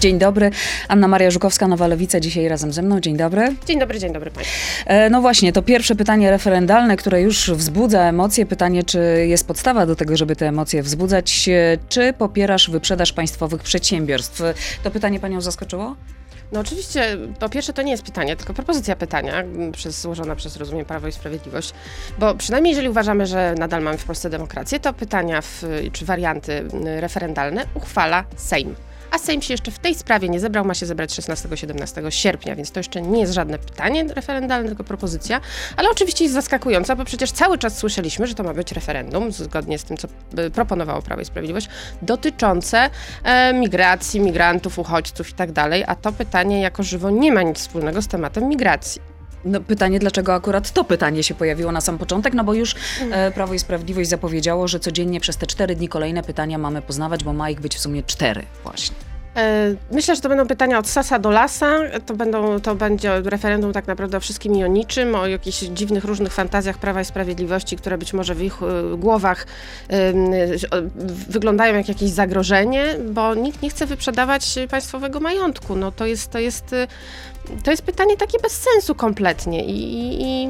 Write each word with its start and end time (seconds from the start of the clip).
Dzień 0.00 0.18
dobry. 0.18 0.50
Anna 0.88 1.08
Maria 1.08 1.30
Żukowska, 1.30 1.68
Nowa 1.68 1.86
Lewica, 1.86 2.20
dzisiaj 2.20 2.48
razem 2.48 2.72
ze 2.72 2.82
mną. 2.82 3.00
Dzień 3.00 3.16
dobry. 3.16 3.54
Dzień 3.66 3.78
dobry, 3.80 3.98
dzień 3.98 4.12
dobry 4.12 4.30
Państwu. 4.30 4.54
E, 4.86 5.10
no 5.10 5.20
właśnie, 5.20 5.52
to 5.52 5.62
pierwsze 5.62 5.94
pytanie 5.94 6.30
referendalne, 6.30 6.96
które 6.96 7.20
już 7.22 7.50
wzbudza 7.50 8.00
emocje. 8.02 8.46
Pytanie, 8.46 8.82
czy 8.82 9.24
jest 9.28 9.46
podstawa 9.46 9.86
do 9.86 9.96
tego, 9.96 10.16
żeby 10.16 10.36
te 10.36 10.48
emocje 10.48 10.82
wzbudzać? 10.82 11.48
E, 11.48 11.78
Czy 11.88 12.12
popierasz 12.12 12.70
wyprzedaż 12.70 13.12
państwowych 13.12 13.62
przedsiębiorstw? 13.62 14.40
E, 14.40 14.54
To 14.82 14.90
pytanie 14.90 15.20
panią 15.20 15.40
zaskoczyło? 15.40 15.96
No 16.52 16.60
oczywiście, 16.60 17.16
po 17.40 17.48
pierwsze 17.48 17.72
to 17.72 17.82
nie 17.82 17.90
jest 17.90 18.02
pytanie, 18.02 18.36
tylko 18.36 18.54
propozycja 18.54 18.96
pytania 18.96 19.44
przez, 19.72 20.00
złożona 20.00 20.36
przez, 20.36 20.56
rozumiem, 20.56 20.84
Prawo 20.84 21.08
i 21.08 21.12
Sprawiedliwość, 21.12 21.72
bo 22.18 22.34
przynajmniej 22.34 22.70
jeżeli 22.70 22.88
uważamy, 22.88 23.26
że 23.26 23.54
nadal 23.58 23.82
mamy 23.82 23.98
w 23.98 24.04
Polsce 24.04 24.30
demokrację, 24.30 24.80
to 24.80 24.92
pytania 24.92 25.40
w, 25.40 25.64
czy 25.92 26.04
warianty 26.04 26.64
referendalne 27.00 27.64
uchwala 27.74 28.24
Sejm. 28.36 28.74
A 29.12 29.18
Sejm 29.18 29.42
się 29.42 29.54
jeszcze 29.54 29.70
w 29.70 29.78
tej 29.78 29.94
sprawie 29.94 30.28
nie 30.28 30.40
zebrał, 30.40 30.64
ma 30.64 30.74
się 30.74 30.86
zebrać 30.86 31.10
16-17 31.10 32.10
sierpnia, 32.10 32.56
więc 32.56 32.70
to 32.70 32.80
jeszcze 32.80 33.02
nie 33.02 33.20
jest 33.20 33.32
żadne 33.32 33.58
pytanie 33.58 34.04
referendalne, 34.04 34.68
tylko 34.68 34.84
propozycja, 34.84 35.40
ale 35.76 35.90
oczywiście 35.90 36.24
jest 36.24 36.34
zaskakująca, 36.34 36.96
bo 36.96 37.04
przecież 37.04 37.32
cały 37.32 37.58
czas 37.58 37.78
słyszeliśmy, 37.78 38.26
że 38.26 38.34
to 38.34 38.42
ma 38.42 38.54
być 38.54 38.72
referendum, 38.72 39.32
zgodnie 39.32 39.78
z 39.78 39.84
tym, 39.84 39.96
co 39.96 40.08
y, 40.38 40.50
proponowało 40.50 41.02
Prawo 41.02 41.22
i 41.22 41.24
Sprawiedliwość, 41.24 41.68
dotyczące 42.02 42.90
e, 43.24 43.52
migracji, 43.52 44.20
migrantów, 44.20 44.78
uchodźców 44.78 45.30
i 45.30 45.32
tak 45.34 45.52
dalej, 45.52 45.84
a 45.86 45.94
to 45.94 46.12
pytanie 46.12 46.60
jako 46.60 46.82
żywo 46.82 47.10
nie 47.10 47.32
ma 47.32 47.42
nic 47.42 47.58
wspólnego 47.58 48.02
z 48.02 48.08
tematem 48.08 48.48
migracji. 48.48 49.11
No, 49.44 49.60
pytanie, 49.60 49.98
dlaczego 49.98 50.34
akurat 50.34 50.70
to 50.70 50.84
pytanie 50.84 51.22
się 51.22 51.34
pojawiło 51.34 51.72
na 51.72 51.80
sam 51.80 51.98
początek? 51.98 52.34
No 52.34 52.44
bo 52.44 52.54
już 52.54 52.74
e, 53.10 53.30
Prawo 53.30 53.54
i 53.54 53.58
Sprawiedliwość 53.58 54.08
zapowiedziało, 54.10 54.68
że 54.68 54.80
codziennie 54.80 55.20
przez 55.20 55.36
te 55.36 55.46
cztery 55.46 55.76
dni 55.76 55.88
kolejne 55.88 56.22
pytania 56.22 56.58
mamy 56.58 56.82
poznawać, 56.82 57.24
bo 57.24 57.32
ma 57.32 57.50
ich 57.50 57.60
być 57.60 57.74
w 57.76 57.80
sumie 57.80 58.02
cztery 58.02 58.42
właśnie. 58.62 59.11
E, 59.36 59.74
Myślę, 59.90 60.16
że 60.16 60.20
to 60.20 60.28
będą 60.28 60.46
pytania 60.46 60.78
od 60.78 60.88
sasa 60.88 61.18
do 61.18 61.30
lasa. 61.30 61.78
To, 62.06 62.14
będą, 62.14 62.60
to 62.60 62.74
będzie 62.74 63.20
referendum 63.20 63.72
tak 63.72 63.86
naprawdę 63.86 64.16
o 64.16 64.20
wszystkim 64.20 64.56
i 64.56 64.64
o 64.64 64.66
niczym, 64.66 65.14
o 65.14 65.26
jakichś 65.26 65.58
dziwnych, 65.58 66.04
różnych 66.04 66.32
fantazjach 66.32 66.78
Prawa 66.78 67.00
i 67.00 67.04
Sprawiedliwości, 67.04 67.76
które 67.76 67.98
być 67.98 68.12
może 68.12 68.34
w 68.34 68.42
ich 68.42 68.62
e, 68.62 68.96
głowach 68.96 69.46
wyglądają 71.28 71.74
jak 71.74 71.88
jakieś 71.88 72.10
zagrożenie, 72.10 72.84
bo 73.08 73.34
nikt 73.34 73.62
nie 73.62 73.70
chce 73.70 73.86
wyprzedawać 73.86 74.58
państwowego 74.70 75.20
majątku. 75.20 75.76
No 75.76 75.92
to 75.92 76.06
jest, 76.06 76.30
to 76.30 76.38
jest, 76.38 76.74
to 77.64 77.70
jest 77.70 77.82
pytanie 77.82 78.16
takie 78.16 78.38
bez 78.38 78.52
sensu 78.52 78.94
kompletnie 78.94 79.64
i, 79.64 79.72
i, 79.72 80.22
i 80.22 80.48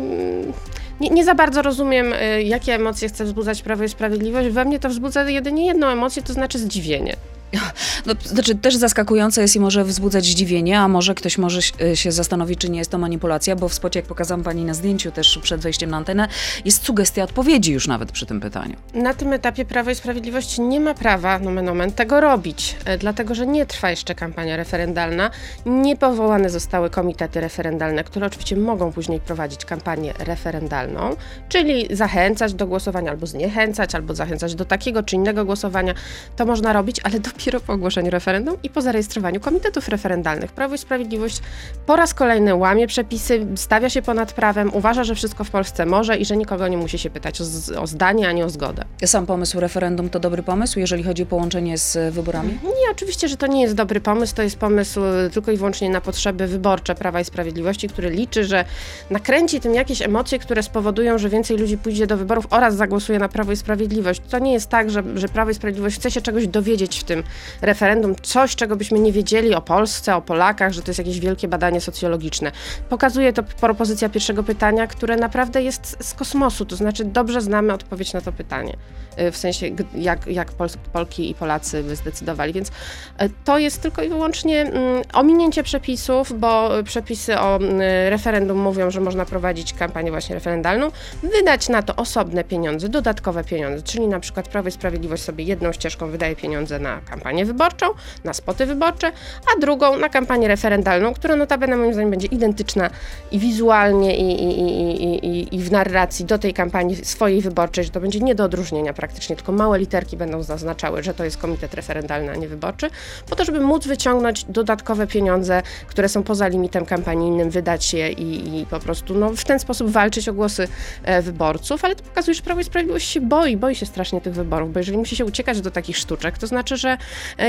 nie, 1.01 1.11
nie 1.11 1.25
za 1.25 1.35
bardzo 1.35 1.62
rozumiem, 1.62 2.12
e, 2.12 2.42
jakie 2.42 2.75
emocje 2.75 3.09
chce 3.09 3.25
wzbudzać 3.25 3.62
Prawo 3.62 3.85
i 3.85 3.89
Sprawiedliwość. 3.89 4.48
We 4.48 4.64
mnie 4.64 4.79
to 4.79 4.89
wzbudza 4.89 5.31
jedynie 5.31 5.67
jedną 5.67 5.87
emocję, 5.87 6.23
to 6.23 6.33
znaczy 6.33 6.59
zdziwienie. 6.59 7.17
No, 8.06 8.14
znaczy 8.25 8.55
też 8.55 8.77
zaskakujące 8.77 9.42
jest 9.42 9.56
i 9.56 9.61
może 9.61 9.84
wzbudzać 9.84 10.25
zdziwienie, 10.25 10.81
a 10.81 10.89
może 10.89 11.14
ktoś 11.14 11.39
może 11.39 11.62
się- 11.62 11.97
się 11.97 12.12
zastanowić, 12.12 12.61
czy 12.61 12.70
nie 12.70 12.78
jest 12.78 12.91
to 12.91 12.98
manipulacja, 12.98 13.56
bo 13.56 13.69
w 13.69 13.75
spocie, 13.75 13.98
jak 14.00 14.06
pokazałam 14.06 14.45
pani 14.45 14.64
na 14.64 14.75
zdjęciu 14.75 15.11
też 15.11 15.39
przed 15.42 15.61
wejściem 15.61 15.91
na 15.91 15.97
antenę, 15.97 16.28
jest 16.64 16.84
sugestia 16.84 17.23
odpowiedzi 17.25 17.73
już 17.73 17.86
nawet 17.89 18.12
przy 18.12 18.27
tym 18.27 18.41
pytaniu. 18.41 18.77
Na 18.95 19.14
tym 19.14 19.33
etapie 19.33 19.64
Prawo 19.64 19.91
i 19.91 19.95
Sprawiedliwość 19.95 20.58
nie 20.58 20.80
ma 20.80 20.95
prawa, 20.95 21.39
nomen 21.39 21.69
omen, 21.69 21.92
tego 21.92 22.20
robić, 22.20 22.77
e, 22.84 22.98
dlatego 22.98 23.34
że 23.34 23.47
nie 23.47 23.67
trwa 23.67 23.91
jeszcze 23.91 24.14
kampania 24.14 24.56
referendalna. 24.56 25.30
Nie 25.67 25.97
powołane 25.97 26.50
zostały 26.50 26.91
komitety 26.91 27.41
referendalne, 27.41 28.05
które 28.05 28.27
oczywiście 28.27 28.56
mogą 28.56 28.92
później 28.92 29.20
prowadzić 29.20 29.64
kampanię 29.64 30.14
referendalną, 30.19 31.17
czyli 31.48 31.97
zachęcać 31.97 32.55
do 32.55 32.67
głosowania, 32.67 33.11
albo 33.11 33.27
zniechęcać, 33.27 33.95
albo 33.95 34.14
zachęcać 34.14 34.55
do 34.55 34.64
takiego 34.64 35.03
czy 35.03 35.17
innego 35.17 35.45
głosowania. 35.45 35.95
To 36.36 36.47
można 36.47 36.73
robić, 36.73 37.00
ale 37.05 37.20
dopiero 37.20 37.42
po 37.67 37.73
ogłoszeniu 37.73 38.11
referendum 38.11 38.57
i 38.62 38.71
po 38.71 38.83
zarejestrowaniu 38.83 39.41
komitetów 39.41 39.89
referendalnych. 39.89 40.53
Prawo 40.53 40.75
i 40.75 40.79
Sprawiedliwość 40.79 41.41
po 41.87 41.97
raz 41.97 42.15
kolejny 42.15 42.55
łamie 42.55 42.87
przepisy, 42.87 43.47
stawia 43.57 43.91
się 43.91 44.03
ponad 44.03 44.33
prawem, 44.33 44.71
uważa, 44.75 45.05
że 45.05 45.14
wszystko 45.14 45.45
w 45.45 45.51
Polsce 45.51 45.86
może 45.86 46.17
i 46.17 46.25
że 46.25 46.36
nikogo 46.36 46.69
nie 46.69 46.77
musi 46.77 46.98
się 46.98 47.11
pytać 47.11 47.41
o, 47.41 47.45
z- 47.45 47.70
o 47.70 47.86
zdanie, 47.86 48.29
ani 48.29 48.42
o 48.42 48.51
zgodę. 48.51 48.85
Sam 49.07 49.27
pomysł 49.27 49.61
referendum 49.61 50.11
to 50.11 50.20
dobry 50.20 50.42
pomysł, 50.42 50.79
jeżeli 50.79 51.03
chodzi 51.03 51.23
o 51.23 51.27
połączenie 51.27 51.79
z 51.79 52.14
wyborami? 52.14 52.58
Nie, 52.64 52.91
oczywiście, 52.92 53.29
że 53.29 53.36
to 53.36 53.47
nie 53.47 53.63
jest 53.63 53.74
dobry 53.74 54.01
pomysł. 54.01 54.35
To 54.35 54.42
jest 54.42 54.57
pomysł 54.57 55.01
tylko 55.33 55.53
i 55.53 55.57
wyłącznie 55.57 55.91
na 55.91 56.01
potrzeby 56.01 56.47
wyborcze 56.47 56.95
Prawa 56.95 57.20
i 57.20 57.24
Sprawiedliwości, 57.24 57.89
który 57.89 58.11
liczy, 58.11 58.45
że 58.45 58.64
nakręci 59.11 59.61
tym 59.61 59.74
jakieś 59.74 60.03
emocje, 60.03 60.39
które 60.39 60.63
spowodują, 60.63 61.19
że 61.19 61.29
więcej 61.29 61.57
ludzi 61.57 61.79
pójdzie 61.79 62.07
do 62.07 62.17
wyborów 62.17 62.47
oraz 62.51 62.77
zagłosuje 62.77 63.19
na 63.19 63.29
Prawo 63.29 63.53
i 63.53 63.57
Sprawiedliwość. 63.57 64.23
To 64.30 64.39
nie 64.39 64.53
jest 64.53 64.69
tak, 64.69 64.91
że, 64.91 65.03
że 65.14 65.29
Prawo 65.29 65.51
i 65.51 65.55
Sprawiedliwość 65.55 65.97
chce 65.97 66.11
się 66.11 66.20
czegoś 66.20 66.47
dowiedzieć 66.47 67.01
w 67.01 67.05
tym 67.05 67.23
referendum, 67.61 68.17
coś, 68.23 68.57
czego 68.57 68.77
byśmy 68.77 68.98
nie 68.98 69.13
wiedzieli 69.13 69.55
o 69.55 69.63
Polsce, 69.63 70.17
o 70.17 70.23
Polakach, 70.23 70.73
że 70.73 70.83
to 70.83 70.91
jest 70.91 70.98
jakieś 70.98 71.20
wielkie 71.20 71.48
badanie 71.48 71.81
socjologiczne. 71.81 72.53
Pokazuje 72.89 73.33
to 73.33 73.43
propozycja 73.43 74.09
pierwszego 74.09 74.43
pytania, 74.43 74.87
które 74.87 75.17
naprawdę 75.17 75.63
jest 75.63 75.97
z 76.01 76.15
kosmosu, 76.15 76.67
to 76.67 76.77
znaczy 76.77 77.05
dobrze 77.05 77.41
znamy 77.41 77.73
odpowiedź 77.73 78.13
na 78.13 78.21
to 78.21 78.33
pytanie. 78.33 78.77
Y, 79.19 79.31
W 79.31 79.37
sensie, 79.37 79.67
jak, 79.95 80.27
jak 80.27 80.53
Pol 80.53 80.69
Polki 80.92 81.31
i 81.31 81.35
Polacy 81.35 81.83
by 81.83 81.97
zdecydowali. 81.97 82.53
Więc 82.53 82.71
e, 83.19 83.29
to 83.45 83.59
jest 83.59 83.83
tylko 83.83 84.03
i 84.03 84.09
wyłącznie 84.09 84.61
mm, 84.61 85.03
ominięcie 85.13 85.63
przepisów, 85.63 86.41
bo 86.41 86.79
y, 86.79 86.85
przepisy 86.85 87.39
o 87.39 87.57
mm, 87.57 87.81
referendum 88.11 88.59
mówią, 88.59 88.91
że 88.91 89.01
można 89.01 89.25
prowadzić 89.25 89.75
kampanię 89.75 90.11
właśnie 90.11 90.35
referendalną, 90.35 90.91
wydać 91.23 91.69
na 91.69 91.83
to 91.83 91.97
osobne 91.97 92.45
pieniądze, 92.45 92.89
dodatkowe 92.89 93.45
pieniądze, 93.45 93.83
czyli 93.83 94.09
na 94.09 94.21
przykład 94.21 94.48
Prawo 94.48 94.69
i 94.69 94.73
Sprawiedliwość 94.73 95.23
sobie 95.23 95.45
jedną 95.45 95.73
ścieżką 95.73 96.11
wydaje 96.11 96.37
pieniądze 96.37 96.79
na 96.79 97.01
kampanię 97.01 97.22
wyborczą, 97.45 97.87
na 98.25 98.33
spoty 98.33 98.67
wyborcze, 98.67 99.13
a 99.57 99.61
drugą 99.61 99.99
na 99.99 100.09
kampanię 100.09 100.49
referendalną, 100.49 101.15
która 101.15 101.37
notabene 101.37 101.77
moim 101.77 101.93
zdaniem 101.93 102.11
będzie 102.11 102.27
identyczna 102.27 102.91
i 103.31 103.39
wizualnie, 103.39 104.17
i, 104.17 104.45
i, 104.45 105.27
i, 105.27 105.55
i, 105.57 105.59
w 105.59 105.73
narracji 105.73 106.25
do 106.25 106.39
tej 106.39 106.55
kampanii 106.55 107.05
swojej 107.05 107.41
wyborczej, 107.41 107.85
że 107.85 107.91
to 107.91 108.01
będzie 108.01 108.21
nie 108.21 108.35
do 108.35 108.45
odróżnienia 108.45 108.93
praktycznie, 108.93 109.37
tylko 109.37 109.53
małe 109.53 109.79
literki 109.79 110.17
będą 110.17 110.43
zaznaczały, 110.43 111.03
że 111.03 111.15
to 111.15 111.25
jest 111.25 111.37
komitet 111.37 111.75
referendalny, 111.75 112.33
a 112.33 112.37
nie 112.37 112.49
wyborczy, 112.49 112.91
po 113.31 113.37
to, 113.37 113.45
żeby 113.45 113.61
móc 113.61 113.87
wyciągnąć 113.87 114.45
dodatkowe 114.45 115.07
pieniądze, 115.07 115.63
które 115.87 116.09
są 116.09 116.23
poza 116.23 116.49
limitem 116.49 116.87
kampanijnym, 116.87 117.51
wydać 117.51 117.95
je 117.95 118.13
i, 118.13 118.67
po 118.71 118.81
prostu 118.81 119.15
no, 119.15 119.31
w 119.31 119.45
ten 119.45 119.59
sposób 119.59 119.91
walczyć 119.91 120.29
o 120.29 120.33
głosy 120.33 120.69
e, 121.03 121.23
wyborców, 121.23 121.85
ale 121.85 121.97
to 121.97 122.03
pokazuje, 122.03 122.35
że 122.35 122.43
Prawo 122.43 122.61
i 122.61 122.65
Sprawiedliwość 122.65 123.09
się 123.09 123.21
boi, 123.21 123.57
boi 123.57 123.75
się 123.75 123.87
strasznie 123.87 124.21
tych 124.21 124.35
wyborów, 124.35 124.73
bo 124.73 124.79
jeżeli 124.79 124.99
musi 124.99 125.17
się 125.17 125.25
uciekać 125.25 125.61
do 125.61 125.71
takich 125.71 125.97
sztuczek, 125.97 126.39
to 126.39 126.47
znaczy, 126.47 126.77
że 126.77 126.99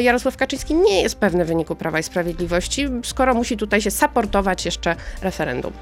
Jarosław 0.02 0.38
Kaczyński 0.38 0.76
nie 0.76 1.02
jest 1.02 1.16
pewny 1.16 1.46
wyniku 1.46 1.76
Prawa 1.76 2.00
i 2.00 2.04
Sprawiedliwości, 2.04 2.88
skoro 3.04 3.34
musi 3.34 3.58
tutaj 3.58 3.82
się 3.82 3.92
saportować 3.92 4.66
jeszcze 4.66 4.96
referendum. 5.22 5.74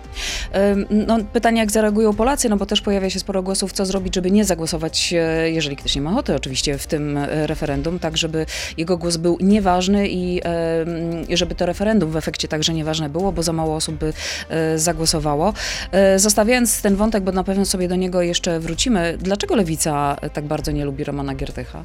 No, 0.90 1.18
pytanie, 1.34 1.60
jak 1.60 1.72
zareagują 1.72 2.14
Polacy, 2.14 2.50
no 2.50 2.58
bo 2.58 2.66
też 2.66 2.82
pojawia 2.82 3.10
się 3.10 3.20
sporo 3.20 3.44
głosów, 3.44 3.72
co 3.72 3.86
zrobić, 3.86 4.16
żeby 4.16 4.32
nie 4.32 4.46
zagłosować, 4.46 5.14
e, 5.14 5.52
jeżeli 5.52 5.76
ktoś 5.76 5.96
nie 5.96 6.02
ma 6.02 6.12
ochoty 6.12 6.36
oczywiście, 6.36 6.78
w 6.78 6.88
tym 6.88 7.18
e, 7.18 7.48
referendum, 7.48 8.00
tak 8.00 8.18
żeby 8.18 8.46
jego 8.78 8.98
głos 8.98 9.18
był 9.18 9.38
nieważny 9.42 10.08
i 10.10 10.42
e, 10.46 11.38
żeby 11.38 11.56
to 11.56 11.66
referendum 11.66 12.12
w 12.12 12.16
efekcie 12.16 12.48
także 12.48 12.74
nieważne 12.74 13.10
było, 13.10 13.32
bo 13.32 13.44
za 13.44 13.54
mało 13.54 13.76
osób 13.76 13.96
by 13.96 14.14
e, 14.50 14.80
zagłosowało. 14.80 15.54
E, 15.92 16.20
Zostawiając 16.20 16.82
ten 16.82 16.96
wątek, 16.96 17.24
bo 17.24 17.32
na 17.32 17.44
pewno 17.44 17.66
sobie 17.66 17.88
do 17.88 17.96
niego 17.96 18.22
jeszcze 18.22 18.60
wrócimy, 18.60 19.18
dlaczego 19.20 19.56
Lewica 19.56 20.18
tak 20.34 20.46
bardzo 20.46 20.72
nie 20.72 20.86
lubi 20.86 21.04
Romana 21.04 21.36
Giertycha? 21.36 21.84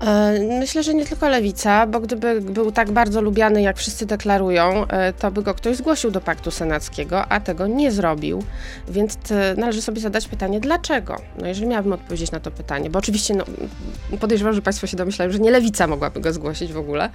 E, 0.00 0.38
Myślę, 0.60 0.82
że 0.82 0.94
nie 0.94 1.06
tylko 1.06 1.28
lewica, 1.28 1.86
bo 1.86 2.00
gdyby 2.00 2.40
był 2.40 2.72
tak 2.72 2.90
bardzo 2.90 3.20
lubiany, 3.20 3.62
jak 3.62 3.76
wszyscy 3.76 4.06
deklarują, 4.06 4.86
e, 4.88 5.12
to 5.12 5.30
by 5.30 5.42
go 5.42 5.54
ktoś 5.54 5.76
zgłosił 5.76 6.10
do 6.10 6.20
paktu 6.20 6.50
senackiego, 6.50 7.26
a 7.26 7.40
tego 7.40 7.66
nie 7.66 7.92
zrobił. 7.92 8.42
Więc 8.88 9.18
e, 9.30 9.54
należy 9.56 9.82
sobie 9.82 10.00
zadać 10.00 10.28
pytanie, 10.28 10.60
dlaczego? 10.60 11.16
No 11.38 11.46
jeżeli 11.46 11.66
miałabym 11.66 11.92
odpowiedzieć 11.92 12.30
na 12.30 12.40
to 12.40 12.50
pytanie, 12.50 12.90
bo 12.90 12.98
oczywiście 12.98 13.34
no, 13.34 13.44
podejrzewam, 14.20 14.54
że 14.54 14.62
Państwo 14.62 14.86
się 14.86 14.96
domyślają, 14.96 15.30
że 15.30 15.38
nie 15.38 15.50
lewica 15.50 15.86
mogłaby 15.86 16.20
go 16.20 16.32
zgłosić 16.32 16.72
w 16.72 16.78
ogóle. 16.78 17.10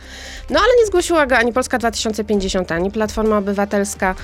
No 0.49 0.59
ale 0.59 0.69
nie 0.79 0.85
zgłosiła 0.85 1.25
go 1.27 1.37
ani 1.37 1.53
Polska 1.53 1.77
2050, 1.77 2.71
ani 2.71 2.91
Platforma 2.91 3.37
Obywatelska. 3.37 4.15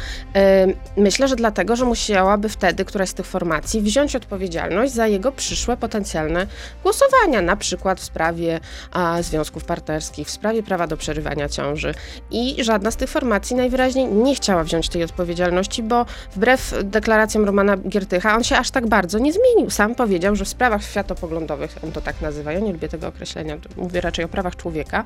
Myślę, 0.98 1.28
że 1.28 1.36
dlatego, 1.36 1.76
że 1.76 1.86
musiałaby 1.86 2.50
wtedy 2.50 2.86
któraś 2.86 3.10
z 3.10 3.14
tych 3.14 3.26
formacji 3.26 3.82
wziąć 3.82 4.16
odpowiedzialność 4.16 4.94
za 4.94 5.08
jego 5.08 5.32
przyszłe 5.32 5.78
potencjalne 5.78 6.48
głosowania, 6.84 7.42
na 7.42 7.56
przykład 7.56 8.00
w 8.00 8.04
sprawie 8.04 8.47
a, 8.92 9.22
związków 9.22 9.66
partnerskich, 9.66 10.28
w 10.28 10.32
sprawie 10.32 10.64
prawa 10.64 10.88
do 10.88 10.98
przerywania 10.98 11.50
ciąży. 11.50 11.94
I 12.32 12.64
żadna 12.64 12.92
z 12.92 12.96
tych 12.96 13.10
formacji 13.10 13.56
najwyraźniej 13.56 14.06
nie 14.06 14.36
chciała 14.36 14.64
wziąć 14.64 14.90
tej 14.90 15.04
odpowiedzialności, 15.04 15.84
bo 15.84 16.06
wbrew 16.36 16.74
deklaracjom 16.84 17.46
Romana 17.46 17.78
Giertycha, 17.78 18.36
on 18.36 18.44
się 18.44 18.58
aż 18.58 18.72
tak 18.72 18.88
bardzo 18.88 19.20
nie 19.20 19.34
zmienił. 19.34 19.70
Sam 19.70 19.96
powiedział, 19.96 20.36
że 20.36 20.46
w 20.46 20.50
sprawach 20.50 20.84
światopoglądowych, 20.84 21.76
on 21.84 21.92
to 21.92 22.02
tak 22.02 22.22
nazywa, 22.22 22.52
ja 22.52 22.60
nie 22.60 22.74
lubię 22.74 22.90
tego 22.90 23.08
określenia, 23.08 23.58
mówię 23.78 24.02
raczej 24.02 24.26
o 24.26 24.28
prawach 24.28 24.56
człowieka, 24.56 25.04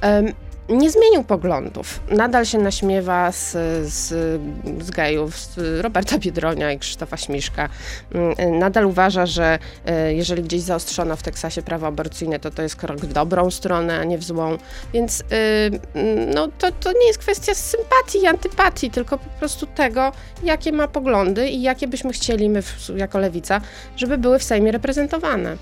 em, 0.00 0.32
nie 0.68 0.90
zmienił 0.90 1.24
poglądów. 1.24 2.00
Nadal 2.10 2.44
się 2.44 2.58
naśmiewa 2.58 3.32
z, 3.32 3.52
z, 3.92 4.08
z 4.84 4.90
gejów, 4.90 5.38
z 5.38 5.80
Roberta 5.80 6.18
Biedronia 6.18 6.72
i 6.72 6.78
Krzysztofa 6.78 7.16
Śmiszka. 7.16 7.68
Mm, 8.14 8.58
nadal 8.58 8.86
uważa, 8.86 9.26
że 9.26 9.58
e, 9.86 10.14
jeżeli 10.14 10.42
gdzieś 10.42 10.60
zaostrzono 10.60 11.16
w 11.16 11.22
Teksasie 11.22 11.62
prawo 11.62 11.86
aborcyjne, 11.86 12.38
to 12.38 12.50
to 12.50 12.62
jest 12.62 12.76
krok 12.76 12.98
w 12.98 13.12
dobrą 13.12 13.50
stronę, 13.50 13.98
a 13.98 14.04
nie 14.04 14.18
w 14.18 14.24
złą. 14.24 14.58
Więc 14.92 15.20
y, 15.20 15.24
no, 16.34 16.48
to, 16.58 16.72
to 16.72 16.92
nie 16.92 17.06
jest 17.06 17.18
kwestia 17.18 17.54
sympatii 17.54 18.18
i 18.22 18.26
antypatii, 18.26 18.90
tylko 18.90 19.18
po 19.18 19.30
prostu 19.38 19.66
tego, 19.66 20.12
jakie 20.42 20.72
ma 20.72 20.88
poglądy 20.88 21.48
i 21.48 21.62
jakie 21.62 21.88
byśmy 21.88 22.12
chcieli 22.12 22.48
my 22.48 22.62
jako 22.96 23.18
lewica, 23.18 23.60
żeby 23.96 24.18
były 24.18 24.38
w 24.38 24.44
Sejmie 24.44 24.72
reprezentowane. 24.72 25.56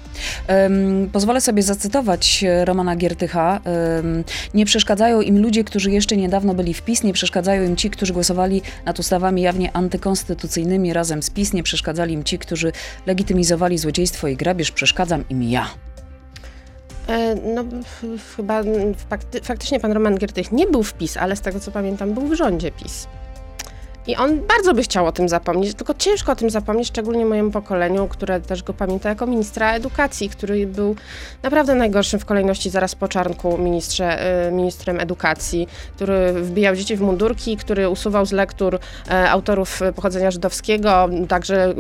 Um, 0.48 1.10
pozwolę 1.12 1.40
sobie 1.40 1.62
zacytować 1.62 2.44
Romana 2.64 2.96
Giertycha. 2.96 3.60
Um, 3.64 4.24
nie 4.54 4.66
przeszkadzają 4.92 5.20
im 5.20 5.42
ludzie, 5.42 5.64
którzy 5.64 5.90
jeszcze 5.90 6.16
niedawno 6.16 6.54
byli 6.54 6.74
w 6.74 6.82
PiS, 6.82 7.02
nie 7.02 7.12
przeszkadzają 7.12 7.62
im 7.62 7.76
ci, 7.76 7.90
którzy 7.90 8.12
głosowali 8.12 8.62
nad 8.84 8.98
ustawami 8.98 9.42
jawnie 9.42 9.76
antykonstytucyjnymi 9.76 10.92
razem 10.92 11.22
z 11.22 11.30
PiS, 11.30 11.52
nie 11.52 11.62
przeszkadzali 11.62 12.14
im 12.14 12.24
ci, 12.24 12.38
którzy 12.38 12.72
legitymizowali 13.06 13.78
złodziejstwo 13.78 14.28
i 14.28 14.36
grabież, 14.36 14.70
przeszkadzam 14.70 15.24
im 15.28 15.42
ja. 15.42 15.66
E, 17.08 17.34
no, 17.34 17.64
chyba 18.36 18.62
fakty, 19.08 19.40
faktycznie 19.40 19.80
pan 19.80 19.92
Roman 19.92 20.18
Giertych 20.18 20.52
nie 20.52 20.66
był 20.66 20.82
w 20.82 20.94
PiS, 20.94 21.16
ale 21.16 21.36
z 21.36 21.40
tego 21.40 21.60
co 21.60 21.70
pamiętam, 21.70 22.14
był 22.14 22.26
w 22.26 22.34
rządzie 22.34 22.70
PiS. 22.70 23.06
I 24.06 24.16
on 24.16 24.40
bardzo 24.40 24.74
by 24.74 24.82
chciał 24.82 25.06
o 25.06 25.12
tym 25.12 25.28
zapomnieć, 25.28 25.74
tylko 25.74 25.94
ciężko 25.94 26.32
o 26.32 26.36
tym 26.36 26.50
zapomnieć, 26.50 26.88
szczególnie 26.88 27.24
mojemu 27.24 27.50
pokoleniu, 27.50 28.08
które 28.08 28.40
też 28.40 28.62
go 28.62 28.74
pamięta 28.74 29.08
jako 29.08 29.26
ministra 29.26 29.72
edukacji, 29.72 30.28
który 30.28 30.66
był 30.66 30.96
naprawdę 31.42 31.74
najgorszym 31.74 32.20
w 32.20 32.24
kolejności 32.24 32.70
zaraz 32.70 32.94
po 32.94 33.08
Czarnku 33.08 33.58
ministrze, 33.58 34.18
y, 34.48 34.52
ministrem 34.52 35.00
edukacji, 35.00 35.68
który 35.96 36.32
wbijał 36.32 36.76
dzieci 36.76 36.96
w 36.96 37.00
mundurki, 37.00 37.56
który 37.56 37.88
usuwał 37.88 38.26
z 38.26 38.32
lektur 38.32 38.78
e, 39.10 39.30
autorów 39.30 39.80
pochodzenia 39.96 40.30
żydowskiego, 40.30 41.08
także 41.28 41.74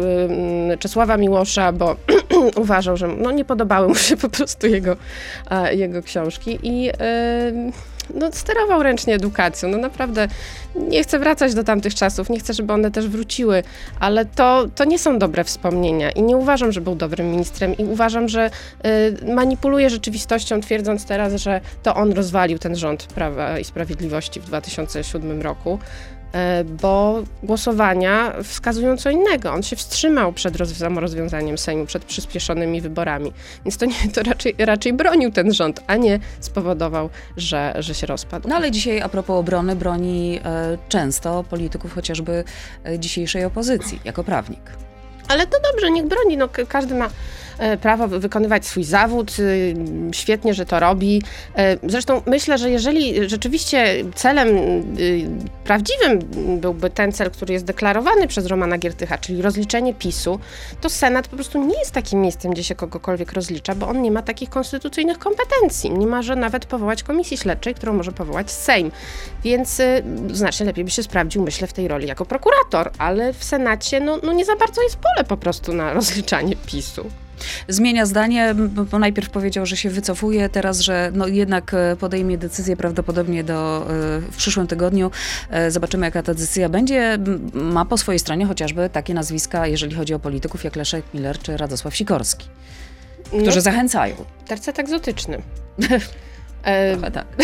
y, 0.72 0.78
Czesława 0.78 1.16
Miłosza, 1.16 1.72
bo 1.72 1.96
uważał, 2.62 2.96
że 2.96 3.08
no, 3.08 3.30
nie 3.30 3.44
podobały 3.44 3.88
mu 3.88 3.94
się 3.94 4.16
po 4.16 4.28
prostu 4.28 4.66
jego, 4.66 4.96
jego 5.70 6.02
książki 6.02 6.58
i 6.62 6.90
y, 6.90 6.92
no, 8.14 8.32
sterował 8.32 8.82
ręcznie 8.82 9.14
edukacją. 9.14 9.68
No 9.68 9.78
naprawdę 9.78 10.28
nie 10.74 11.02
chcę 11.02 11.18
wracać 11.18 11.54
do 11.54 11.64
tamtych 11.64 11.94
czasów, 11.94 12.30
nie 12.30 12.40
chcę, 12.40 12.54
żeby 12.54 12.72
one 12.72 12.90
też 12.90 13.08
wróciły, 13.08 13.62
ale 14.00 14.24
to, 14.26 14.66
to 14.74 14.84
nie 14.84 14.98
są 14.98 15.18
dobre 15.18 15.44
wspomnienia 15.44 16.10
i 16.10 16.22
nie 16.22 16.36
uważam, 16.36 16.72
że 16.72 16.80
był 16.80 16.94
dobrym 16.94 17.30
ministrem 17.30 17.76
i 17.76 17.84
uważam, 17.84 18.28
że 18.28 18.50
y, 19.22 19.34
manipuluje 19.34 19.90
rzeczywistością, 19.90 20.60
twierdząc 20.60 21.04
teraz, 21.04 21.34
że 21.34 21.60
to 21.82 21.94
on 21.94 22.12
rozwalił 22.12 22.58
ten 22.58 22.76
rząd 22.76 23.04
Prawa 23.04 23.58
i 23.58 23.64
Sprawiedliwości 23.64 24.40
w 24.40 24.44
2007 24.44 25.42
roku. 25.42 25.78
E, 26.32 26.64
bo 26.64 27.22
głosowania 27.42 28.32
wskazują 28.44 28.96
co 28.96 29.10
innego. 29.10 29.52
On 29.52 29.62
się 29.62 29.76
wstrzymał 29.76 30.32
przed 30.32 30.56
rozwiązaniem 30.96 31.58
Sejmu, 31.58 31.86
przed 31.86 32.04
przyspieszonymi 32.04 32.80
wyborami. 32.80 33.32
Więc 33.64 33.76
to, 33.76 33.86
nie, 33.86 33.94
to 34.14 34.22
raczej, 34.22 34.54
raczej 34.58 34.92
bronił 34.92 35.30
ten 35.30 35.54
rząd, 35.54 35.80
a 35.86 35.96
nie 35.96 36.18
spowodował, 36.40 37.10
że, 37.36 37.74
że 37.78 37.94
się 37.94 38.06
rozpadł. 38.06 38.48
No 38.48 38.56
ale 38.56 38.70
dzisiaj 38.70 39.00
a 39.00 39.08
propos 39.08 39.36
obrony, 39.36 39.76
broni 39.76 40.40
e, 40.44 40.78
często 40.88 41.44
polityków 41.50 41.94
chociażby 41.94 42.44
e, 42.84 42.98
dzisiejszej 42.98 43.44
opozycji, 43.44 44.00
jako 44.04 44.24
prawnik. 44.24 44.70
Ale 45.28 45.46
to 45.46 45.56
dobrze, 45.72 45.90
niech 45.90 46.06
broni. 46.06 46.36
No, 46.36 46.48
każdy 46.68 46.94
ma 46.94 47.10
prawo 47.80 48.08
wykonywać 48.08 48.66
swój 48.66 48.84
zawód. 48.84 49.36
Y, 49.38 49.74
świetnie, 50.12 50.54
że 50.54 50.66
to 50.66 50.80
robi. 50.80 51.22
E, 51.56 51.76
zresztą 51.82 52.22
myślę, 52.26 52.58
że 52.58 52.70
jeżeli 52.70 53.28
rzeczywiście 53.28 54.04
celem 54.14 54.48
y, 54.98 55.26
prawdziwym 55.64 56.18
byłby 56.60 56.90
ten 56.90 57.12
cel, 57.12 57.30
który 57.30 57.52
jest 57.52 57.64
deklarowany 57.64 58.28
przez 58.28 58.46
Romana 58.46 58.78
Giertycha, 58.78 59.18
czyli 59.18 59.42
rozliczenie 59.42 59.94
PiSu, 59.94 60.38
to 60.80 60.90
Senat 60.90 61.28
po 61.28 61.36
prostu 61.36 61.66
nie 61.66 61.78
jest 61.78 61.92
takim 61.92 62.20
miejscem, 62.20 62.52
gdzie 62.52 62.64
się 62.64 62.74
kogokolwiek 62.74 63.32
rozlicza, 63.32 63.74
bo 63.74 63.88
on 63.88 64.02
nie 64.02 64.10
ma 64.10 64.22
takich 64.22 64.50
konstytucyjnych 64.50 65.18
kompetencji. 65.18 65.90
Nie 65.90 66.06
może 66.06 66.36
nawet 66.36 66.66
powołać 66.66 67.02
komisji 67.02 67.36
śledczej, 67.36 67.74
którą 67.74 67.92
może 67.92 68.12
powołać 68.12 68.50
Sejm. 68.50 68.90
Więc 69.44 69.80
y, 69.80 70.02
znacznie 70.30 70.66
lepiej 70.66 70.84
by 70.84 70.90
się 70.90 71.02
sprawdził, 71.02 71.42
myślę, 71.42 71.66
w 71.66 71.72
tej 71.72 71.88
roli 71.88 72.08
jako 72.08 72.24
prokurator, 72.24 72.90
ale 72.98 73.32
w 73.32 73.44
Senacie 73.44 74.00
no, 74.00 74.18
no 74.22 74.32
nie 74.32 74.44
za 74.44 74.56
bardzo 74.56 74.82
jest 74.82 74.96
pole 74.96 75.24
po 75.28 75.36
prostu 75.36 75.72
na 75.72 75.92
rozliczanie 75.98 76.56
PiSu 76.66 77.04
zmienia 77.68 78.06
zdanie, 78.06 78.54
bo 78.90 78.98
najpierw 78.98 79.30
powiedział, 79.30 79.66
że 79.66 79.76
się 79.76 79.90
wycofuje, 79.90 80.48
teraz, 80.48 80.80
że 80.80 81.10
no 81.14 81.26
jednak 81.26 81.74
e, 81.74 81.96
podejmie 81.96 82.38
decyzję 82.38 82.76
prawdopodobnie 82.76 83.44
do, 83.44 83.86
e, 83.90 84.20
w 84.20 84.36
przyszłym 84.36 84.66
tygodniu. 84.66 85.10
E, 85.50 85.70
zobaczymy, 85.70 86.06
jaka 86.06 86.22
ta 86.22 86.34
decyzja 86.34 86.68
będzie. 86.68 87.18
Ma 87.52 87.84
po 87.84 87.98
swojej 87.98 88.18
stronie 88.18 88.46
chociażby 88.46 88.90
takie 88.92 89.14
nazwiska, 89.14 89.66
jeżeli 89.66 89.94
chodzi 89.94 90.14
o 90.14 90.18
polityków, 90.18 90.64
jak 90.64 90.76
Leszek 90.76 91.04
Miller 91.14 91.38
czy 91.38 91.56
Radosław 91.56 91.96
Sikorski, 91.96 92.48
którzy 93.24 93.56
no, 93.56 93.60
zachęcają. 93.60 94.14
Tercet 94.46 94.78
egzotyczny. 94.78 95.38
Trochę 96.92 97.10
tak. 97.10 97.26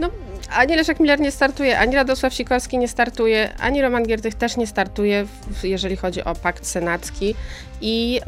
No, 0.00 0.10
ani 0.50 0.76
Leszek 0.76 1.00
Miller 1.00 1.20
nie 1.20 1.30
startuje, 1.30 1.78
ani 1.78 1.94
Radosław 1.94 2.34
Sikorski 2.34 2.78
nie 2.78 2.88
startuje, 2.88 3.54
ani 3.58 3.82
Roman 3.82 4.02
Giertych 4.02 4.34
też 4.34 4.56
nie 4.56 4.66
startuje, 4.66 5.26
jeżeli 5.62 5.96
chodzi 5.96 6.24
o 6.24 6.34
pakt 6.34 6.66
senacki. 6.66 7.34
I 7.82 8.20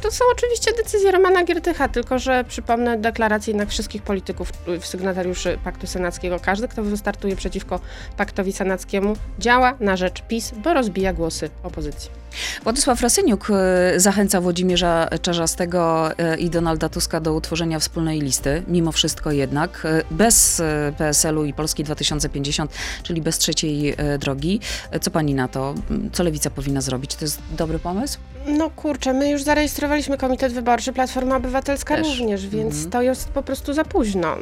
to 0.00 0.10
są 0.10 0.24
oczywiście 0.32 0.72
decyzje 0.72 1.10
Romana 1.10 1.44
Giertycha, 1.44 1.88
tylko 1.88 2.18
że 2.18 2.44
przypomnę 2.44 2.98
deklarację 2.98 3.50
jednak 3.50 3.68
wszystkich 3.68 4.02
polityków, 4.02 4.52
sygnatariuszy 4.80 5.58
Paktu 5.64 5.86
Senackiego. 5.86 6.40
Każdy, 6.40 6.68
kto 6.68 6.82
wystartuje 6.82 7.36
przeciwko 7.36 7.80
Paktowi 8.16 8.52
Senackiemu, 8.52 9.16
działa 9.38 9.76
na 9.80 9.96
rzecz 9.96 10.22
PiS, 10.22 10.52
bo 10.64 10.74
rozbija 10.74 11.12
głosy 11.12 11.50
opozycji. 11.62 12.22
Władysław 12.62 13.00
Rasyniuk 13.00 13.48
e, 13.50 14.00
zachęca 14.00 14.40
Włodzimierza 14.40 15.08
Czarzastego 15.22 16.10
e, 16.18 16.36
i 16.36 16.50
Donalda 16.50 16.88
Tuska 16.88 17.20
do 17.20 17.34
utworzenia 17.34 17.78
wspólnej 17.78 18.20
listy, 18.20 18.62
mimo 18.68 18.92
wszystko 18.92 19.32
jednak, 19.32 19.82
e, 19.84 20.02
bez 20.10 20.62
PSL-u 20.98 21.44
i 21.44 21.52
Polski 21.52 21.84
2050, 21.84 22.72
czyli 23.02 23.22
bez 23.22 23.38
trzeciej 23.38 23.96
drogi. 24.18 24.60
Co 25.00 25.10
pani 25.10 25.34
na 25.34 25.48
to? 25.48 25.74
Co 26.12 26.22
Lewica 26.22 26.50
powinna 26.50 26.80
zrobić? 26.80 27.14
To 27.14 27.24
jest 27.24 27.38
dobry 27.56 27.78
pomysł? 27.78 28.18
No 28.52 28.70
kurczę, 28.70 29.12
my 29.12 29.30
już 29.30 29.42
zarejestrowaliśmy 29.42 30.18
komitet 30.18 30.52
wyborczy, 30.52 30.92
Platforma 30.92 31.36
Obywatelska 31.36 31.96
Też. 31.96 32.18
również, 32.18 32.48
więc 32.48 32.74
mhm. 32.74 32.90
to 32.90 33.02
jest 33.02 33.28
po 33.28 33.42
prostu 33.42 33.72
za 33.72 33.84
późno. 33.84 34.36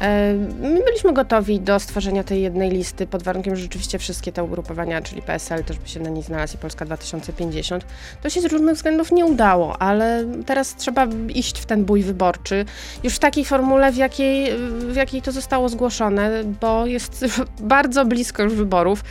E, 0.00 0.34
my 0.60 0.82
byliśmy 0.84 1.12
gotowi 1.12 1.60
do 1.60 1.80
stworzenia 1.80 2.24
tej 2.24 2.42
jednej 2.42 2.70
listy 2.70 3.06
pod 3.06 3.22
warunkiem, 3.22 3.56
że 3.56 3.62
rzeczywiście 3.62 3.98
wszystkie 3.98 4.32
te 4.32 4.44
ugrupowania, 4.44 5.02
czyli 5.02 5.22
PSL 5.22 5.64
też 5.64 5.78
by 5.78 5.88
się 5.88 6.00
na 6.00 6.10
niej 6.10 6.22
znalazł 6.22 6.54
i 6.54 6.58
Polska 6.58 6.84
2050. 6.84 7.86
To 8.22 8.30
się 8.30 8.40
z 8.40 8.44
różnych 8.44 8.76
względów 8.76 9.12
nie 9.12 9.24
udało, 9.24 9.82
ale 9.82 10.24
teraz 10.46 10.74
trzeba 10.74 11.06
iść 11.28 11.60
w 11.60 11.66
ten 11.66 11.84
bój 11.84 12.02
wyborczy 12.02 12.64
już 13.02 13.14
w 13.14 13.18
takiej 13.18 13.44
formule, 13.44 13.92
w 13.92 13.96
jakiej, 13.96 14.52
w 14.78 14.96
jakiej 14.96 15.22
to 15.22 15.32
zostało 15.32 15.68
zgłoszone, 15.68 16.44
bo 16.60 16.86
jest 16.86 17.24
bardzo 17.60 18.04
blisko 18.04 18.42
już 18.42 18.54
wyborów. 18.54 19.04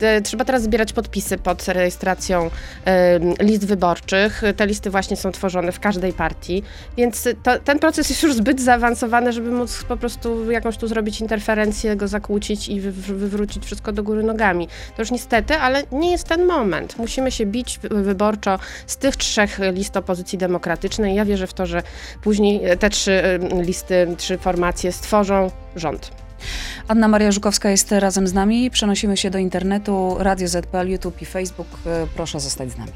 E, 0.00 0.20
trzeba 0.20 0.44
teraz 0.44 0.62
zbierać 0.62 0.92
podpisy 0.92 1.38
pod 1.38 1.68
rejestracją 1.68 2.50
e, 2.86 3.18
list 3.40 3.67
wyborczych. 3.68 4.42
Te 4.56 4.66
listy 4.66 4.90
właśnie 4.90 5.16
są 5.16 5.32
tworzone 5.32 5.72
w 5.72 5.80
każdej 5.80 6.12
partii, 6.12 6.62
więc 6.96 7.28
to, 7.42 7.58
ten 7.58 7.78
proces 7.78 8.10
jest 8.10 8.22
już 8.22 8.34
zbyt 8.34 8.60
zaawansowany, 8.60 9.32
żeby 9.32 9.50
móc 9.50 9.84
po 9.88 9.96
prostu 9.96 10.50
jakąś 10.50 10.76
tu 10.76 10.88
zrobić 10.88 11.20
interferencję, 11.20 11.96
go 11.96 12.08
zakłócić 12.08 12.68
i 12.68 12.80
wy, 12.80 12.92
wywrócić 12.92 13.64
wszystko 13.64 13.92
do 13.92 14.02
góry 14.02 14.22
nogami. 14.22 14.68
To 14.96 15.02
już 15.02 15.10
niestety, 15.10 15.56
ale 15.56 15.82
nie 15.92 16.10
jest 16.10 16.24
ten 16.24 16.46
moment. 16.46 16.98
Musimy 16.98 17.30
się 17.30 17.46
bić 17.46 17.78
wyborczo 17.90 18.58
z 18.86 18.96
tych 18.96 19.16
trzech 19.16 19.60
list 19.72 19.96
opozycji 19.96 20.38
demokratycznej. 20.38 21.14
Ja 21.14 21.24
wierzę 21.24 21.46
w 21.46 21.54
to, 21.54 21.66
że 21.66 21.82
później 22.22 22.60
te 22.78 22.90
trzy 22.90 23.22
listy, 23.62 24.14
trzy 24.16 24.38
formacje 24.38 24.92
stworzą 24.92 25.50
rząd. 25.76 26.10
Anna 26.88 27.08
Maria 27.08 27.32
Żukowska 27.32 27.70
jest 27.70 27.92
razem 27.92 28.28
z 28.28 28.32
nami. 28.32 28.70
Przenosimy 28.70 29.16
się 29.16 29.30
do 29.30 29.38
internetu, 29.38 30.16
Radio 30.18 30.48
ZPL, 30.48 30.88
YouTube 30.88 31.22
i 31.22 31.26
Facebook. 31.26 31.68
Proszę 32.16 32.40
zostać 32.40 32.70
z 32.70 32.78
nami. 32.78 32.92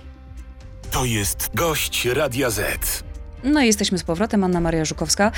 To 0.92 1.04
jest 1.04 1.50
gość 1.54 2.04
Radia 2.04 2.50
Z. 2.50 3.11
No 3.44 3.60
i 3.60 3.66
jesteśmy 3.66 3.98
z 3.98 4.02
powrotem, 4.02 4.44
Anna 4.44 4.60
Maria 4.60 4.84
Żukowska. 4.84 5.32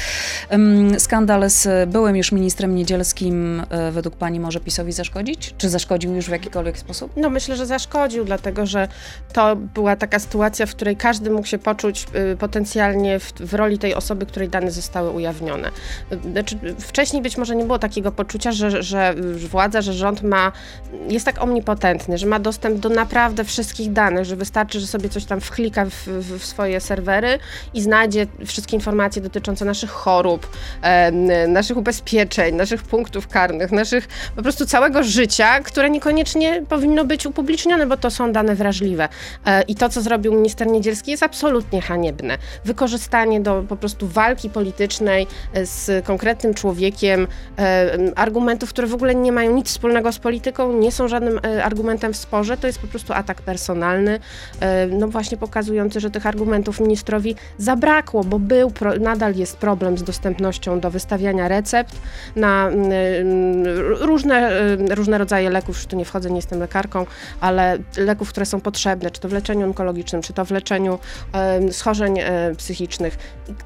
Skandal 0.99 1.50
z 1.50 1.90
byłym 1.90 2.16
już 2.16 2.32
ministrem 2.32 2.75
Niedzielskim 2.75 3.62
e, 3.70 3.92
według 3.92 4.16
pani 4.16 4.40
może 4.40 4.61
PiSowi 4.61 4.92
zaszkodzić? 4.92 5.54
Czy 5.58 5.68
zaszkodził 5.68 6.14
już 6.14 6.26
w 6.26 6.30
jakikolwiek 6.30 6.78
sposób? 6.78 7.12
No 7.16 7.30
myślę, 7.30 7.56
że 7.56 7.66
zaszkodził, 7.66 8.25
dlatego 8.25 8.66
że 8.66 8.88
to 9.32 9.56
była 9.56 9.96
taka 9.96 10.18
sytuacja, 10.18 10.66
w 10.66 10.70
której 10.70 10.96
każdy 10.96 11.30
mógł 11.30 11.46
się 11.46 11.58
poczuć 11.58 12.06
y, 12.32 12.37
potencjalnie 12.37 13.18
w, 13.18 13.32
w 13.32 13.54
roli 13.54 13.78
tej 13.78 13.94
osoby, 13.94 14.26
której 14.26 14.49
dane 14.49 14.70
zostały 14.70 15.11
ujawnione. 15.11 15.70
Znaczy, 16.32 16.58
wcześniej 16.78 17.23
być 17.23 17.38
może 17.38 17.56
nie 17.56 17.64
było 17.64 17.78
takiego 17.78 18.12
poczucia, 18.12 18.52
że, 18.52 18.82
że 18.82 19.14
władza, 19.50 19.82
że 19.82 19.92
rząd 19.92 20.23
ma, 20.23 20.52
jest 21.08 21.26
tak 21.26 21.42
omnipotentny, 21.42 22.18
że 22.18 22.26
ma 22.26 22.38
dostęp 22.38 22.78
do 22.78 22.88
naprawdę 22.88 23.44
wszystkich 23.44 23.92
danych, 23.92 24.25
że 24.25 24.37
wystarczy, 24.37 24.80
że 24.80 24.87
sobie 24.87 25.08
coś 25.08 25.25
tam 25.25 25.40
wklika 25.40 25.84
w, 25.84 26.08
w 26.38 26.44
swoje 26.44 26.80
serwery 26.80 27.38
i 27.75 27.82
zna 27.82 27.93
znajdzie 27.94 28.26
wszystkie 28.46 28.76
informacje 28.76 29.22
dotyczące 29.22 29.64
naszych 29.64 29.90
chorób, 29.90 30.56
naszych 31.48 31.76
ubezpieczeń, 31.76 32.54
naszych 32.54 32.82
punktów 32.82 33.28
karnych, 33.28 33.72
naszych 33.72 34.08
po 34.36 34.42
prostu 34.42 34.66
całego 34.66 35.02
życia, 35.02 35.60
które 35.60 35.90
niekoniecznie 35.90 36.62
powinno 36.68 37.04
być 37.04 37.26
upublicznione, 37.26 37.86
bo 37.86 37.96
to 37.96 38.10
są 38.10 38.32
dane 38.32 38.54
wrażliwe. 38.54 39.08
E, 39.46 39.62
I 39.62 39.74
to, 39.74 39.88
co 39.88 40.02
zrobił 40.02 40.34
minister 40.34 40.66
Niedzielski 40.66 41.10
jest 41.10 41.22
absolutnie 41.22 41.82
haniebne. 41.82 42.38
Wykorzystanie 42.64 43.40
do 43.40 43.64
po 43.68 43.76
prostu 43.76 44.08
walki 44.08 44.50
politycznej 44.50 45.26
e, 45.52 45.66
z 45.66 46.04
konkretnym 46.04 46.54
człowiekiem, 46.54 47.26
e, 47.58 47.98
argumentów, 48.16 48.70
które 48.70 48.86
w 48.86 48.94
ogóle 48.94 49.14
nie 49.14 49.32
mają 49.32 49.54
nic 49.54 49.68
wspólnego 49.68 50.12
z 50.12 50.18
polityką, 50.18 50.72
nie 50.72 50.92
są 50.92 51.08
żadnym 51.08 51.40
argumentem 51.62 52.12
w 52.12 52.16
sporze, 52.16 52.56
to 52.56 52.66
jest 52.66 52.78
po 52.78 52.86
prostu 52.86 53.12
atak 53.12 53.42
personalny, 53.42 54.20
no 54.90 55.08
właśnie 55.08 55.36
pokazujący, 55.36 56.00
że 56.00 56.10
tych 56.10 56.26
argumentów 56.26 56.80
ministrowi 56.80 57.36
zabrakło, 57.58 57.84
bo 58.25 58.38
był, 58.38 58.73
nadal 59.00 59.35
jest 59.35 59.57
problem 59.57 59.99
z 59.99 60.03
dostępnością 60.03 60.81
do 60.81 60.91
wystawiania 60.91 61.49
recept 61.49 61.97
na 62.37 62.69
mm, 62.69 63.64
różne, 64.00 64.62
y, 64.91 64.95
różne 64.95 65.19
rodzaje 65.19 65.50
leków, 65.50 65.76
już 65.76 65.87
tu 65.87 65.97
nie 65.97 66.05
wchodzę, 66.05 66.31
nie 66.31 66.37
jestem 66.37 66.61
lekarką, 66.61 67.07
ale 67.41 67.79
leków, 67.97 68.29
które 68.29 68.47
są 68.47 68.61
potrzebne, 68.61 69.11
czy 69.11 69.21
to 69.21 69.29
w 69.29 69.33
leczeniu 69.33 69.67
onkologicznym, 69.67 70.23
czy 70.23 70.33
to 70.33 70.45
w 70.45 70.50
leczeniu 70.50 70.99
schorzeń 71.71 72.19
e, 72.19 72.55
psychicznych. 72.55 73.19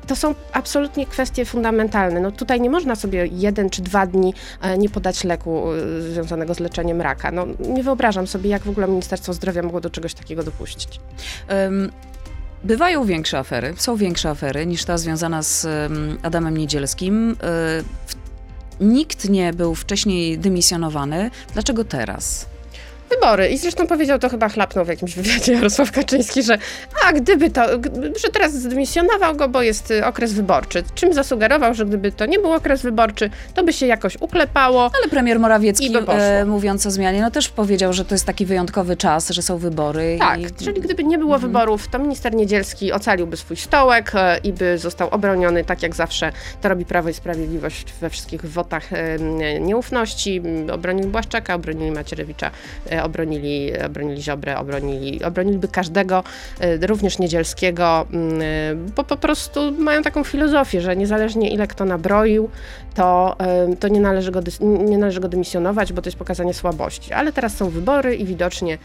To 0.06 0.16
są 0.16 0.34
absolutnie 0.52 1.06
kwestie 1.06 1.44
fundamentalne. 1.44 2.20
No 2.20 2.32
tutaj 2.32 2.60
nie 2.60 2.70
można 2.70 2.96
sobie 2.96 3.26
jeden 3.26 3.70
czy 3.70 3.82
dwa 3.82 4.06
dni 4.06 4.34
e, 4.62 4.78
nie 4.78 4.88
podać 4.88 5.24
leku 5.24 5.72
e, 5.72 6.02
związanego 6.02 6.54
z 6.54 6.60
leczeniem 6.60 7.00
raka. 7.00 7.30
No 7.30 7.46
nie 7.68 7.82
wyobrażam 7.82 8.26
sobie, 8.26 8.50
jak 8.50 8.62
w 8.62 8.68
ogóle 8.68 8.88
Ministerstwo 8.88 9.32
Zdrowia 9.32 9.62
mogło 9.62 9.80
do 9.80 9.90
czegoś 9.90 10.14
takiego 10.14 10.42
dopuścić. 10.42 11.00
Um. 11.50 12.07
Bywają 12.64 13.04
większe 13.04 13.38
afery, 13.38 13.74
są 13.76 13.96
większe 13.96 14.30
afery 14.30 14.66
niż 14.66 14.84
ta 14.84 14.98
związana 14.98 15.42
z 15.42 15.66
Adamem 16.22 16.56
Niedzielskim. 16.56 17.36
Nikt 18.80 19.28
nie 19.28 19.52
był 19.52 19.74
wcześniej 19.74 20.38
dymisjonowany. 20.38 21.30
Dlaczego 21.52 21.84
teraz? 21.84 22.47
Wybory. 23.10 23.48
I 23.48 23.58
zresztą 23.58 23.86
powiedział 23.86 24.18
to 24.18 24.28
chyba 24.28 24.48
chlapnął 24.48 24.84
w 24.84 24.88
jakimś 24.88 25.14
wywiadzie 25.14 25.52
Jarosław 25.58 25.92
Kaczyński, 25.92 26.42
że 26.42 26.58
a 27.06 27.12
gdyby 27.12 27.50
to, 27.50 27.62
że 28.22 28.28
teraz 28.32 28.52
zdymisjonował 28.52 29.36
go, 29.36 29.48
bo 29.48 29.62
jest 29.62 29.90
y, 29.90 30.06
okres 30.06 30.32
wyborczy. 30.32 30.82
Czym 30.94 31.12
zasugerował, 31.12 31.74
że 31.74 31.86
gdyby 31.86 32.12
to 32.12 32.26
nie 32.26 32.38
był 32.38 32.52
okres 32.52 32.82
wyborczy, 32.82 33.30
to 33.54 33.64
by 33.64 33.72
się 33.72 33.86
jakoś 33.86 34.16
uklepało. 34.20 34.90
Ale 35.00 35.08
premier 35.10 35.40
Morawiecki, 35.40 35.92
e, 36.08 36.44
mówiąc 36.44 36.86
o 36.86 36.90
zmianie, 36.90 37.20
no 37.20 37.30
też 37.30 37.48
powiedział, 37.48 37.92
że 37.92 38.04
to 38.04 38.14
jest 38.14 38.24
taki 38.24 38.46
wyjątkowy 38.46 38.96
czas, 38.96 39.30
że 39.30 39.42
są 39.42 39.58
wybory. 39.58 40.16
Tak, 40.20 40.40
i... 40.40 40.64
czyli 40.64 40.80
gdyby 40.80 41.04
nie 41.04 41.18
było 41.18 41.34
mhm. 41.34 41.52
wyborów, 41.52 41.88
to 41.88 41.98
minister 41.98 42.34
Niedzielski 42.34 42.92
ocaliłby 42.92 43.36
swój 43.36 43.56
stołek 43.56 44.12
e, 44.14 44.38
i 44.38 44.52
by 44.52 44.78
został 44.78 45.08
obroniony, 45.08 45.64
tak 45.64 45.82
jak 45.82 45.94
zawsze 45.94 46.32
to 46.60 46.68
robi 46.68 46.84
Prawo 46.84 47.08
i 47.08 47.14
Sprawiedliwość 47.14 47.92
we 48.00 48.10
wszystkich 48.10 48.44
wotach 48.44 48.90
nieufności. 49.60 50.42
Obronili 50.72 51.08
Błaszczaka, 51.08 51.54
obronili 51.54 51.90
Macierewicza, 51.90 52.50
e, 52.90 52.97
obronili, 53.04 53.72
obronili 53.86 54.22
Ziobrę, 54.22 54.58
obronili, 54.58 55.24
obroniliby 55.24 55.68
każdego, 55.68 56.24
y, 56.82 56.86
również 56.86 57.18
Niedzielskiego, 57.18 58.06
y, 58.72 58.76
bo 58.96 59.04
po 59.04 59.16
prostu 59.16 59.72
mają 59.72 60.02
taką 60.02 60.24
filozofię, 60.24 60.80
że 60.80 60.96
niezależnie 60.96 61.50
ile 61.50 61.66
kto 61.66 61.84
nabroił, 61.84 62.50
to, 62.94 63.36
y, 63.72 63.76
to 63.76 63.88
nie, 63.88 64.00
należy 64.00 64.30
go, 64.30 64.40
nie 64.60 64.98
należy 64.98 65.20
go 65.20 65.28
dymisjonować, 65.28 65.92
bo 65.92 66.02
to 66.02 66.08
jest 66.08 66.18
pokazanie 66.18 66.54
słabości. 66.54 67.12
Ale 67.12 67.32
teraz 67.32 67.56
są 67.56 67.70
wybory 67.70 68.16
i 68.16 68.24
widocznie 68.24 68.78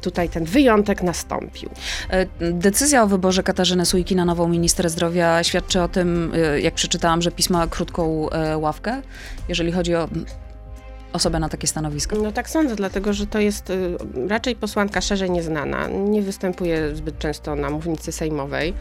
tutaj 0.00 0.28
ten 0.28 0.44
wyjątek 0.44 1.02
nastąpił. 1.02 1.70
E, 2.10 2.26
decyzja 2.52 3.02
o 3.02 3.06
wyborze 3.06 3.42
Katarzyny 3.42 3.86
Sujki 3.86 4.16
na 4.16 4.24
nową 4.24 4.48
minister 4.48 4.90
zdrowia 4.90 5.44
świadczy 5.44 5.82
o 5.82 5.88
tym, 5.88 6.32
jak 6.62 6.74
przeczytałam, 6.74 7.22
że 7.22 7.30
pisma 7.30 7.66
krótką 7.66 8.30
e, 8.30 8.58
ławkę, 8.58 9.02
jeżeli 9.48 9.72
chodzi 9.72 9.94
o 9.94 10.08
osobę 11.14 11.38
na 11.38 11.48
takie 11.48 11.66
stanowisko? 11.66 12.16
No 12.16 12.32
tak 12.32 12.50
sądzę, 12.50 12.76
dlatego 12.76 13.12
że 13.12 13.26
to 13.26 13.38
jest 13.38 13.70
y, 13.70 13.96
raczej 14.28 14.56
posłanka 14.56 15.00
szerzej 15.00 15.30
nieznana. 15.30 15.88
Nie 15.88 16.22
występuje 16.22 16.96
zbyt 16.96 17.18
często 17.18 17.56
na 17.56 17.70
mównicy 17.70 18.12
sejmowej. 18.12 18.74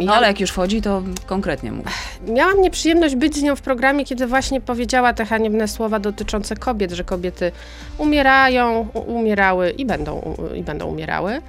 no 0.00 0.14
ale 0.14 0.26
jak 0.26 0.40
już 0.40 0.50
wchodzi, 0.50 0.82
to 0.82 1.02
konkretnie 1.26 1.72
mówi. 1.72 1.88
Miałam 2.28 2.60
nieprzyjemność 2.60 3.16
być 3.16 3.36
z 3.36 3.42
nią 3.42 3.56
w 3.56 3.62
programie, 3.62 4.04
kiedy 4.04 4.26
właśnie 4.26 4.60
powiedziała 4.60 5.12
te 5.12 5.24
haniebne 5.24 5.68
słowa 5.68 5.98
dotyczące 5.98 6.56
kobiet, 6.56 6.92
że 6.92 7.04
kobiety 7.04 7.52
umierają, 7.98 8.88
umierały 9.06 9.70
i 9.70 9.86
będą, 9.86 10.36
i 10.54 10.62
będą 10.62 10.86
umierały. 10.86 11.40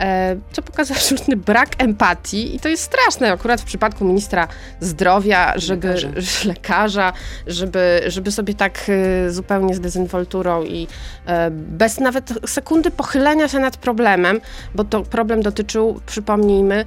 E, 0.00 0.36
co 0.52 0.62
pokazuje 0.62 0.98
absolutny 0.98 1.36
brak 1.36 1.68
empatii 1.78 2.56
i 2.56 2.60
to 2.60 2.68
jest 2.68 2.82
straszne 2.82 3.32
akurat 3.32 3.60
w 3.60 3.64
przypadku 3.64 4.04
ministra 4.04 4.48
zdrowia, 4.80 5.52
żeby 5.56 5.88
lekarza, 5.88 6.08
lekarza 6.54 7.12
żeby, 7.46 8.02
żeby 8.06 8.32
sobie 8.32 8.54
tak 8.54 8.86
e, 8.88 9.30
zupełnie 9.30 9.74
z 9.74 9.80
dezynwolturą 9.80 10.64
i 10.64 10.88
e, 11.26 11.50
bez 11.50 12.00
nawet 12.00 12.32
sekundy 12.46 12.90
pochylenia 12.90 13.48
się 13.48 13.58
nad 13.58 13.76
problemem, 13.76 14.40
bo 14.74 14.84
to 14.84 15.02
problem 15.02 15.42
dotyczył, 15.42 16.00
przypomnijmy, 16.06 16.84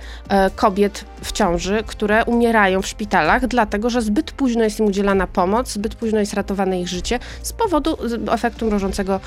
kobiet 0.56 1.06
w 1.22 1.32
ciąży, 1.32 1.84
które 1.88 2.26
umierają 2.26 2.82
w 2.82 2.88
szpitalach, 2.88 3.48
dlatego 3.48 3.90
że 3.90 4.02
zbyt 4.02 4.32
późno 4.32 4.64
jest 4.64 4.80
im 4.80 4.86
udzielana 4.86 5.28
pomoc, 5.28 5.72
zbyt 5.72 5.96
późno 5.96 6.20
jest 6.20 6.34
ratowane 6.34 6.82
ich 6.82 6.88
życie 6.88 7.20
z 7.42 7.54
powodu 7.54 7.98
efektu 8.32 8.66
mrożącego 8.66 9.20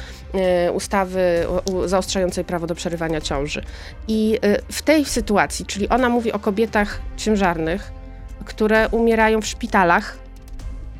ustawy 0.74 1.46
zaostrzającej 1.86 2.44
prawo 2.44 2.66
do 2.66 2.74
przerywania 2.74 3.20
ciąży. 3.20 3.62
I 4.08 4.38
y, 4.44 4.72
w 4.72 4.82
tej 4.82 5.04
sytuacji, 5.04 5.66
czyli 5.66 5.88
ona 5.88 6.08
mówi 6.08 6.32
o 6.32 6.38
kobietach 6.38 7.00
ciężarnych, 7.16 7.92
które 8.44 8.88
umierają 8.88 9.40
w 9.40 9.46
szpitalach, 9.46 10.18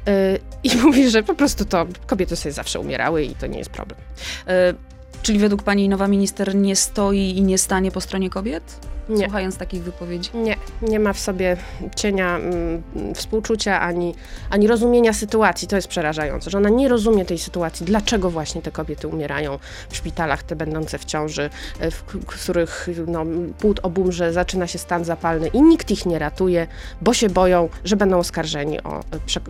y, 0.08 0.40
i 0.62 0.76
mówi, 0.85 1.11
że 1.11 1.23
po 1.23 1.35
prostu 1.35 1.64
to 1.64 1.87
kobiety 2.06 2.37
sobie 2.37 2.52
zawsze 2.52 2.80
umierały 2.80 3.25
i 3.25 3.35
to 3.35 3.47
nie 3.47 3.58
jest 3.58 3.70
problem. 3.70 4.00
Y, 4.00 5.23
czyli 5.23 5.38
według 5.38 5.62
pani 5.62 5.88
nowa 5.88 6.08
minister 6.08 6.54
nie 6.54 6.76
stoi 6.76 7.37
i 7.37 7.42
nie 7.42 7.58
stanie 7.58 7.90
po 7.90 8.00
stronie 8.00 8.30
kobiet? 8.30 8.78
Nie. 9.08 9.24
słuchając 9.24 9.56
takich 9.56 9.82
wypowiedzi? 9.82 10.30
Nie, 10.34 10.56
nie 10.82 11.00
ma 11.00 11.12
w 11.12 11.18
sobie 11.18 11.56
cienia 11.96 12.36
mm, 12.36 12.82
współczucia 13.14 13.80
ani, 13.80 14.14
ani 14.50 14.66
rozumienia 14.66 15.12
sytuacji. 15.12 15.68
To 15.68 15.76
jest 15.76 15.88
przerażające, 15.88 16.50
że 16.50 16.58
ona 16.58 16.68
nie 16.68 16.88
rozumie 16.88 17.24
tej 17.24 17.38
sytuacji, 17.38 17.86
dlaczego 17.86 18.30
właśnie 18.30 18.62
te 18.62 18.70
kobiety 18.70 19.08
umierają 19.08 19.58
w 19.90 19.96
szpitalach, 19.96 20.42
te 20.42 20.56
będące 20.56 20.98
w 20.98 21.04
ciąży, 21.04 21.50
e, 21.80 21.90
w, 21.90 22.02
których 22.02 22.88
no, 23.06 23.24
płód 23.58 23.80
obumrze, 23.82 24.32
zaczyna 24.32 24.66
się 24.66 24.78
stan 24.78 25.04
zapalny 25.04 25.48
i 25.48 25.62
nikt 25.62 25.90
ich 25.90 26.06
nie 26.06 26.18
ratuje, 26.18 26.66
bo 27.00 27.14
się 27.14 27.28
boją, 27.28 27.68
że 27.84 27.96
będą 27.96 28.18
oskarżeni 28.18 28.82
o, 28.82 29.00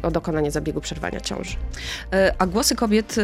o 0.03 0.11
dokonanie 0.11 0.51
zabiegu 0.51 0.81
przerwania 0.81 1.21
ciąży. 1.21 1.57
E, 2.13 2.35
a 2.39 2.47
głosy 2.47 2.77
kobiet, 2.77 3.19
e, 3.19 3.23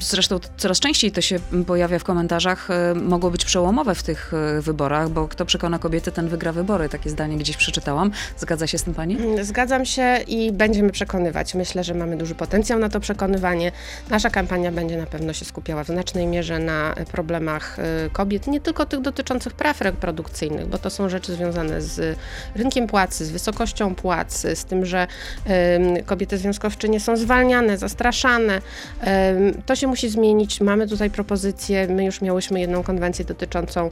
zresztą 0.00 0.38
coraz 0.56 0.80
częściej 0.80 1.12
to 1.12 1.20
się 1.20 1.38
pojawia 1.66 1.98
w 1.98 2.04
komentarzach, 2.04 2.68
mogą 2.94 3.30
być 3.30 3.44
przełomowe 3.44 3.94
w 3.94 4.02
tych 4.02 4.32
wyborach, 4.60 5.08
bo 5.08 5.28
kto 5.28 5.44
przekona 5.44 5.67
na 5.68 5.78
kobiety, 5.78 6.12
ten 6.12 6.28
wygra 6.28 6.52
wybory. 6.52 6.88
Takie 6.88 7.10
zdanie 7.10 7.36
gdzieś 7.36 7.56
przeczytałam. 7.56 8.10
Zgadza 8.36 8.66
się 8.66 8.78
z 8.78 8.82
tym 8.82 8.94
pani? 8.94 9.16
Mm, 9.16 9.44
zgadzam 9.44 9.84
się 9.84 10.18
i 10.26 10.52
będziemy 10.52 10.90
przekonywać. 10.90 11.54
Myślę, 11.54 11.84
że 11.84 11.94
mamy 11.94 12.16
duży 12.16 12.34
potencjał 12.34 12.78
na 12.78 12.88
to 12.88 13.00
przekonywanie. 13.00 13.72
Nasza 14.10 14.30
kampania 14.30 14.72
będzie 14.72 14.96
na 14.96 15.06
pewno 15.06 15.32
się 15.32 15.44
skupiała 15.44 15.84
w 15.84 15.86
znacznej 15.86 16.26
mierze 16.26 16.58
na 16.58 16.94
problemach 17.12 17.78
y, 17.78 18.10
kobiet, 18.10 18.46
nie 18.46 18.60
tylko 18.60 18.86
tych 18.86 19.00
dotyczących 19.00 19.52
praw 19.52 19.80
reprodukcyjnych, 19.80 20.66
bo 20.66 20.78
to 20.78 20.90
są 20.90 21.08
rzeczy 21.08 21.32
związane 21.32 21.82
z 21.82 22.18
rynkiem 22.54 22.86
płacy, 22.86 23.24
z 23.24 23.30
wysokością 23.30 23.94
płacy, 23.94 24.56
z 24.56 24.64
tym, 24.64 24.86
że 24.86 25.06
kobiety 26.06 26.38
związkowczynie 26.38 27.00
są 27.00 27.16
zwalniane, 27.16 27.78
zastraszane. 27.78 28.60
To 29.66 29.76
się 29.76 29.86
musi 29.86 30.08
zmienić. 30.08 30.60
Mamy 30.60 30.88
tutaj 30.88 31.10
propozycje. 31.10 31.88
My 31.88 32.04
już 32.04 32.20
miałyśmy 32.20 32.60
jedną 32.60 32.82
konwencję 32.82 33.24
dotyczącą 33.24 33.90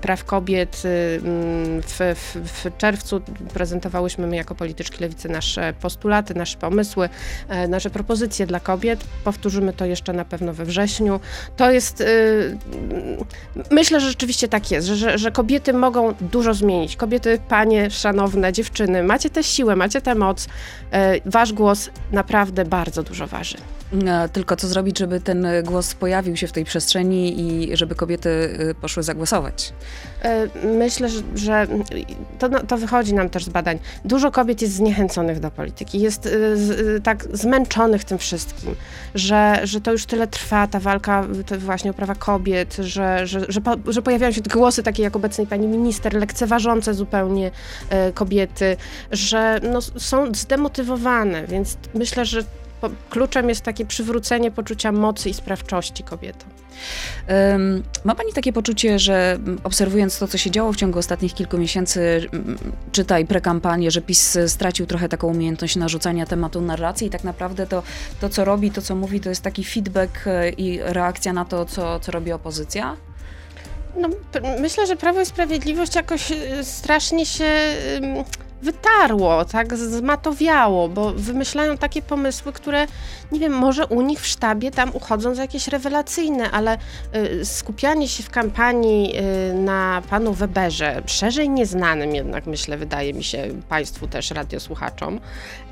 praw 0.00 0.24
kobiet 0.24 0.77
w, 0.82 2.14
w, 2.14 2.14
w, 2.64 2.76
czerwcu 2.78 3.20
prezentowałyśmy 3.54 4.26
my 4.26 4.36
jako 4.36 4.54
polityczki 4.54 5.00
lewicy 5.00 5.28
nasze 5.28 5.72
postulaty, 5.80 6.34
nasze 6.34 6.58
pomysły, 6.58 7.08
e, 7.48 7.68
nasze 7.68 7.90
propozycje 7.90 8.46
dla 8.46 8.60
kobiet. 8.60 9.04
Powtórzymy 9.24 9.72
to 9.72 9.84
jeszcze 9.84 10.12
na 10.12 10.24
pewno 10.24 10.52
we 10.52 10.64
wrześniu. 10.64 11.20
To 11.56 11.70
jest, 11.70 12.00
y, 12.00 12.58
myślę, 13.70 14.00
że 14.00 14.08
rzeczywiście 14.08 14.48
tak 14.48 14.70
jest, 14.70 14.86
że, 14.86 14.96
że, 14.96 15.18
że 15.18 15.30
kobiety 15.30 15.72
mogą 15.72 16.14
dużo 16.20 16.54
zmienić. 16.54 16.96
Kobiety, 16.96 17.38
panie, 17.48 17.90
szanowne 17.90 18.52
dziewczyny, 18.52 19.02
macie 19.02 19.30
tę 19.30 19.42
siłę, 19.42 19.76
macie 19.76 20.00
tę 20.00 20.14
moc. 20.14 20.48
E, 20.92 21.30
wasz 21.30 21.52
głos 21.52 21.90
naprawdę 22.12 22.64
bardzo 22.64 23.02
dużo 23.02 23.26
waży. 23.26 23.56
E, 24.06 24.28
tylko 24.28 24.56
co 24.56 24.68
zrobić, 24.68 24.98
żeby 24.98 25.20
ten 25.20 25.46
głos 25.64 25.94
pojawił 25.94 26.36
się 26.36 26.46
w 26.46 26.52
tej 26.52 26.64
przestrzeni 26.64 27.40
i 27.40 27.76
żeby 27.76 27.94
kobiety 27.94 28.28
y, 28.70 28.74
poszły 28.74 29.02
zagłosować? 29.02 29.72
Myślę, 30.64 31.08
że, 31.34 31.66
to, 32.38 32.48
no, 32.48 32.60
to, 32.60 32.76
wychodzi 32.76 33.14
nam 33.14 33.30
też 33.30 33.44
z 33.44 33.48
badań. 33.48 33.78
Dużo 34.04 34.30
kobiet 34.30 34.62
jest 34.62 34.74
zniechęconych 34.74 35.40
do 35.40 35.50
polityki, 35.50 36.00
jest 36.00 36.28
tak 37.02 37.24
zmęczonych 37.32 38.04
tym 38.04 38.18
wszystkim, 38.18 38.74
że, 39.14 39.60
że 39.64 39.80
to 39.80 39.92
już 39.92 40.06
tyle 40.06 40.26
trwa, 40.26 40.66
ta 40.66 40.80
walka 40.80 41.26
właśnie 41.58 41.90
o 41.90 41.94
prawa 41.94 42.14
kobiet, 42.14 42.76
że, 42.76 43.26
że, 43.26 43.40
że, 43.48 43.60
po, 43.60 43.76
że 43.86 44.02
pojawiają 44.02 44.32
się 44.32 44.40
głosy 44.40 44.82
takie 44.82 45.02
jak 45.02 45.16
obecnej 45.16 45.46
pani 45.46 45.66
minister, 45.66 46.14
lekceważące 46.14 46.94
zupełnie 46.94 47.50
kobiety, 48.14 48.76
że 49.10 49.60
no, 49.72 49.80
są 49.80 50.34
zdemotywowane, 50.34 51.46
więc 51.46 51.76
myślę, 51.94 52.24
że 52.24 52.44
kluczem 53.10 53.48
jest 53.48 53.60
takie 53.60 53.84
przywrócenie 53.86 54.50
poczucia 54.50 54.92
mocy 54.92 55.30
i 55.30 55.34
sprawczości 55.34 56.04
kobietom. 56.04 56.50
Ma 58.04 58.14
Pani 58.14 58.32
takie 58.32 58.52
poczucie, 58.52 58.98
że 58.98 59.38
obserwując 59.64 60.18
to, 60.18 60.28
co 60.28 60.38
się 60.38 60.50
działo 60.50 60.72
w 60.72 60.76
ciągu 60.76 60.98
ostatnich 60.98 61.34
kilku 61.34 61.58
miesięcy, 61.58 62.26
czytaj 62.92 63.26
prekampanię, 63.26 63.90
że 63.90 64.02
PiS 64.02 64.38
stracił 64.46 64.86
trochę 64.86 65.08
taką 65.08 65.28
umiejętność 65.28 65.76
narzucania 65.76 66.26
tematu 66.26 66.60
narracji 66.60 67.06
i 67.06 67.10
tak 67.10 67.24
naprawdę 67.24 67.66
to, 67.66 67.82
to 68.20 68.28
co 68.28 68.44
robi, 68.44 68.70
to 68.70 68.82
co 68.82 68.94
mówi, 68.94 69.20
to 69.20 69.28
jest 69.28 69.42
taki 69.42 69.64
feedback 69.64 70.26
e, 70.26 70.50
i 70.50 70.80
reakcja 70.82 71.32
na 71.32 71.44
to, 71.44 71.64
co, 71.64 72.00
co 72.00 72.12
robi 72.12 72.32
opozycja? 72.32 72.96
No, 73.96 74.08
myślę, 74.60 74.86
że 74.86 74.96
Prawo 74.96 75.20
i 75.20 75.26
Sprawiedliwość 75.26 75.94
jakoś 75.94 76.32
e, 76.32 76.64
strasznie 76.64 77.26
się 77.26 77.50
wytarło, 78.62 79.44
tak 79.44 79.76
zmatowiało, 79.76 80.88
bo 80.88 81.12
wymyślają 81.12 81.76
takie 81.76 82.02
pomysły, 82.02 82.52
które 82.52 82.86
nie 83.32 83.40
wiem, 83.40 83.52
może 83.52 83.86
u 83.86 84.02
nich 84.02 84.20
w 84.20 84.26
sztabie 84.26 84.70
tam 84.70 84.90
uchodzą 84.94 85.34
za 85.34 85.42
jakieś 85.42 85.68
rewelacyjne, 85.68 86.50
ale 86.50 86.78
y, 87.16 87.44
skupianie 87.44 88.08
się 88.08 88.22
w 88.22 88.30
kampanii 88.30 89.14
y, 89.50 89.54
na 89.54 90.02
panu 90.10 90.32
Weberze, 90.32 91.02
szerzej 91.06 91.50
nieznanym 91.50 92.14
jednak 92.14 92.46
myślę, 92.46 92.76
wydaje 92.76 93.14
mi 93.14 93.24
się 93.24 93.48
państwu 93.68 94.08
też 94.08 94.30
radiosłuchaczom, 94.30 95.20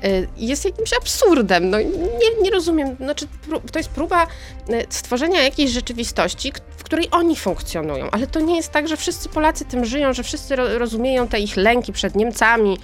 y, 0.03 0.27
jest 0.37 0.65
jakimś 0.65 0.93
absurdem. 0.93 1.69
No, 1.69 1.79
nie, 1.79 2.41
nie 2.41 2.51
rozumiem, 2.51 2.95
znaczy 2.95 3.27
to 3.71 3.79
jest 3.79 3.89
próba 3.89 4.27
y, 4.69 4.85
stworzenia 4.89 5.43
jakiejś 5.43 5.71
rzeczywistości, 5.71 6.53
w 6.77 6.83
której 6.83 7.07
oni 7.11 7.35
funkcjonują, 7.35 8.09
ale 8.11 8.27
to 8.27 8.39
nie 8.39 8.55
jest 8.55 8.71
tak, 8.71 8.87
że 8.87 8.97
wszyscy 8.97 9.29
Polacy 9.29 9.65
tym 9.65 9.85
żyją, 9.85 10.13
że 10.13 10.23
wszyscy 10.23 10.55
ro 10.55 10.79
rozumieją 10.79 11.27
te 11.27 11.39
ich 11.39 11.57
lęki 11.57 11.93
przed 11.93 12.15
Niemcami, 12.15 12.76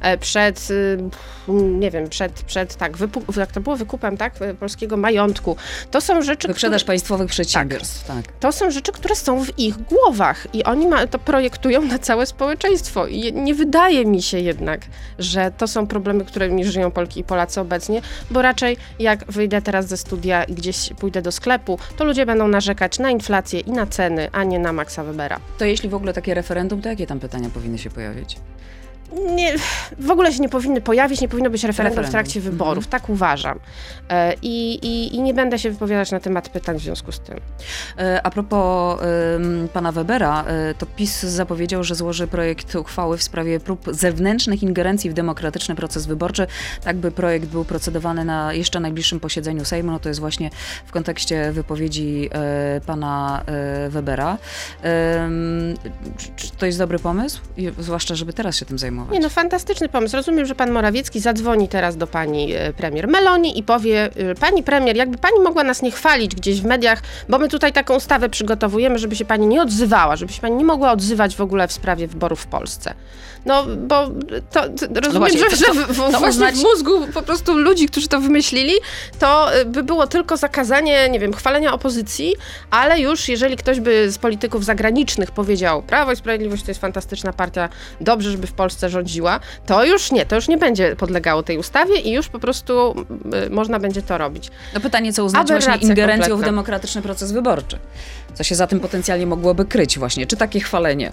e, 0.00 0.18
przed, 0.18 0.68
y, 0.70 0.98
nie 1.48 1.90
wiem, 1.90 2.08
przed, 2.08 2.32
przed 2.32 2.76
tak, 2.76 2.92
jak 3.36 3.52
to 3.52 3.60
było, 3.60 3.76
wykupem 3.76 4.16
tak, 4.16 4.42
e, 4.42 4.54
polskiego 4.54 4.96
majątku. 4.96 5.56
To 5.90 6.00
są 6.00 6.22
rzeczy, 6.22 6.48
Wyprzedaż 6.48 6.82
które... 6.82 6.86
państwowych 6.86 7.30
przedsiębiorstw, 7.30 8.06
tak. 8.06 8.26
tak. 8.26 8.34
To 8.40 8.52
są 8.52 8.70
rzeczy, 8.70 8.92
które 8.92 9.16
są 9.16 9.44
w 9.44 9.58
ich 9.58 9.76
głowach 9.76 10.46
i 10.54 10.64
oni 10.64 10.86
ma, 10.86 11.06
to 11.06 11.18
projektują 11.18 11.82
na 11.82 11.98
całe 11.98 12.26
społeczeństwo. 12.26 13.06
I 13.06 13.32
nie 13.32 13.54
wydaje 13.54 14.06
mi 14.06 14.22
się 14.22 14.38
jednak, 14.38 14.80
że 15.18 15.52
to 15.58 15.68
są 15.68 15.86
problemy, 15.86 16.24
którymi 16.24 16.64
żyją 16.64 16.90
Polki 16.90 17.20
i 17.20 17.24
Polacy 17.24 17.60
obecnie, 17.60 18.02
bo 18.30 18.42
raczej 18.42 18.76
jak 18.98 19.32
wyjdę 19.32 19.62
teraz 19.62 19.86
ze 19.86 19.96
studia 19.96 20.44
i 20.44 20.54
gdzieś 20.54 20.90
pójdę 20.98 21.22
do 21.22 21.32
sklepu, 21.32 21.78
to 21.96 22.04
ludzie 22.04 22.26
będą 22.26 22.48
narzekać 22.48 22.98
na 22.98 23.10
inflację 23.10 23.60
i 23.60 23.70
na 23.70 23.86
ceny, 23.86 24.28
a 24.32 24.44
nie 24.44 24.58
na 24.58 24.72
Maxa 24.72 25.04
Webera. 25.04 25.40
To 25.58 25.64
jeśli 25.64 25.88
w 25.88 25.94
ogóle 25.94 26.12
takie 26.12 26.34
referendum, 26.34 26.82
to 26.82 26.88
jakie 26.88 27.06
tam 27.06 27.20
pytania 27.20 27.50
powinny 27.50 27.78
się 27.78 27.90
pojawić? 27.90 28.36
Nie, 29.12 29.54
w 29.98 30.10
ogóle 30.10 30.32
się 30.32 30.40
nie 30.40 30.48
powinny 30.48 30.80
pojawić, 30.80 31.20
nie 31.20 31.28
powinno 31.28 31.50
być 31.50 31.64
referendum, 31.64 31.98
referendum. 31.98 32.10
w 32.10 32.12
trakcie 32.12 32.40
wyborów. 32.40 32.84
Mhm. 32.84 32.90
Tak 32.90 33.10
uważam. 33.10 33.58
E, 34.08 34.34
I, 34.42 34.74
i, 34.74 35.16
I, 35.16 35.22
nie 35.22 35.34
będę 35.34 35.58
się 35.58 35.70
wypowiadać 35.70 36.10
na 36.10 36.20
temat 36.20 36.48
pytań 36.48 36.78
w 36.78 36.82
związku 36.82 37.12
z 37.12 37.20
tym. 37.20 37.40
E, 37.98 38.22
a 38.22 38.30
propos 38.30 39.00
pana 39.72 39.92
Webera, 39.92 40.44
e, 40.44 40.74
to 40.74 40.86
PiS 40.86 41.22
zapowiedział, 41.22 41.84
że 41.84 41.94
złoży 41.94 42.26
projekt 42.26 42.74
uchwały 42.74 43.18
w 43.18 43.22
sprawie 43.22 43.60
prób 43.60 43.84
zewnętrznych 43.90 44.62
ingerencji 44.62 45.10
w 45.10 45.12
demokratyczny 45.12 45.74
proces 45.74 46.06
wyborczy. 46.06 46.46
Tak 46.84 46.96
by 46.96 47.10
projekt 47.10 47.46
był 47.46 47.64
procedowany 47.64 48.24
na 48.24 48.52
jeszcze 48.52 48.80
najbliższym 48.80 49.20
posiedzeniu 49.20 49.64
Sejmu. 49.64 49.90
No 49.90 49.98
to 49.98 50.08
jest 50.08 50.20
właśnie 50.20 50.50
w 50.86 50.92
kontekście 50.92 51.52
wypowiedzi 51.52 52.30
pana 52.86 53.44
Webera. 53.88 54.38
Czy 56.36 56.50
to 56.58 56.66
jest 56.66 56.78
dobry 56.78 56.98
pomysł? 56.98 57.40
Zwłaszcza, 57.78 58.14
żeby 58.14 58.32
teraz 58.32 58.56
się 58.56 58.66
tym 58.66 58.78
zajmować 58.78 58.99
Nie 59.10 59.20
no, 59.20 59.28
fantastyczny 59.28 59.88
pomysł. 59.88 60.16
Rozumiem, 60.16 60.46
że 60.46 60.54
pan 60.54 60.70
Morawiecki 60.70 61.20
zadzwoni 61.20 61.68
teraz 61.68 61.96
do 61.96 62.06
pani 62.06 62.52
e, 62.52 62.72
premier 62.72 63.08
Meloni 63.08 63.58
i 63.58 63.62
powie, 63.62 64.10
e, 64.16 64.34
pani 64.34 64.62
premier, 64.62 64.96
jakby 64.96 65.18
pani 65.18 65.40
mogła 65.40 65.64
nas 65.64 65.82
nie 65.82 65.90
chwalić 65.90 66.34
gdzieś 66.34 66.60
w 66.60 66.64
mediach, 66.64 67.02
bo 67.28 67.38
my 67.38 67.48
tutaj 67.48 67.72
taką 67.72 67.96
ustawę 67.96 68.28
przygotowujemy, 68.28 68.98
żeby 68.98 69.16
się 69.16 69.24
pani 69.24 69.46
nie 69.46 69.62
odzywała, 69.62 70.16
żeby 70.16 70.32
się 70.32 70.40
pani 70.40 70.56
nie 70.56 70.64
mogła 70.64 70.92
odzywać 70.92 71.36
w 71.36 71.40
ogóle 71.40 71.68
w 71.68 71.72
sprawie 71.72 72.06
wyborów 72.06 72.40
w 72.40 72.46
Polsce. 72.46 72.94
No, 73.46 73.66
bo 73.76 74.08
to, 74.50 74.68
to 74.68 74.86
no 74.90 75.00
rozumiem, 75.00 75.12
no 75.12 75.18
właśnie, 75.18 75.40
że, 75.50 75.56
że 75.56 75.72
w, 75.72 75.92
w, 75.92 76.28
uznać... 76.28 76.54
w 76.54 76.62
mózgu 76.62 77.06
po 77.14 77.22
prostu 77.22 77.58
ludzi, 77.58 77.88
którzy 77.88 78.08
to 78.08 78.20
wymyślili, 78.20 78.74
to 79.18 79.54
e, 79.54 79.64
by 79.64 79.82
było 79.82 80.06
tylko 80.06 80.36
zakazanie, 80.36 81.08
nie 81.08 81.20
wiem, 81.20 81.32
chwalenia 81.32 81.72
opozycji, 81.72 82.34
ale 82.70 83.00
już 83.00 83.28
jeżeli 83.28 83.56
ktoś 83.56 83.80
by 83.80 84.10
z 84.10 84.18
polityków 84.18 84.64
zagranicznych 84.64 85.30
powiedział, 85.30 85.82
Prawo 85.82 86.12
i 86.12 86.16
Sprawiedliwość 86.16 86.62
to 86.62 86.70
jest 86.70 86.80
fantastyczna 86.80 87.32
partia, 87.32 87.68
dobrze, 88.00 88.30
żeby 88.30 88.46
w 88.46 88.52
Polsce 88.52 88.89
rządziła, 88.90 89.40
to 89.66 89.84
już 89.84 90.12
nie, 90.12 90.26
to 90.26 90.36
już 90.36 90.48
nie 90.48 90.58
będzie 90.58 90.96
podlegało 90.96 91.42
tej 91.42 91.58
ustawie 91.58 91.96
i 91.96 92.12
już 92.12 92.28
po 92.28 92.38
prostu 92.38 93.04
y, 93.46 93.50
można 93.50 93.78
będzie 93.78 94.02
to 94.02 94.18
robić. 94.18 94.50
No 94.74 94.80
pytanie, 94.80 95.12
co 95.12 95.24
uznać 95.24 95.48
właśnie 95.48 95.74
ingerencją 95.74 96.28
kompletna. 96.28 96.36
w 96.36 96.54
demokratyczny 96.54 97.02
proces 97.02 97.32
wyborczy? 97.32 97.78
Co 98.34 98.44
się 98.44 98.54
za 98.54 98.66
tym 98.66 98.80
potencjalnie 98.80 99.26
mogłoby 99.26 99.64
kryć 99.64 99.98
właśnie? 99.98 100.26
Czy 100.26 100.36
takie 100.36 100.60
chwalenie? 100.60 101.12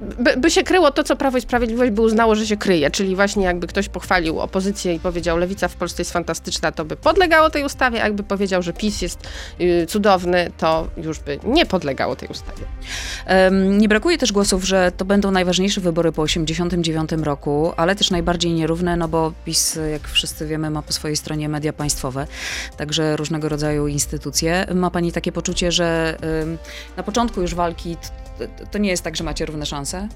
By, 0.00 0.36
by, 0.36 0.50
się 0.50 0.62
kryło 0.62 0.90
to, 0.90 1.04
co 1.04 1.16
Prawo 1.16 1.38
i 1.38 1.40
Sprawiedliwość 1.40 1.92
by 1.92 2.02
uznało, 2.02 2.34
że 2.34 2.46
się 2.46 2.56
kryje, 2.56 2.90
czyli 2.90 3.16
właśnie 3.16 3.44
jakby 3.44 3.66
ktoś 3.66 3.88
pochwalił 3.88 4.40
opozycję 4.40 4.94
i 4.94 5.00
powiedział, 5.00 5.38
lewica 5.38 5.68
w 5.68 5.74
Polsce 5.76 6.00
jest 6.00 6.12
fantastyczna, 6.12 6.72
to 6.72 6.84
by 6.84 6.96
podlegało 6.96 7.50
tej 7.50 7.64
ustawie, 7.64 8.02
a 8.02 8.04
jakby 8.04 8.22
powiedział, 8.22 8.62
że 8.62 8.72
PiS 8.72 9.02
jest 9.02 9.28
y, 9.60 9.86
cudowny, 9.88 10.50
to 10.58 10.88
już 10.96 11.18
by 11.18 11.38
nie 11.44 11.66
podlegało 11.66 12.16
tej 12.16 12.28
ustawie. 12.28 12.64
Um, 13.28 13.78
nie 13.78 13.88
brakuje 13.88 14.18
też 14.18 14.32
głosów, 14.32 14.64
że 14.64 14.92
to 14.96 15.04
będą 15.04 15.30
najważniejsze 15.30 15.80
wybory 15.80 16.12
po 16.12 16.22
89 16.22 17.10
roku, 17.12 17.72
ale 17.76 17.96
też 17.96 18.10
najbardziej 18.10 18.52
nierówne, 18.52 18.96
no 18.96 19.08
bo 19.08 19.32
PiS, 19.44 19.78
jak 19.92 20.08
wszyscy 20.08 20.46
wiemy, 20.46 20.70
ma 20.70 20.82
po 20.82 20.92
swojej 20.92 21.16
stronie 21.16 21.48
media 21.48 21.72
państwowe, 21.72 22.26
także 22.76 23.16
różnego 23.16 23.48
rodzaju 23.48 23.86
instytucje. 23.86 24.66
Ma 24.74 24.90
pani 24.90 25.12
takie 25.12 25.32
poczucie, 25.32 25.72
że 25.72 26.16
na 26.96 27.02
początku 27.02 27.40
już 27.40 27.54
walki 27.54 27.96
to 28.70 28.78
nie 28.78 28.90
jest 28.90 29.02
tak, 29.02 29.16
że 29.16 29.24
macie 29.24 29.46
równe 29.46 29.66
szanse? 29.66 30.08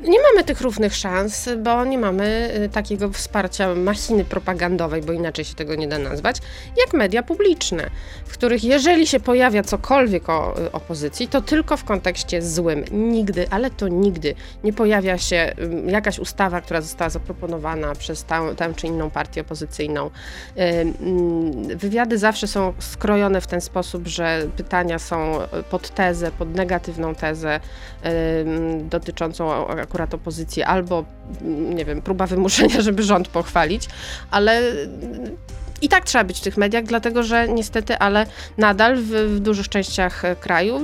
Nie 0.00 0.18
mamy 0.22 0.44
tych 0.44 0.60
równych 0.60 0.94
szans, 0.94 1.48
bo 1.58 1.84
nie 1.84 1.98
mamy 1.98 2.50
y, 2.64 2.68
takiego 2.68 3.10
wsparcia 3.10 3.74
machiny 3.74 4.24
propagandowej, 4.24 5.02
bo 5.02 5.12
inaczej 5.12 5.44
się 5.44 5.54
tego 5.54 5.74
nie 5.74 5.88
da 5.88 5.98
nazwać, 5.98 6.36
jak 6.76 6.94
media 6.94 7.22
publiczne, 7.22 7.90
w 8.26 8.32
których 8.32 8.64
jeżeli 8.64 9.06
się 9.06 9.20
pojawia 9.20 9.62
cokolwiek 9.62 10.28
o 10.28 10.60
y, 10.60 10.72
opozycji, 10.72 11.28
to 11.28 11.42
tylko 11.42 11.76
w 11.76 11.84
kontekście 11.84 12.42
złym. 12.42 12.84
Nigdy, 12.92 13.46
ale 13.50 13.70
to 13.70 13.88
nigdy 13.88 14.34
nie 14.64 14.72
pojawia 14.72 15.18
się 15.18 15.54
jakaś 15.86 16.18
ustawa, 16.18 16.60
która 16.60 16.80
została 16.80 17.10
zaproponowana 17.10 17.94
przez 17.94 18.24
tę, 18.24 18.54
tę 18.56 18.72
czy 18.76 18.86
inną 18.86 19.10
partię 19.10 19.40
opozycyjną. 19.40 20.10
Mm, 20.56 21.78
wywiady 21.78 22.18
zawsze 22.18 22.46
są 22.46 22.74
skrojone 22.78 23.40
w 23.40 23.46
ten 23.46 23.60
sposób, 23.60 24.06
że 24.06 24.46
pytania 24.56 24.98
są 24.98 25.38
pod 25.70 25.90
tezę, 25.90 26.30
pod 26.30 26.54
negatywną 26.54 27.14
tezę 27.14 27.60
dotyczącą 28.90 29.66
akurat 29.84 30.14
opozycji, 30.14 30.62
albo, 30.62 31.04
nie 31.74 31.84
wiem, 31.84 32.02
próba 32.02 32.26
wymuszenia, 32.26 32.80
żeby 32.88 33.02
rząd 33.02 33.28
pochwalić, 33.28 33.88
ale 34.30 34.62
i 35.82 35.88
tak 35.88 36.04
trzeba 36.04 36.24
być 36.24 36.38
w 36.38 36.42
tych 36.42 36.56
mediach, 36.56 36.84
dlatego 36.84 37.22
że 37.22 37.48
niestety, 37.48 37.98
ale 37.98 38.26
nadal 38.58 38.96
w, 38.96 39.10
w 39.10 39.40
dużych 39.40 39.68
częściach 39.68 40.22
kraju 40.40 40.80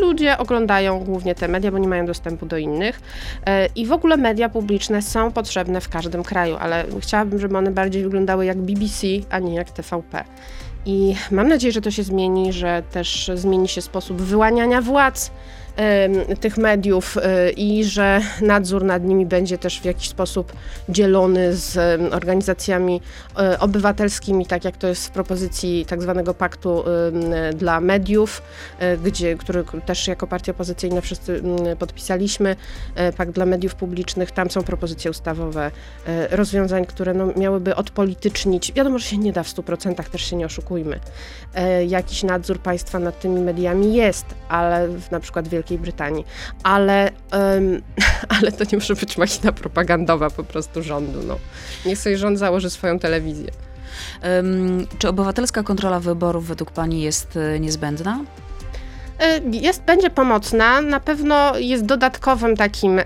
ludzie 0.00 0.38
oglądają 0.38 1.00
głównie 1.00 1.34
te 1.34 1.48
media, 1.48 1.70
bo 1.70 1.78
nie 1.78 1.88
mają 1.88 2.06
dostępu 2.06 2.46
do 2.46 2.56
innych. 2.56 3.00
E, 3.46 3.66
I 3.66 3.86
w 3.86 3.92
ogóle 3.92 4.16
media 4.16 4.48
publiczne 4.48 5.02
są 5.02 5.32
potrzebne 5.32 5.80
w 5.80 5.88
każdym 5.88 6.22
kraju, 6.22 6.56
ale 6.60 6.84
chciałabym, 7.00 7.38
żeby 7.38 7.58
one 7.58 7.70
bardziej 7.70 8.02
wyglądały 8.02 8.46
jak 8.46 8.58
BBC, 8.58 9.06
a 9.30 9.38
nie 9.38 9.54
jak 9.54 9.70
TVP. 9.70 10.24
I 10.86 11.16
mam 11.30 11.48
nadzieję, 11.48 11.72
że 11.72 11.80
to 11.80 11.90
się 11.90 12.02
zmieni, 12.02 12.52
że 12.52 12.82
też 12.92 13.30
zmieni 13.34 13.68
się 13.68 13.82
sposób 13.82 14.22
wyłaniania 14.22 14.82
władz 14.82 15.30
tych 16.40 16.58
mediów 16.58 17.16
e, 17.16 17.50
i 17.50 17.84
że 17.84 18.20
nadzór 18.40 18.84
nad 18.84 19.04
nimi 19.04 19.26
będzie 19.26 19.58
też 19.58 19.80
w 19.80 19.84
jakiś 19.84 20.08
sposób 20.08 20.52
dzielony 20.88 21.56
z 21.56 21.76
organizacjami 22.12 23.00
e, 23.38 23.58
obywatelskimi, 23.60 24.46
tak 24.46 24.64
jak 24.64 24.76
to 24.76 24.86
jest 24.86 25.06
w 25.06 25.10
propozycji 25.10 25.86
tak 25.88 26.02
zwanego 26.02 26.34
paktu 26.34 26.84
dla 27.54 27.80
mediów, 27.80 28.42
e, 28.78 28.96
gdzie, 28.96 29.36
który 29.36 29.64
też 29.86 30.08
jako 30.08 30.26
partia 30.26 30.52
opozycyjna 30.52 31.00
wszyscy 31.00 31.42
podpisaliśmy, 31.78 32.56
pakt 33.16 33.30
dla 33.30 33.46
mediów 33.46 33.74
publicznych, 33.74 34.30
tam 34.30 34.50
są 34.50 34.62
propozycje 34.62 35.10
ustawowe 35.10 35.70
rozwiązań, 36.30 36.86
które 36.86 37.14
no, 37.14 37.26
miałyby 37.36 37.76
odpolitycznić, 37.76 38.72
wiadomo, 38.72 38.98
że 38.98 39.04
się 39.04 39.18
nie 39.18 39.32
da 39.32 39.42
w 39.42 39.48
100%, 39.48 40.04
też 40.04 40.22
się 40.30 40.36
nie 40.36 40.46
oszukujmy, 40.46 41.00
jakiś 41.86 42.22
nadzór 42.22 42.58
państwa 42.58 42.98
nad 42.98 43.20
tymi 43.20 43.40
mediami 43.40 43.94
jest, 43.94 44.26
ale 44.48 44.88
w, 44.88 45.10
na 45.10 45.20
przykład 45.20 45.48
w 45.48 45.52
Wielkiej 45.64 45.78
Brytanii. 45.78 46.24
Ale, 46.62 47.10
um, 47.32 47.82
ale 48.40 48.52
to 48.52 48.64
nie 48.72 48.78
może 48.78 48.94
być 48.94 49.18
machina 49.18 49.52
propagandowa 49.52 50.30
po 50.30 50.44
prostu 50.44 50.82
rządu. 50.82 51.22
No. 51.26 51.38
Niech 51.86 51.98
sobie 51.98 52.18
rząd 52.18 52.38
założy 52.38 52.70
swoją 52.70 52.98
telewizję. 52.98 53.50
Um, 54.24 54.86
czy 54.98 55.08
obywatelska 55.08 55.62
kontrola 55.62 56.00
wyborów 56.00 56.46
według 56.46 56.70
Pani 56.70 57.02
jest 57.02 57.36
e, 57.36 57.60
niezbędna? 57.60 58.20
E, 59.18 59.40
jest, 59.50 59.82
będzie 59.82 60.10
pomocna. 60.10 60.80
Na 60.80 61.00
pewno 61.00 61.58
jest 61.58 61.84
dodatkowym 61.84 62.56
takim 62.56 63.00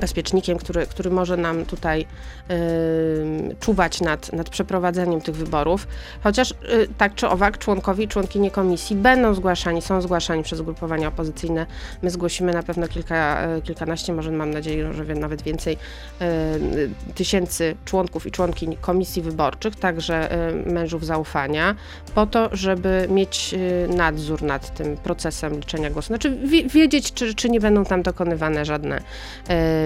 bezpiecznikiem, 0.00 0.58
który, 0.58 0.86
który 0.86 1.10
może 1.10 1.36
nam 1.36 1.64
tutaj 1.64 2.06
y, 2.50 3.56
czuwać 3.60 4.00
nad, 4.00 4.32
nad 4.32 4.50
przeprowadzeniem 4.50 5.20
tych 5.20 5.34
wyborów. 5.34 5.86
Chociaż 6.22 6.50
y, 6.50 6.54
tak 6.98 7.14
czy 7.14 7.28
owak 7.28 7.58
członkowie 7.58 8.04
i 8.04 8.08
członkinie 8.08 8.50
komisji 8.50 8.96
będą 8.96 9.34
zgłaszani, 9.34 9.82
są 9.82 10.02
zgłaszani 10.02 10.42
przez 10.42 10.60
ugrupowania 10.60 11.08
opozycyjne. 11.08 11.66
My 12.02 12.10
zgłosimy 12.10 12.52
na 12.52 12.62
pewno 12.62 12.88
kilka, 12.88 13.48
y, 13.58 13.62
kilkanaście, 13.62 14.12
może 14.12 14.30
mam 14.30 14.50
nadzieję, 14.50 14.92
że 14.92 15.14
nawet 15.14 15.42
więcej 15.42 15.76
y, 16.22 17.12
tysięcy 17.14 17.76
członków 17.84 18.26
i 18.26 18.30
członkiń 18.30 18.76
komisji 18.80 19.22
wyborczych, 19.22 19.76
także 19.76 20.48
y, 20.50 20.72
mężów 20.72 21.06
zaufania, 21.06 21.74
po 22.14 22.26
to, 22.26 22.48
żeby 22.52 23.06
mieć 23.10 23.54
y, 23.54 23.88
nadzór 23.96 24.42
nad 24.42 24.74
tym 24.74 24.96
procesem 24.96 25.54
liczenia 25.56 25.90
głosu. 25.90 26.06
Znaczy 26.06 26.38
wiedzieć, 26.66 27.12
czy, 27.12 27.34
czy 27.34 27.50
nie 27.50 27.60
będą 27.60 27.84
tam 27.84 28.02
dokonywane 28.02 28.64
żadne 28.64 29.02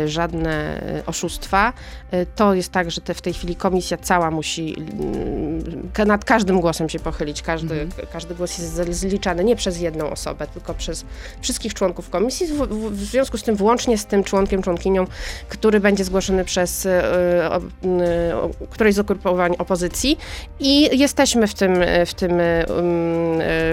żadne 0.06 0.82
e, 0.82 1.06
oszustwa. 1.06 1.72
E, 2.10 2.26
to 2.26 2.54
jest 2.54 2.72
tak, 2.72 2.90
że 2.90 3.00
te, 3.00 3.14
w 3.14 3.22
tej 3.22 3.32
chwili 3.32 3.56
komisja 3.56 3.96
cała 3.96 4.30
musi 4.30 4.76
mm, 4.78 6.06
nad 6.06 6.24
każdym 6.24 6.60
głosem 6.60 6.88
się 6.88 6.98
pochylić. 6.98 7.42
Każdy, 7.42 7.80
mhm. 7.80 8.06
każdy 8.12 8.34
głos 8.34 8.58
jest 8.58 8.74
zliczany 8.90 9.44
nie 9.44 9.56
przez 9.56 9.80
jedną 9.80 10.10
osobę, 10.10 10.46
tylko 10.46 10.74
przez 10.74 11.04
wszystkich 11.40 11.74
członków 11.74 12.10
komisji. 12.10 12.46
W, 12.46 12.66
w, 12.90 13.04
związku 13.04 13.38
z 13.38 13.42
tym 13.42 13.56
wyłącznie 13.56 13.98
z 13.98 14.06
tym 14.06 14.24
członkiem, 14.24 14.62
członkinią, 14.62 15.06
który 15.48 15.80
będzie 15.80 16.04
zgłoszony 16.04 16.44
przez 16.44 16.86
y, 16.86 16.90
y, 16.90 18.66
któreś 18.70 18.94
z 18.94 18.98
ugrupowań 18.98 19.54
opozycji. 19.58 20.18
I 20.60 20.98
jesteśmy 20.98 21.46
w 21.46 21.54
tym, 21.54 21.74
w 22.06 22.14
tym 22.14 22.40
y, 22.40 22.64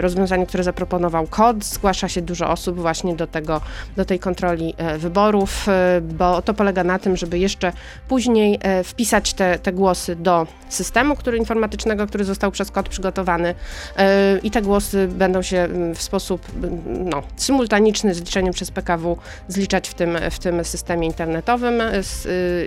rozwiązaniu, 0.01 0.45
które 0.45 0.63
zaproponował 0.63 1.27
KOD. 1.27 1.65
Zgłasza 1.65 2.07
się 2.09 2.21
dużo 2.21 2.49
osób 2.49 2.79
właśnie 2.79 3.15
do, 3.15 3.27
tego, 3.27 3.62
do 3.95 4.05
tej 4.05 4.19
kontroli 4.19 4.73
wyborów 4.97 5.67
bo 6.13 6.41
to 6.41 6.54
polega 6.54 6.84
na 6.84 6.99
tym, 6.99 7.17
żeby 7.17 7.39
jeszcze 7.39 7.73
później 8.08 8.60
e, 8.62 8.84
wpisać 8.84 9.34
te, 9.34 9.60
te 9.60 9.73
głosy 9.73 10.15
do 10.15 10.47
systemu 10.69 11.15
który, 11.15 11.38
informatycznego, 11.38 12.08
który 12.08 12.23
został 12.23 12.52
przez 12.52 12.71
kod 12.71 12.89
przygotowany 12.89 13.56
e, 13.97 14.38
i 14.43 14.52
te 14.52 14.62
głosy 14.62 15.08
będą 15.08 15.41
się 15.41 15.67
w 15.95 16.02
sposób 16.02 16.41
no, 16.86 17.23
symultaniczny 17.36 18.13
z 18.13 18.19
liczeniem 18.19 18.54
przez 18.54 18.71
PKW 18.71 19.17
zliczać 19.47 19.89
w 19.89 19.93
tym, 19.93 20.17
w 20.32 20.39
tym 20.39 20.65
systemie 20.65 21.08
internetowym, 21.08 21.82
e, 21.82 22.02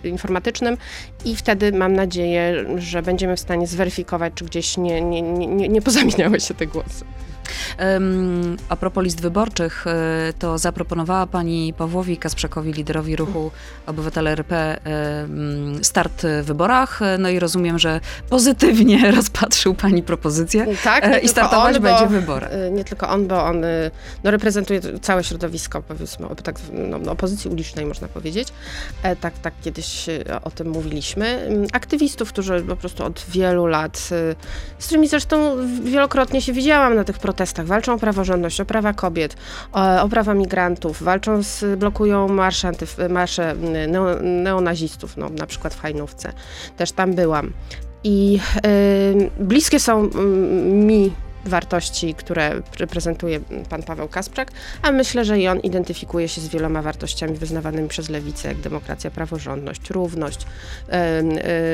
informatycznym 0.04 0.76
i 1.24 1.37
wtedy 1.37 1.72
mam 1.72 1.92
nadzieję, 1.92 2.64
że 2.76 3.02
będziemy 3.02 3.37
w 3.37 3.40
stanie 3.40 3.66
zweryfikować, 3.66 4.32
czy 4.35 4.44
gdzieś 4.44 4.76
nie, 4.76 5.00
nie, 5.00 5.22
nie, 5.22 5.68
nie 5.68 5.82
pozamieniały 5.82 6.40
się 6.40 6.54
te 6.54 6.66
głosy. 6.66 7.04
A 8.68 8.76
propos 8.76 9.04
list 9.04 9.20
wyborczych, 9.20 9.87
e, 9.87 10.32
to 10.38 10.59
zaproponowała 10.59 11.26
pani 11.26 11.72
Pawłowi 11.72 12.16
Kasprzakowi, 12.16 12.72
liderowi 12.72 13.16
ruchu 13.16 13.50
Obywatele 13.87 14.30
RP, 14.30 14.76
start 15.82 16.22
w 16.42 16.46
wyborach. 16.46 17.00
No 17.18 17.28
i 17.28 17.38
rozumiem, 17.38 17.78
że 17.78 18.00
pozytywnie 18.30 19.11
rozpatrzył 19.16 19.74
pani 19.74 20.02
propozycję 20.02 20.66
tak, 20.85 21.04
e, 21.04 21.18
i 21.18 21.28
startować 21.28 21.76
on, 21.76 21.82
będzie 21.82 22.06
wybory. 22.06 22.46
E, 22.46 22.70
nie 22.70 22.85
tylko 22.85 23.09
on, 23.09 23.26
bo 23.26 23.44
on 23.44 23.64
no, 24.24 24.30
reprezentuje 24.30 24.80
całe 25.02 25.24
środowisko, 25.24 25.82
powiedzmy, 25.82 26.26
tak, 26.42 26.56
no, 26.72 26.98
no, 26.98 27.12
opozycji 27.12 27.50
ulicznej, 27.50 27.87
można 27.87 28.09
powiedzieć. 28.09 28.48
Tak, 29.20 29.38
tak 29.38 29.54
kiedyś 29.62 30.06
o 30.44 30.50
tym 30.50 30.68
mówiliśmy. 30.68 31.48
Aktywistów, 31.72 32.28
którzy 32.28 32.62
po 32.62 32.76
prostu 32.76 33.04
od 33.04 33.24
wielu 33.28 33.66
lat, 33.66 33.98
z 34.78 34.87
którymi 34.87 35.09
zresztą 35.09 35.56
wielokrotnie 35.85 36.42
się 36.42 36.52
widziałam 36.52 36.94
na 36.94 37.04
tych 37.04 37.18
protestach, 37.18 37.36
protestach, 37.37 37.66
walczą 37.66 37.92
o 37.94 37.99
praworządność, 37.99 38.61
o 38.61 38.64
prawa 38.64 38.92
kobiet, 38.92 39.37
o, 39.72 40.03
o 40.03 40.09
prawa 40.09 40.35
migrantów, 40.35 41.03
walczą 41.03 41.42
z, 41.42 41.79
blokują 41.79 42.29
marsze, 42.29 42.68
antyf, 42.68 42.96
marsze 43.11 43.55
neo, 43.88 44.16
neonazistów, 44.22 45.16
no, 45.16 45.31
na 45.31 45.46
przykład 45.46 45.75
w 45.75 45.81
Hajnówce. 45.81 46.33
Też 46.77 46.92
tam 46.92 47.14
byłam. 47.14 47.53
I 48.05 48.40
y, 48.66 49.31
bliskie 49.40 49.81
są 49.81 50.11
mi 50.64 51.12
wartości, 51.48 52.14
które 52.14 52.62
reprezentuje 52.78 53.40
pan 53.70 53.82
Paweł 53.82 54.09
Kasprzak, 54.09 54.50
a 54.82 54.92
myślę, 54.92 55.24
że 55.24 55.38
i 55.38 55.48
on 55.48 55.61
identyfikuje 55.61 56.28
się 56.28 56.40
z 56.40 56.48
wieloma 56.48 56.82
wartościami 56.82 57.37
wyznawanymi 57.37 57.88
przez 57.88 58.09
lewicę, 58.09 58.48
jak 58.48 58.61
demokracja, 58.61 59.11
praworządność, 59.11 59.90
równość, 59.90 60.40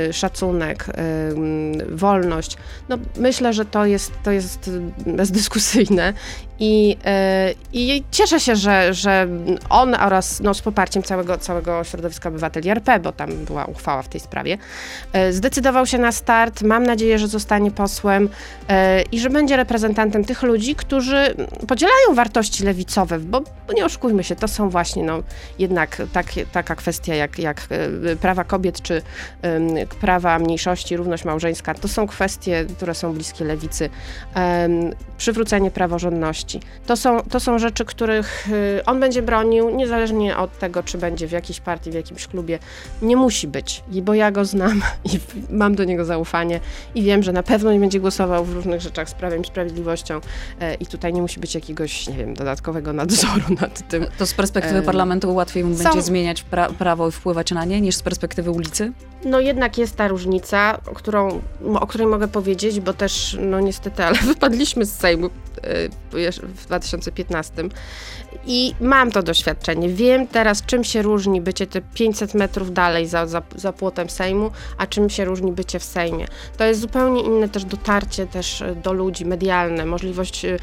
yy, 0.06 0.12
szacunek, 0.12 0.86
wolność. 1.88 2.56
No, 2.88 2.98
myślę, 3.16 3.52
że 3.52 3.64
to 3.64 3.86
jest, 3.86 4.12
to 4.22 4.30
jest 4.30 4.70
bezdyskusyjne 5.06 6.12
i, 6.60 6.88
yy, 6.88 7.54
i 7.72 8.04
cieszę 8.10 8.40
się, 8.40 8.56
że, 8.56 8.94
że 8.94 9.28
on 9.70 9.94
oraz 9.94 10.40
no, 10.40 10.54
z 10.54 10.62
poparciem 10.62 11.02
całego, 11.02 11.38
całego 11.38 11.84
środowiska 11.84 12.28
obywateli 12.28 12.68
RP, 12.68 13.00
bo 13.00 13.12
tam 13.12 13.30
była 13.44 13.64
uchwała 13.64 14.02
w 14.02 14.08
tej 14.08 14.20
sprawie, 14.20 14.58
zdecydował 15.30 15.86
się 15.86 15.98
na 15.98 16.12
start. 16.12 16.62
Mam 16.62 16.82
nadzieję, 16.82 17.18
że 17.18 17.28
zostanie 17.28 17.70
posłem 17.70 18.28
i 19.12 19.20
że 19.20 19.30
będzie 19.30 19.56
reprezentantem 19.56 20.24
tych 20.24 20.42
ludzi, 20.42 20.74
którzy 20.74 21.34
podzielają 21.68 22.14
wartości 22.14 22.64
lewicowe, 22.64 23.18
bo, 23.18 23.40
bo 23.40 23.72
nie 23.72 23.84
oszukujmy 23.84 24.24
się, 24.24 24.36
to 24.36 24.48
są 24.48 24.70
właśnie 24.70 25.02
no, 25.02 25.22
jednak 25.58 26.02
tak, 26.12 26.26
taka 26.52 26.74
kwestia 26.74 27.14
jak, 27.14 27.38
jak 27.38 27.66
e, 27.70 28.16
prawa 28.16 28.44
kobiet 28.44 28.82
czy 28.82 29.02
prawa 30.00 30.38
mniejszości, 30.38 30.96
równość 30.96 31.24
małżeńska. 31.24 31.74
To 31.74 31.88
są 31.88 32.06
kwestie, 32.06 32.64
które 32.76 32.94
są 32.94 33.12
bliskie 33.12 33.44
lewicy. 33.44 33.90
Przywrócenie 35.18 35.70
praworządności. 35.70 36.51
To 36.86 36.96
są, 36.96 37.20
to 37.20 37.40
są 37.40 37.58
rzeczy, 37.58 37.84
których 37.84 38.48
e, 38.78 38.86
on 38.86 39.00
będzie 39.00 39.22
bronił, 39.22 39.70
niezależnie 39.70 40.36
od 40.36 40.58
tego, 40.58 40.82
czy 40.82 40.98
będzie 40.98 41.26
w 41.28 41.32
jakiejś 41.32 41.60
partii, 41.60 41.90
w 41.90 41.94
jakimś 41.94 42.26
klubie. 42.26 42.58
Nie 43.02 43.16
musi 43.16 43.48
być, 43.48 43.82
bo 44.02 44.14
ja 44.14 44.30
go 44.30 44.44
znam 44.44 44.82
i 45.12 45.18
mam 45.50 45.74
do 45.74 45.84
niego 45.84 46.04
zaufanie 46.04 46.60
i 46.94 47.02
wiem, 47.02 47.22
że 47.22 47.32
na 47.32 47.42
pewno 47.42 47.72
nie 47.72 47.80
będzie 47.80 48.00
głosował 48.00 48.44
w 48.44 48.52
różnych 48.52 48.80
rzeczach 48.80 49.08
z 49.08 49.14
prawem 49.14 49.44
sprawiedliwością 49.44 50.20
e, 50.60 50.74
i 50.74 50.86
tutaj 50.86 51.12
nie 51.12 51.22
musi 51.22 51.40
być 51.40 51.54
jakiegoś, 51.54 52.08
nie 52.08 52.16
wiem, 52.16 52.34
dodatkowego 52.34 52.92
nadzoru 52.92 53.54
nad 53.60 53.88
tym. 53.88 54.06
To 54.18 54.26
z 54.26 54.34
perspektywy 54.34 54.78
e, 54.78 54.82
parlamentu 54.82 55.34
łatwiej 55.34 55.64
mu 55.64 55.74
będzie 55.74 56.02
zmieniać 56.02 56.42
pra 56.42 56.68
prawo 56.68 57.08
i 57.08 57.12
wpływać 57.12 57.50
na 57.50 57.64
nie, 57.64 57.80
niż 57.80 57.96
z 57.96 58.02
perspektywy 58.02 58.50
ulicy? 58.50 58.92
No 59.24 59.40
jednak 59.40 59.78
jest 59.78 59.96
ta 59.96 60.08
różnica, 60.08 60.78
o, 60.90 60.94
którą, 60.94 61.40
o 61.74 61.86
której 61.86 62.06
mogę 62.06 62.28
powiedzieć, 62.28 62.80
bo 62.80 62.92
też, 62.92 63.36
no 63.40 63.60
niestety, 63.60 64.04
ale 64.04 64.18
wypadliśmy 64.34 64.84
z 64.84 64.92
Sejmu 64.92 65.26
e, 65.26 66.31
w 66.38 66.66
2015 66.66 67.52
i 68.46 68.74
mam 68.80 69.10
to 69.10 69.22
doświadczenie. 69.22 69.88
Wiem 69.88 70.26
teraz, 70.26 70.62
czym 70.66 70.84
się 70.84 71.02
różni 71.02 71.40
bycie 71.40 71.66
te 71.66 71.80
500 71.80 72.34
metrów 72.34 72.72
dalej 72.72 73.06
za, 73.06 73.26
za, 73.26 73.42
za 73.56 73.72
płotem 73.72 74.10
Sejmu, 74.10 74.50
a 74.78 74.86
czym 74.86 75.10
się 75.10 75.24
różni 75.24 75.52
bycie 75.52 75.78
w 75.78 75.84
Sejmie. 75.84 76.26
To 76.56 76.64
jest 76.64 76.80
zupełnie 76.80 77.22
inne 77.22 77.48
też 77.48 77.64
dotarcie 77.64 78.26
też 78.26 78.64
do 78.82 78.92
ludzi, 78.92 79.26
medialne, 79.26 79.86
możliwość 79.86 80.44
y, 80.44 80.58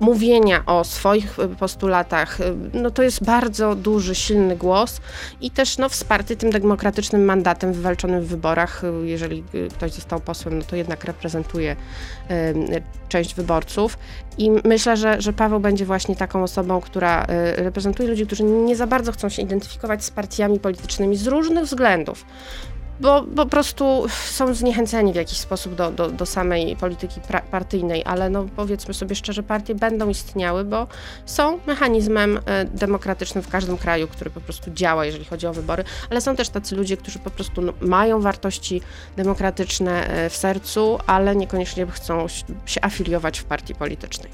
mówienia 0.00 0.62
o 0.66 0.84
swoich 0.84 1.38
y, 1.38 1.48
postulatach, 1.48 2.40
y, 2.40 2.54
no 2.72 2.90
to 2.90 3.02
jest 3.02 3.24
bardzo 3.24 3.74
duży, 3.74 4.14
silny 4.14 4.56
głos 4.56 5.00
i 5.40 5.50
też 5.50 5.78
no, 5.78 5.88
wsparty 5.88 6.36
tym 6.36 6.50
demokratycznym 6.50 7.24
mandatem 7.24 7.72
wywalczonym 7.72 8.22
w 8.22 8.26
wyborach. 8.26 8.82
Jeżeli 9.04 9.44
ktoś 9.74 9.92
został 9.92 10.20
posłem, 10.20 10.58
no 10.58 10.64
to 10.64 10.76
jednak 10.76 11.04
reprezentuje 11.04 11.76
część 13.08 13.34
wyborców 13.34 13.98
i 14.38 14.50
myślę, 14.64 14.96
że, 14.96 15.20
że 15.20 15.32
Paweł 15.32 15.60
będzie 15.60 15.84
właśnie 15.84 16.16
taką 16.16 16.42
osobą, 16.42 16.80
która 16.80 17.26
reprezentuje 17.56 18.08
ludzi, 18.08 18.26
którzy 18.26 18.44
nie 18.44 18.76
za 18.76 18.86
bardzo 18.86 19.12
chcą 19.12 19.28
się 19.28 19.42
identyfikować 19.42 20.04
z 20.04 20.10
partiami 20.10 20.60
politycznymi 20.60 21.16
z 21.16 21.26
różnych 21.26 21.64
względów 21.64 22.24
bo 23.00 23.22
po 23.36 23.46
prostu 23.46 24.06
są 24.24 24.54
zniechęceni 24.54 25.12
w 25.12 25.16
jakiś 25.16 25.38
sposób 25.38 25.74
do, 25.74 25.90
do, 25.90 26.10
do 26.10 26.26
samej 26.26 26.76
polityki 26.76 27.20
partyjnej, 27.50 28.02
ale 28.04 28.30
no 28.30 28.46
powiedzmy 28.56 28.94
sobie 28.94 29.16
szczerze, 29.16 29.42
partie 29.42 29.74
będą 29.74 30.08
istniały, 30.08 30.64
bo 30.64 30.86
są 31.26 31.58
mechanizmem 31.66 32.40
e, 32.46 32.64
demokratycznym 32.64 33.44
w 33.44 33.48
każdym 33.48 33.78
kraju, 33.78 34.08
który 34.08 34.30
po 34.30 34.40
prostu 34.40 34.70
działa, 34.70 35.04
jeżeli 35.04 35.24
chodzi 35.24 35.46
o 35.46 35.52
wybory, 35.52 35.84
ale 36.10 36.20
są 36.20 36.36
też 36.36 36.48
tacy 36.48 36.76
ludzie, 36.76 36.96
którzy 36.96 37.18
po 37.18 37.30
prostu 37.30 37.62
no, 37.62 37.72
mają 37.80 38.20
wartości 38.20 38.80
demokratyczne 39.16 40.08
e, 40.08 40.30
w 40.30 40.36
sercu, 40.36 40.98
ale 41.06 41.36
niekoniecznie 41.36 41.86
chcą 41.86 42.26
się 42.66 42.80
afiliować 42.84 43.38
w 43.38 43.44
partii 43.44 43.74
politycznej. 43.74 44.30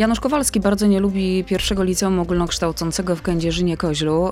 Janusz 0.00 0.20
Kowalski 0.20 0.60
bardzo 0.60 0.86
nie 0.86 1.00
lubi 1.00 1.44
pierwszego 1.44 1.84
liceum 1.84 2.20
ogólnokształcącego 2.20 3.16
w 3.16 3.22
Kędzierzynie-Koźlu. 3.22 4.30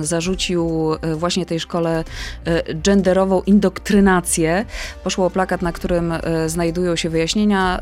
Zarzucił 0.00 0.92
e, 0.92 1.14
właśnie 1.14 1.46
tej 1.46 1.60
szkole 1.60 2.04
e, 2.44 2.74
genderową 2.74 3.42
indoktrynację. 3.42 4.64
Poszło 5.04 5.26
o 5.26 5.30
plakat, 5.30 5.62
na 5.62 5.72
którym 5.72 6.12
e, 6.12 6.48
znajdują 6.48 6.96
się 6.96 7.10
wyjaśnienia 7.10 7.80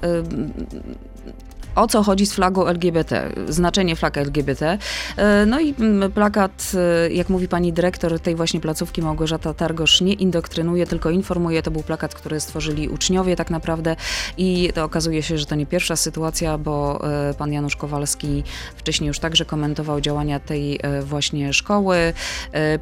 o 1.77 1.87
co 1.87 2.03
chodzi 2.03 2.27
z 2.27 2.33
flagą 2.35 2.67
LGBT, 2.67 3.31
znaczenie 3.49 3.97
flag 3.97 4.19
LGBT. 4.19 4.79
E, 5.17 5.47
no 5.47 5.61
i 5.61 5.75
mm, 5.79 6.13
plakat, 6.13 6.73
e, 7.07 7.13
jak 7.13 7.29
mówi 7.29 7.49
pani 7.49 7.73
dyrektor 7.73 8.21
tej 8.21 8.35
właśnie 8.35 8.61
placówki 8.61 9.03
Małgorzata 9.03 9.55
Targosz, 9.55 10.01
nie 10.01 10.13
indoktrynuje, 10.13 10.87
tylko 10.87 11.11
informuje. 11.11 11.63
To 11.63 11.71
był 11.71 11.83
plakat, 11.83 12.15
który 12.15 12.41
stworzyli 12.41 12.89
uczniowie 12.89 13.37
tak 13.37 13.51
naprawdę 13.51 13.97
i 14.39 14.71
to 14.75 14.85
okazuje 14.85 15.23
się, 15.23 15.39
że 15.39 15.47
to 15.47 15.55
nie 15.55 15.67
pierwsza 15.67 15.97
sytuacja, 15.97 16.59
bo 16.59 17.01
e, 17.31 17.35
pan 17.35 17.53
Janusz 17.53 17.77
Kowalski 17.77 18.43
wcześniej 18.77 19.09
już 19.09 19.19
także 19.19 19.45
komentował 19.45 20.01
działania 20.01 20.41
tej 20.41 20.81
właśnie 21.03 21.53
szkoły. 21.53 22.13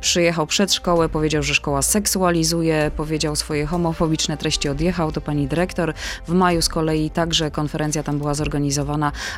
Przyjechał 0.00 0.46
przed 0.46 0.72
szkołę, 0.72 1.08
powiedział, 1.08 1.42
że 1.42 1.54
szkoła 1.54 1.82
seksualizuje, 1.82 2.90
powiedział 2.96 3.36
swoje 3.36 3.66
homofobiczne 3.66 4.36
treści, 4.36 4.68
odjechał 4.68 5.12
do 5.12 5.20
pani 5.20 5.48
dyrektor. 5.48 5.94
W 6.26 6.32
maju 6.32 6.62
z 6.62 6.68
kolei 6.68 7.10
także 7.10 7.50
konferencja 7.50 8.02
tam 8.02 8.18
była 8.18 8.34
zorganizowana, 8.34 8.83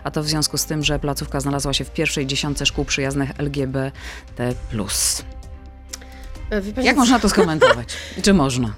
a 0.04 0.10
to 0.10 0.22
w 0.22 0.26
związku 0.26 0.58
z 0.58 0.64
tym, 0.64 0.84
że 0.84 0.98
placówka 0.98 1.40
znalazła 1.40 1.72
się 1.72 1.84
w 1.84 1.90
pierwszej 1.90 2.26
dziesiątce 2.26 2.66
szkół 2.66 2.84
przyjaznych 2.84 3.30
LGBT+. 3.38 3.92
Jak 6.82 6.96
można 6.96 7.18
to 7.18 7.28
skomentować? 7.28 7.88
Czy 8.24 8.34
można? 8.34 8.74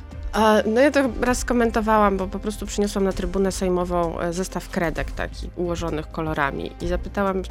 No 0.66 0.81
ja 0.81 0.90
to 0.90 1.11
raz 1.20 1.38
skomentowałam, 1.38 2.16
bo 2.16 2.26
po 2.26 2.38
prostu 2.38 2.66
przyniosłam 2.66 3.04
na 3.04 3.12
trybunę 3.12 3.52
sejmową 3.52 4.20
e, 4.20 4.33
zestaw 4.33 4.68
kredek 4.68 5.11
taki 5.11 5.50
ułożonych 5.57 6.11
kolorami 6.11 6.72
i 6.81 6.88
zapytałam, 6.88 7.42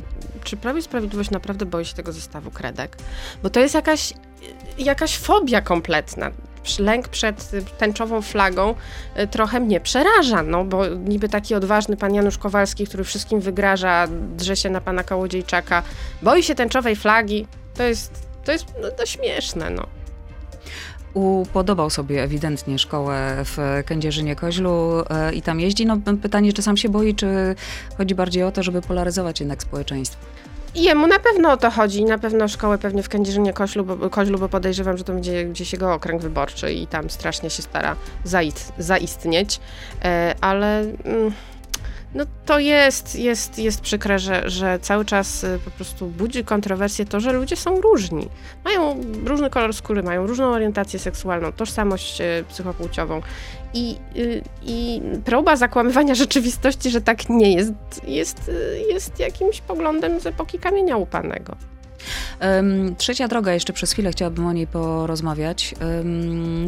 czy 0.43 0.57
Prawo 0.57 0.77
i 0.77 0.81
Sprawiedliwość 0.81 1.31
naprawdę 1.31 1.65
boi 1.65 1.85
się 1.85 1.95
tego 1.95 2.11
zestawu 2.11 2.51
kredek? 2.51 2.97
Bo 3.43 3.49
to 3.49 3.59
jest 3.59 3.75
jakaś, 3.75 4.13
jakaś 4.77 5.17
fobia 5.17 5.61
kompletna 5.61 6.31
lęk 6.79 7.07
przed 7.07 7.51
tęczową 7.77 8.21
flagą 8.21 8.75
y, 9.19 9.27
trochę 9.27 9.59
mnie 9.59 9.79
przeraża, 9.79 10.43
no 10.43 10.65
bo 10.65 10.87
niby 10.87 11.29
taki 11.29 11.55
odważny 11.55 11.97
pan 11.97 12.13
Janusz 12.13 12.37
Kowalski, 12.37 12.87
który 12.87 13.03
wszystkim 13.03 13.39
wygraża, 13.39 14.07
drze 14.37 14.55
się 14.55 14.69
na 14.69 14.81
pana 14.81 15.03
Kołodziejczaka, 15.03 15.83
boi 16.21 16.43
się 16.43 16.55
tęczowej 16.55 16.95
flagi, 16.95 17.47
to 17.73 17.83
jest, 17.83 18.27
to 18.43 18.51
jest 18.51 18.65
no, 18.81 18.91
to 18.91 19.05
śmieszne, 19.05 19.69
no 19.69 19.87
upodobał 21.17 21.89
sobie 21.89 22.23
ewidentnie 22.23 22.79
szkołę 22.79 23.43
w 23.45 23.83
Kędzierzynie-Koźlu 23.85 25.03
e, 25.09 25.33
i 25.33 25.41
tam 25.41 25.59
jeździ. 25.59 25.85
No, 25.85 25.97
pytanie, 26.21 26.53
czy 26.53 26.61
sam 26.61 26.77
się 26.77 26.89
boi, 26.89 27.15
czy 27.15 27.55
chodzi 27.97 28.15
bardziej 28.15 28.43
o 28.43 28.51
to, 28.51 28.63
żeby 28.63 28.81
polaryzować 28.81 29.39
jednak 29.39 29.63
społeczeństwo? 29.63 30.25
Jemu 30.77 31.07
na 31.07 31.19
pewno 31.19 31.51
o 31.51 31.57
to 31.57 31.71
chodzi. 31.71 32.05
Na 32.05 32.17
pewno 32.17 32.47
szkołę 32.47 32.77
pewnie 32.77 33.03
w 33.03 33.09
Kędzierzynie 33.09 33.53
Koźlu, 33.53 33.83
bo, 33.85 34.09
Koźlu, 34.09 34.39
bo 34.39 34.49
podejrzewam, 34.49 34.97
że 34.97 35.03
to 35.03 35.13
będzie 35.13 35.45
gdzieś 35.45 35.73
jego 35.73 35.93
okręg 35.93 36.21
wyborczy 36.21 36.73
i 36.73 36.87
tam 36.87 37.09
strasznie 37.09 37.49
się 37.49 37.61
stara 37.61 37.95
zaist, 38.23 38.73
zaistnieć. 38.77 39.59
E, 40.03 40.35
ale... 40.41 40.79
Mm, 40.79 41.31
no 42.17 42.25
to 42.45 42.59
jest, 42.59 43.15
jest, 43.15 43.59
jest 43.59 43.81
przykre, 43.81 44.19
że, 44.19 44.49
że 44.49 44.79
cały 44.79 45.05
czas 45.05 45.43
y, 45.43 45.59
po 45.65 45.71
prostu 45.71 46.07
budzi 46.07 46.43
kontrowersję 46.43 47.05
to, 47.05 47.19
że 47.19 47.33
ludzie 47.33 47.55
są 47.55 47.81
różni. 47.81 48.29
Mają 48.65 49.01
różny 49.25 49.49
kolor 49.49 49.73
skóry, 49.73 50.03
mają 50.03 50.27
różną 50.27 50.45
orientację 50.45 50.99
seksualną, 50.99 51.51
tożsamość 51.51 52.21
y, 52.21 52.43
psychopłciową. 52.49 53.21
I, 53.73 53.95
y, 54.15 54.41
I 54.63 55.01
próba 55.25 55.55
zakłamywania 55.55 56.15
rzeczywistości, 56.25 56.89
że 56.89 57.01
tak 57.01 57.29
nie 57.29 57.53
jest, 57.53 57.73
jest, 58.07 58.51
jest 58.89 59.19
jakimś 59.19 59.61
poglądem 59.61 60.19
z 60.19 60.25
epoki 60.25 60.59
kamienia 60.59 60.97
upanego. 60.97 61.55
Trzecia 62.97 63.27
droga, 63.27 63.53
jeszcze 63.53 63.73
przez 63.73 63.91
chwilę 63.91 64.11
chciałabym 64.11 64.45
o 64.45 64.53
niej 64.53 64.67
porozmawiać. 64.67 65.75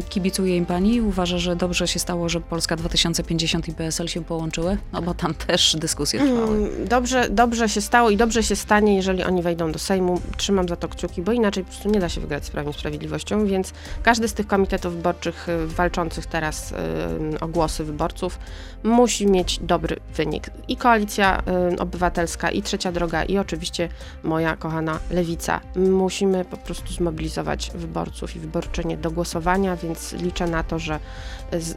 Kibicuje 0.08 0.56
im 0.56 0.66
pani? 0.66 1.00
Uważa, 1.00 1.38
że 1.38 1.56
dobrze 1.56 1.88
się 1.88 1.98
stało, 1.98 2.28
że 2.28 2.40
Polska 2.40 2.76
2050 2.76 3.68
i 3.68 3.72
PSL 3.72 4.08
się 4.08 4.24
połączyły? 4.24 4.78
No 4.92 5.02
bo 5.02 5.14
tam 5.14 5.34
też 5.34 5.76
dyskusje 5.76 6.20
trwały. 6.20 6.56
Mm, 6.56 6.88
dobrze, 6.88 7.28
dobrze 7.30 7.68
się 7.68 7.80
stało 7.80 8.10
i 8.10 8.16
dobrze 8.16 8.42
się 8.42 8.56
stanie, 8.56 8.96
jeżeli 8.96 9.24
oni 9.24 9.42
wejdą 9.42 9.72
do 9.72 9.78
Sejmu. 9.78 10.20
Trzymam 10.36 10.68
za 10.68 10.76
to 10.76 10.88
kciuki, 10.88 11.22
bo 11.22 11.32
inaczej 11.32 11.64
po 11.64 11.70
prostu 11.70 11.90
nie 11.90 12.00
da 12.00 12.08
się 12.08 12.20
wygrać 12.20 12.44
z 12.44 12.50
Prawem 12.50 12.72
Sprawiedliwością, 12.72 13.46
więc 13.46 13.72
każdy 14.02 14.28
z 14.28 14.34
tych 14.34 14.46
komitetów 14.46 14.94
wyborczych 14.94 15.48
y, 15.48 15.66
walczących 15.66 16.26
teraz 16.26 16.72
y, 16.72 17.40
o 17.40 17.48
głosy 17.48 17.84
wyborców 17.84 18.38
musi 18.82 19.26
mieć 19.26 19.58
dobry 19.58 19.96
wynik. 20.14 20.50
I 20.68 20.76
Koalicja 20.76 21.42
y, 21.72 21.78
Obywatelska, 21.78 22.50
i 22.50 22.62
Trzecia 22.62 22.92
Droga, 22.92 23.24
i 23.24 23.38
oczywiście 23.38 23.88
moja 24.22 24.56
kochana 24.56 24.98
Lewica. 25.10 25.19
Musimy 25.76 26.44
po 26.44 26.56
prostu 26.56 26.92
zmobilizować 26.92 27.70
wyborców 27.74 28.36
i 28.36 28.38
wyborczynie 28.38 28.96
do 28.96 29.10
głosowania, 29.10 29.76
więc 29.76 30.12
liczę 30.12 30.46
na 30.46 30.62
to, 30.62 30.78
że 30.78 31.00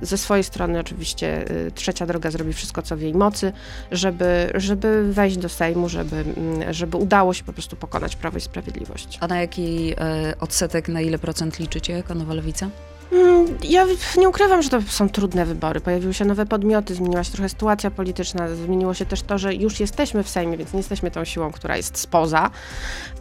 ze 0.02 0.18
swojej 0.18 0.44
strony 0.44 0.80
oczywiście 0.80 1.52
y, 1.52 1.72
Trzecia 1.72 2.06
Droga 2.06 2.32
zrobi 2.32 2.54
wszystko, 2.54 2.82
co 2.82 2.98
w 2.98 3.02
jej 3.02 3.14
mocy, 3.14 3.54
żeby, 3.92 4.52
żeby 4.56 5.14
wejść 5.14 5.38
do 5.38 5.50
Sejmu, 5.50 5.90
żeby, 5.90 6.16
mm, 6.16 6.74
żeby 6.74 6.98
udało 6.98 7.34
się 7.34 7.44
po 7.44 7.54
prostu 7.54 7.76
pokonać 7.76 8.16
Prawo 8.16 8.38
i 8.38 8.42
Sprawiedliwość. 8.42 9.18
A 9.22 9.28
na 9.28 9.42
jaki 9.42 9.94
e, 9.98 10.34
odsetek, 10.40 10.88
na 10.88 11.02
ile 11.02 11.20
procent 11.20 11.60
liczycie 11.60 11.94
jako 11.94 12.16
Nowa 12.16 12.34
Lewica? 12.34 12.70
Mm, 13.14 13.58
ja 13.64 13.86
nie 14.18 14.30
ukrywam, 14.30 14.62
że 14.62 14.70
to 14.70 14.82
są 14.82 15.10
trudne 15.10 15.46
wybory. 15.46 15.82
Pojawiły 15.82 16.14
się 16.14 16.26
nowe 16.26 16.46
podmioty, 16.46 16.96
zmieniła 16.96 17.24
się 17.24 17.32
trochę 17.32 17.50
sytuacja 17.50 17.92
polityczna, 17.92 18.56
zmieniło 18.56 18.94
się 18.94 19.06
też 19.06 19.22
to, 19.22 19.38
że 19.38 19.56
już 19.56 19.80
jesteśmy 19.80 20.24
w 20.24 20.30
Sejmie, 20.30 20.58
więc 20.58 20.74
nie 20.74 20.80
jesteśmy 20.80 21.12
tą 21.12 21.26
siłą, 21.26 21.52
która 21.52 21.78
jest 21.78 21.98
spoza, 21.98 22.50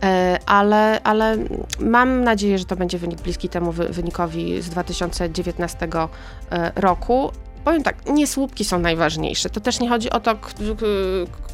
e, 0.03 0.39
ale, 0.47 1.03
ale 1.03 1.37
mam 1.81 2.25
nadzieję, 2.25 2.59
że 2.59 2.65
to 2.65 2.77
będzie 2.77 2.99
wynik 2.99 3.21
bliski 3.21 3.49
temu 3.49 3.73
wynikowi 3.73 4.63
z 4.63 4.69
2019 4.69 5.89
e, 6.51 6.73
roku. 6.75 7.33
Powiem 7.64 7.83
tak, 7.83 7.96
nie 8.07 8.27
słupki 8.27 8.64
są 8.64 8.79
najważniejsze. 8.79 9.51
To 9.51 9.61
też 9.61 9.81
nie 9.81 9.88
chodzi 9.88 10.11
o 10.11 10.20
to, 10.20 10.37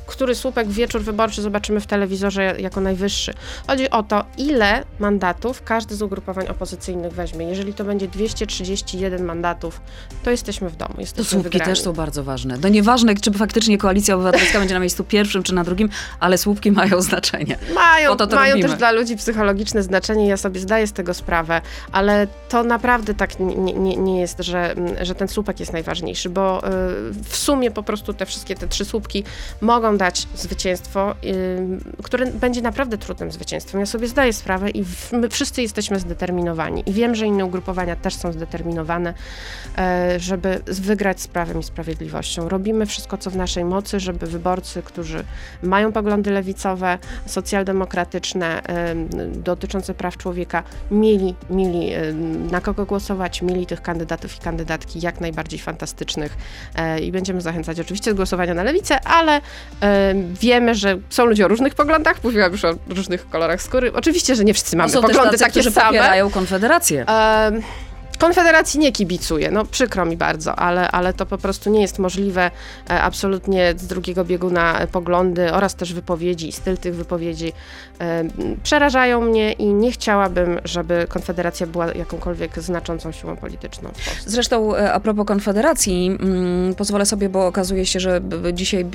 który 0.07 0.35
słupek 0.35 0.69
wieczór 0.69 1.03
wyborczy 1.03 1.43
zobaczymy 1.43 1.81
w 1.81 1.87
telewizorze 1.87 2.55
jako 2.59 2.81
najwyższy. 2.81 3.35
Chodzi 3.67 3.91
o 3.91 4.03
to, 4.03 4.25
ile 4.39 4.85
mandatów 4.99 5.63
każdy 5.63 5.95
z 5.95 6.03
ugrupowań 6.03 6.49
opozycyjnych 6.49 7.13
weźmie. 7.13 7.47
Jeżeli 7.47 7.75
to 7.75 7.85
będzie 7.85 8.09
231 8.09 9.25
mandatów, 9.25 9.81
to 10.25 10.31
jesteśmy 10.31 10.69
w 10.69 10.77
domu. 10.77 10.95
Jesteśmy 10.99 11.25
to 11.25 11.31
słupki 11.31 11.51
wygrani. 11.51 11.73
też 11.73 11.81
są 11.81 11.93
bardzo 11.93 12.25
ważne. 12.25 12.59
No 12.63 12.69
nieważne, 12.69 13.15
czy 13.15 13.33
faktycznie 13.33 13.79
koalicja 13.79 14.15
obywatelska 14.15 14.59
będzie 14.59 14.75
na 14.75 14.81
miejscu 14.81 15.05
pierwszym 15.05 15.43
czy 15.43 15.55
na 15.55 15.65
drugim, 15.65 15.89
ale 16.21 16.39
słupki 16.39 16.73
mają 16.73 17.03
znaczenie. 17.03 17.59
Mają, 17.75 18.17
to 18.17 18.27
to 18.27 18.37
mają 18.37 18.53
robimy. 18.53 18.69
też 18.69 18.79
dla 18.79 18.91
ludzi 18.91 19.17
psychologiczne 19.17 19.83
znaczenie. 19.83 20.29
Ja 20.29 20.37
sobie 20.37 20.61
zdaję 20.61 20.87
z 20.87 20.93
tego 20.93 21.15
sprawę, 21.15 21.61
ale 21.93 22.27
to 22.49 22.65
naprawdę 22.65 23.15
tak 23.15 23.41
nie, 23.41 23.73
nie, 23.73 23.97
nie 23.97 24.21
jest, 24.21 24.39
że, 24.43 24.75
że 25.03 25.15
ten 25.15 25.29
słupek 25.29 25.61
jest 25.61 25.73
najważniejszy 25.73 25.98
najważniejszy, 25.99 26.31
bo 26.31 26.59
y, 26.59 26.71
w 27.25 27.37
sumie 27.37 27.71
po 27.71 27.83
prostu 27.83 28.15
te 28.15 28.27
wszystkie 28.27 28.55
te 28.55 28.69
trzy 28.69 28.85
słupki 28.85 29.25
mogą 29.61 29.97
dać 29.97 30.27
zwycięstwo, 30.35 31.15
y, 31.25 32.03
które 32.03 32.27
będzie 32.27 32.63
naprawdę 32.63 32.99
trudnym 32.99 33.33
zwycięstwem. 33.33 33.81
Ja 33.81 33.87
sobie 33.87 34.09
zdaję 34.09 34.33
sprawę 34.33 34.71
i 34.71 34.85
my 35.13 35.29
wszyscy 35.29 35.63
jesteśmy 35.63 35.99
zdeterminowani 35.99 36.83
i 36.87 36.93
wiem, 36.93 37.15
że 37.15 37.27
inne 37.27 37.45
ugrupowania 37.45 37.97
też 37.97 38.15
są 38.15 38.33
zdeterminowane, 38.33 39.15
e, 39.79 40.21
żeby 40.21 40.61
wygrać 40.67 41.21
z 41.21 41.29
Prawem 41.29 41.61
i 41.61 41.63
Sprawiedliwością. 41.63 42.49
Robimy 42.49 42.87
wszystko, 42.87 43.19
co 43.19 43.31
w 43.31 43.37
naszej 43.37 43.65
mocy, 43.65 44.01
żeby 44.01 44.27
wyborcy, 44.27 44.83
którzy 44.83 45.25
mają 45.63 45.93
poglądy 45.93 46.31
lewicowe, 46.31 46.99
socjaldemokratyczne, 47.27 48.63
dotyczące 49.33 49.95
praw 49.95 50.17
człowieka, 50.17 50.63
mieli, 50.91 51.35
mieli 51.51 51.91
na 52.51 52.61
kogo 52.61 52.87
głosować, 52.87 53.43
mieli 53.43 53.67
tych 53.67 53.83
kandydatów 53.83 54.37
i 54.37 54.41
kandydatki 54.41 55.01
jak 55.01 55.21
najbardziej 55.21 55.59
fantastycznych 55.59 55.88
fantastycznych 55.89 56.37
e, 56.75 57.01
i 57.01 57.13
będziemy 57.13 57.41
zachęcać 57.41 57.81
oczywiście 57.81 58.11
do 58.11 58.17
głosowania 58.17 58.55
na 58.55 58.63
lewicę, 58.63 59.01
ale 59.01 59.41
e, 59.83 60.15
wiemy, 60.41 60.75
że 60.75 60.99
są 61.11 61.27
ludzie 61.27 61.45
o 61.45 61.49
różnych 61.49 61.75
poglądach, 61.75 62.25
mówiłam 62.25 62.53
już 62.53 62.65
o 62.65 62.75
różnych 62.89 63.29
kolorach 63.29 63.63
skóry. 63.63 63.93
Oczywiście, 63.93 64.35
że 64.35 64.45
nie 64.45 64.55
wszyscy 64.55 64.77
mamy 64.77 64.91
są 64.91 65.03
poglądy 65.03 65.39
tacy, 65.39 65.45
takie 65.45 65.71
same. 65.71 65.87
popierają 65.87 66.31
Konfederację. 66.31 67.05
Konfederacji 68.19 68.81
nie 68.81 68.93
kibicuję, 68.93 69.51
no 69.51 69.65
przykro 69.65 70.05
mi 70.05 70.17
bardzo, 70.17 70.57
ale, 70.57 70.91
ale 70.91 71.13
to 71.13 71.27
po 71.27 71.39
prostu 71.39 71.71
nie 71.71 71.81
jest 71.81 71.99
możliwe. 71.99 72.51
E, 72.91 73.03
absolutnie 73.03 73.75
z 73.77 73.87
drugiego 73.87 74.25
bieguna 74.25 74.87
poglądy 74.93 75.53
oraz 75.53 75.75
też 75.75 75.93
wypowiedzi 75.93 76.49
i 76.49 76.53
styl 76.53 76.79
tych 76.79 76.95
wypowiedzi 76.95 77.53
e, 78.01 78.25
przerażają 78.63 79.21
mnie 79.21 79.53
i 79.53 79.67
nie 79.67 79.93
chciałabym, 79.93 80.61
żeby 80.65 81.07
Konfederacja 81.09 81.67
była 81.67 81.87
jakąkolwiek 81.93 82.59
znaczącą 82.59 83.13
siłą 83.13 83.37
polityczną. 83.37 83.91
Zresztą 84.27 84.77
e, 84.77 84.93
a 84.93 85.01
propos 85.01 85.27
Konfederacji, 85.27 86.07
mm, 86.21 86.75
pozwolę 86.75 87.07
sobie, 87.07 87.29
bo 87.29 87.47
okazuje 87.47 87.87
się, 87.87 88.01
że 88.01 88.21
dzisiaj 88.53 88.87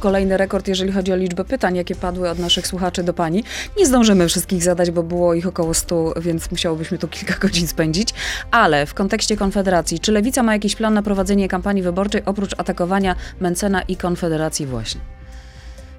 kolejny 0.00 0.36
rekord, 0.36 0.68
jeżeli 0.68 0.92
chodzi 0.92 1.12
o 1.12 1.16
liczbę 1.16 1.44
pytań, 1.44 1.76
jakie 1.76 1.94
padły 1.94 2.30
od 2.30 2.38
naszych 2.38 2.66
słuchaczy 2.66 3.02
do 3.02 3.14
pani. 3.14 3.44
Nie 3.78 3.86
zdążymy 3.86 4.28
wszystkich 4.28 4.62
zadać, 4.62 4.90
bo 4.90 5.02
było 5.02 5.34
ich 5.34 5.46
około 5.46 5.74
100, 5.74 6.14
więc 6.20 6.50
musiałobyśmy 6.50 6.98
tu 6.98 7.08
kilka 7.08 7.34
godzin 7.46 7.68
spędzić, 7.68 8.14
ale 8.50 8.67
ale 8.68 8.86
w 8.86 8.94
kontekście 8.94 9.36
Konfederacji, 9.36 10.00
czy 10.00 10.12
Lewica 10.12 10.42
ma 10.42 10.52
jakiś 10.52 10.76
plan 10.76 10.94
na 10.94 11.02
prowadzenie 11.02 11.48
kampanii 11.48 11.82
wyborczej 11.82 12.22
oprócz 12.26 12.54
atakowania 12.58 13.16
Mencena 13.40 13.82
i 13.82 13.96
Konfederacji 13.96 14.66
właśnie? 14.66 15.17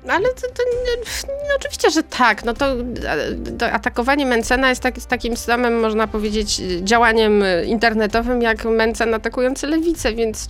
Ale 0.08 0.30
to, 0.30 0.42
to 0.42 0.64
oczywiście, 1.56 1.92
że 1.92 2.04
tak. 2.04 2.46
No 2.46 2.54
to, 2.54 2.76
to 3.58 3.72
atakowanie 3.72 4.26
Mencena 4.26 4.70
jest, 4.70 4.82
tak, 4.82 4.96
jest 4.96 5.08
takim 5.08 5.38
samym, 5.38 5.80
można 5.80 6.08
powiedzieć, 6.08 6.62
działaniem 6.82 7.44
internetowym, 7.66 8.42
jak 8.42 8.66
Mencen 8.66 9.14
atakujący 9.14 9.68
lewicę, 9.68 10.14
więc 10.14 10.48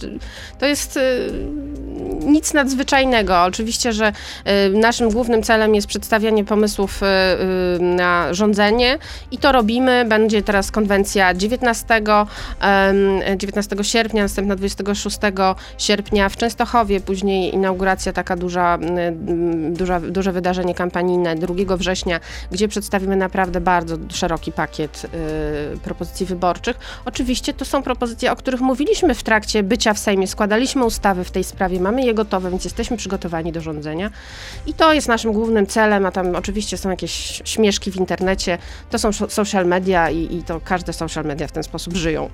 to 0.59 0.65
jest 0.65 0.99
nic 2.25 2.53
nadzwyczajnego. 2.53 3.43
Oczywiście, 3.43 3.93
że 3.93 4.11
y, 4.67 4.77
naszym 4.77 5.09
głównym 5.09 5.43
celem 5.43 5.75
jest 5.75 5.87
przedstawianie 5.87 6.45
pomysłów 6.45 7.03
y, 7.03 7.05
y, 7.05 7.79
na 7.79 8.33
rządzenie 8.33 8.97
i 9.31 9.37
to 9.37 9.51
robimy. 9.51 10.05
Będzie 10.05 10.41
teraz 10.41 10.71
konwencja 10.71 11.33
19, 11.33 12.25
em, 12.61 13.21
19 13.37 13.83
sierpnia, 13.83 14.23
następna 14.23 14.55
26 14.55 15.55
sierpnia 15.77 16.29
w 16.29 16.37
Częstochowie, 16.37 16.99
później 16.99 17.53
inauguracja 17.53 18.13
taka 18.13 18.35
duża, 18.35 18.77
y, 18.77 19.15
duża, 19.71 19.99
duże 19.99 20.31
wydarzenie 20.31 20.75
kampanijne 20.75 21.35
2 21.35 21.77
września, 21.77 22.19
gdzie 22.51 22.67
przedstawimy 22.67 23.15
naprawdę 23.15 23.61
bardzo 23.61 23.97
szeroki 24.09 24.51
pakiet 24.51 25.05
y, 25.75 25.79
propozycji 25.79 26.25
wyborczych. 26.25 26.79
Oczywiście 27.05 27.53
to 27.53 27.65
są 27.65 27.83
propozycje, 27.83 28.31
o 28.31 28.35
których 28.35 28.61
mówiliśmy 28.61 29.15
w 29.15 29.23
trakcie 29.23 29.63
bycia 29.63 29.93
w 29.93 29.99
Sejmie, 29.99 30.27
składaliśmy 30.27 30.85
ustawy 30.85 31.23
w 31.23 31.31
tej 31.31 31.43
sprawie, 31.43 31.79
mamy 31.79 32.05
je 32.05 32.13
gotowe, 32.13 32.49
więc 32.49 32.63
jesteśmy 32.63 32.97
przygotowani 32.97 33.51
do 33.51 33.61
rządzenia 33.61 34.11
i 34.67 34.73
to 34.73 34.93
jest 34.93 35.07
naszym 35.07 35.33
głównym 35.33 35.67
celem, 35.67 36.05
a 36.05 36.11
tam 36.11 36.35
oczywiście 36.35 36.77
są 36.77 36.89
jakieś 36.89 37.41
śmieszki 37.45 37.91
w 37.91 37.95
internecie, 37.95 38.57
to 38.89 38.99
są 38.99 39.13
so- 39.13 39.29
social 39.29 39.65
media 39.65 40.09
i, 40.09 40.35
i 40.35 40.43
to 40.43 40.61
każde 40.63 40.93
social 40.93 41.25
media 41.25 41.47
w 41.47 41.51
ten 41.51 41.63
sposób 41.63 41.95
żyją. 41.95 42.29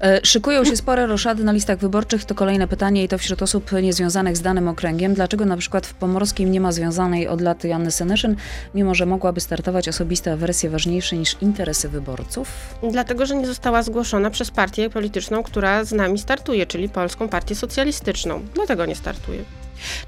E, 0.00 0.20
Szykują 0.22 0.64
się 0.64 0.76
spore 0.76 1.06
roszady 1.06 1.44
na 1.44 1.52
listach 1.52 1.78
wyborczych. 1.78 2.24
To 2.24 2.34
kolejne 2.34 2.68
pytanie 2.68 3.04
i 3.04 3.08
to 3.08 3.18
wśród 3.18 3.42
osób 3.42 3.72
niezwiązanych 3.72 4.36
z 4.36 4.40
danym 4.40 4.68
okręgiem. 4.68 5.14
Dlaczego 5.14 5.44
na 5.44 5.56
przykład 5.56 5.86
w 5.86 5.94
Pomorskim 5.94 6.52
nie 6.52 6.60
ma 6.60 6.72
związanej 6.72 7.28
od 7.28 7.40
lat 7.40 7.64
Janny 7.64 7.90
Senyszyn, 7.90 8.36
mimo 8.74 8.94
że 8.94 9.06
mogłaby 9.06 9.40
startować 9.40 9.88
osobiste 9.88 10.36
wersje 10.36 10.70
ważniejsze 10.70 11.16
niż 11.16 11.36
interesy 11.40 11.88
wyborców? 11.88 12.48
Dlatego, 12.90 13.26
że 13.26 13.36
nie 13.36 13.46
została 13.46 13.82
zgłoszona 13.82 14.30
przez 14.30 14.50
partię 14.50 14.90
polityczną, 14.90 15.42
która 15.42 15.84
z 15.84 15.92
nami 15.92 16.18
startuje, 16.18 16.66
czyli 16.66 16.88
Polską 16.88 17.28
Partię 17.28 17.54
Socjalistyczną. 17.54 18.40
Dlatego 18.54 18.86
nie 18.86 18.94
startuje. 18.94 19.63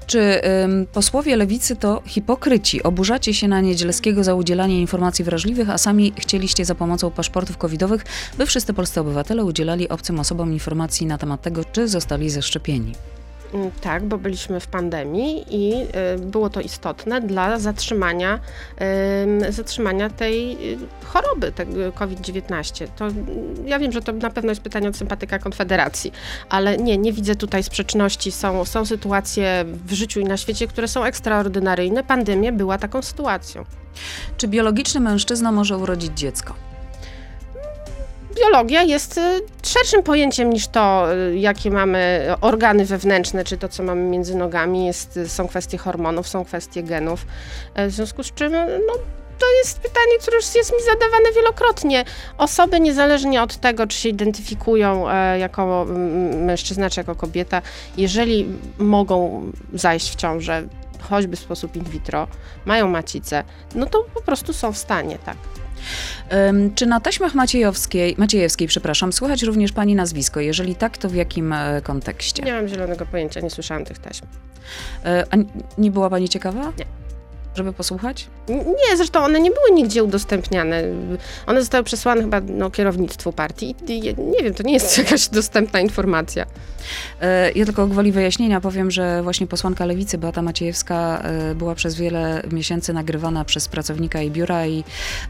Czy 0.07 0.19
ym, 0.19 0.87
posłowie 0.93 1.35
lewicy 1.35 1.75
to 1.75 2.01
hipokryci? 2.05 2.83
Oburzacie 2.83 3.33
się 3.33 3.47
na 3.47 3.61
Niedzielskiego 3.61 4.23
za 4.23 4.33
udzielanie 4.33 4.81
informacji 4.81 5.25
wrażliwych, 5.25 5.69
a 5.69 5.77
sami 5.77 6.13
chcieliście 6.17 6.65
za 6.65 6.75
pomocą 6.75 7.11
paszportów 7.11 7.57
covidowych, 7.57 8.05
by 8.37 8.45
wszyscy 8.45 8.73
polscy 8.73 8.99
obywatele 8.99 9.45
udzielali 9.45 9.89
obcym 9.89 10.19
osobom 10.19 10.53
informacji 10.53 11.07
na 11.07 11.17
temat 11.17 11.41
tego, 11.41 11.65
czy 11.65 11.87
zostali 11.87 12.29
zaszczepieni. 12.29 12.93
Mm, 13.53 13.71
Tak, 13.81 14.03
bo 14.05 14.17
byliśmy 14.17 14.59
w 14.59 14.67
pandemii 14.67 15.45
i 15.49 15.73
y, 16.15 16.19
było 16.19 16.49
to 16.49 16.61
istotne 16.61 17.21
dla 17.21 17.59
zatrzymania, 17.59 18.39
ym, 19.23 19.51
zatrzymania 19.51 20.09
tej 20.09 20.51
y, 20.73 20.77
choroby, 21.05 21.51
tego 21.51 21.91
COVID-19. 21.91 22.87
To, 22.95 23.05
mm, 23.05 23.25
ja 23.65 23.79
wiem, 23.79 23.91
że 23.91 24.01
to 24.01 24.11
na 24.11 24.29
pewno 24.29 24.51
jest 24.51 24.61
pytanie 24.61 24.89
od 24.89 24.97
sympatyka 24.97 25.39
Konfederacji, 25.39 26.11
ale 26.49 26.77
nie, 26.77 26.97
nie 26.97 27.13
widzę 27.13 27.35
tutaj 27.35 27.63
sprzeczności. 27.63 28.31
Są, 28.31 28.65
są 28.65 28.85
sytuacje 28.85 29.65
w 29.85 29.93
życiu 29.93 30.19
i 30.19 30.23
na 30.23 30.37
świecie, 30.37 30.67
które 30.67 30.87
są 30.87 31.03
ekstraordynaryjne. 31.03 32.03
Pandemia 32.03 32.51
była 32.51 32.77
taką 32.77 33.01
sytuacją. 33.01 33.65
Czy 34.37 34.47
biologiczny 34.47 34.99
mężczyzna 34.99 35.51
może 35.51 35.77
urodzić 35.77 36.11
dziecko? 36.19 36.66
Biologia 38.39 38.83
jest 38.83 39.17
y, 39.17 39.41
szerszym 39.63 40.03
pojęciem 40.03 40.49
niż 40.49 40.67
to, 40.67 41.13
y, 41.13 41.37
jakie 41.37 41.71
mamy 41.71 42.27
organy 42.41 42.85
wewnętrzne, 42.85 43.43
czy 43.43 43.57
to, 43.57 43.69
co 43.69 43.83
mamy 43.83 44.01
między 44.01 44.35
nogami. 44.35 44.85
Jest, 44.85 45.17
y, 45.17 45.29
są 45.29 45.47
kwestie 45.47 45.77
hormonów, 45.77 46.27
są 46.27 46.45
kwestie 46.45 46.83
genów. 46.83 47.25
E, 47.75 47.87
W 47.87 47.91
związku 47.91 48.23
z 48.23 48.33
czym, 48.33 48.51
no, 48.87 48.93
to 49.39 49.45
jest 49.63 49.79
pytanie, 49.79 50.17
które 50.21 50.37
już 50.37 50.55
jest 50.55 50.73
mi 50.73 50.79
zadawane 50.85 51.31
wielokrotnie. 51.35 52.05
Osoby, 52.37 52.79
niezależnie 52.79 53.41
od 53.41 53.57
tego, 53.57 53.87
czy 53.87 53.97
się 53.97 54.09
identyfikują 54.09 55.09
e, 55.09 55.39
jako 55.39 55.85
mężczyzna, 56.45 56.89
czy 56.89 56.99
jako 56.99 57.15
kobieta, 57.15 57.61
jeżeli 57.97 58.47
mogą 58.77 59.43
zajść 59.73 60.11
w 60.11 60.15
ciążę, 60.15 60.67
choćby 61.09 61.35
w 61.35 61.39
sposób 61.39 61.75
in 61.75 61.83
vitro, 61.83 62.27
mają 62.65 62.87
macicę, 62.87 63.43
no 63.75 63.85
to 63.85 64.05
po 64.13 64.21
prostu 64.21 64.53
są 64.53 64.73
w 64.73 64.77
stanie, 64.77 65.17
tak. 65.25 65.37
Czy 66.75 66.85
na 66.85 66.99
taśmach 66.99 67.35
Maciejowskiej, 67.35 68.15
Maciejewskiej, 68.17 68.67
przepraszam, 68.67 69.13
słychać 69.13 69.43
również 69.43 69.71
pani 69.71 69.95
nazwisko? 69.95 70.39
Jeżeli 70.39 70.75
tak, 70.75 70.97
to 70.97 71.09
w 71.09 71.15
jakim 71.15 71.53
e, 71.53 71.81
kontekście? 71.81 72.43
Nie 72.43 72.53
mam 72.53 72.67
zielonego 72.67 73.05
pojęcia, 73.05 73.39
nie 73.39 73.49
słyszałam 73.49 73.85
tych 73.85 73.97
taśm. 73.97 74.25
E, 75.05 75.23
a 75.31 75.37
nie 75.77 75.91
była 75.91 76.09
pani 76.09 76.29
ciekawa? 76.29 76.73
Nie. 76.77 77.06
Żeby 77.57 77.73
posłuchać? 77.73 78.27
Nie, 78.49 78.97
zresztą 78.97 79.23
one 79.23 79.39
nie 79.39 79.51
były 79.51 79.71
nigdzie 79.71 80.03
udostępniane. 80.03 80.83
One 81.47 81.59
zostały 81.59 81.83
przesłane 81.83 82.21
chyba 82.21 82.41
no, 82.47 82.71
kierownictwu 82.71 83.33
partii. 83.33 83.75
I, 83.87 84.01
nie 84.17 84.43
wiem, 84.43 84.53
to 84.53 84.63
nie 84.63 84.73
jest 84.73 84.97
jakaś 85.03 85.27
dostępna 85.27 85.79
informacja. 85.79 86.45
E, 87.21 87.51
Ja 87.51 87.65
tylko 87.65 87.87
gwoli 87.87 88.11
wyjaśnienia 88.11 88.61
powiem, 88.61 88.91
że 88.91 89.23
właśnie 89.23 89.47
posłanka 89.47 89.85
Lewicy 89.85 90.17
Beata 90.17 90.41
Maciejewska 90.41 91.21
e, 91.23 91.55
była 91.55 91.75
przez 91.75 91.95
wiele 91.95 92.43
miesięcy 92.51 92.93
nagrywana 92.93 93.45
przez 93.45 93.67
pracownika 93.67 94.19
jej 94.19 94.31
biura 94.31 94.67
i 94.67 94.83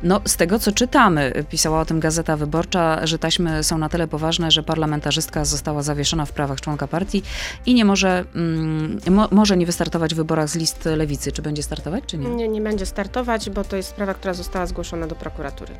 no, 0.03 0.21
z 0.25 0.35
tego 0.35 0.59
co 0.59 0.71
czytamy, 0.71 1.31
pisała 1.49 1.81
o 1.81 1.85
tym 1.85 1.99
Gazeta 1.99 2.37
Wyborcza, 2.37 3.07
że 3.07 3.19
taśmy 3.19 3.63
są 3.63 3.77
na 3.77 3.89
tyle 3.89 4.07
poważne, 4.07 4.51
że 4.51 4.63
parlamentarzystka 4.63 5.45
została 5.45 5.81
zawieszona 5.83 6.25
w 6.25 6.31
prawach 6.31 6.61
członka 6.61 6.87
partii 6.87 7.23
i 7.65 7.73
nie 7.73 7.85
może, 7.85 8.25
mm, 8.35 8.99
mo, 9.09 9.27
może 9.31 9.57
nie 9.57 9.65
wystartować 9.65 10.13
w 10.13 10.17
wyborach 10.17 10.49
z 10.49 10.55
list 10.55 10.85
Lewicy. 10.85 11.31
Czy 11.31 11.41
będzie 11.41 11.63
startować, 11.63 12.03
czy 12.07 12.16
nie? 12.17 12.29
Nie, 12.29 12.47
nie 12.47 12.61
będzie 12.61 12.85
startować, 12.85 13.49
bo 13.49 13.63
to 13.63 13.75
jest 13.75 13.89
sprawa, 13.89 14.13
która 14.13 14.33
została 14.33 14.65
zgłoszona 14.65 15.07
do 15.07 15.15
prokuratury. 15.15 15.73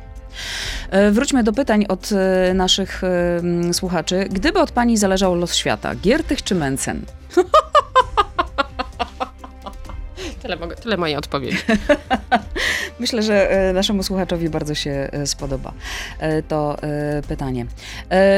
E, 0.90 1.10
Wróćmy 1.10 1.42
do 1.44 1.52
pytań 1.52 1.84
od 1.88 2.10
e, 2.12 2.54
naszych 2.54 3.04
e, 3.04 3.74
słuchaczy. 3.74 4.26
Gdyby 4.30 4.58
od 4.60 4.70
pani 4.70 4.96
zależał 4.96 5.34
los 5.34 5.54
świata, 5.54 5.94
Giertych 5.94 6.42
czy 6.42 6.54
Mencen? 6.54 7.02
Tyle, 10.48 10.60
mogę, 10.60 10.76
tyle 10.76 10.96
mojej 10.96 11.16
odpowiedzi. 11.16 11.58
Myślę, 13.00 13.22
że 13.22 13.50
e, 13.50 13.72
naszemu 13.72 14.02
słuchaczowi 14.02 14.48
bardzo 14.48 14.74
się 14.74 14.90
e, 15.12 15.26
spodoba 15.26 15.72
e, 16.18 16.42
to 16.42 16.76
pytanie. 17.28 17.66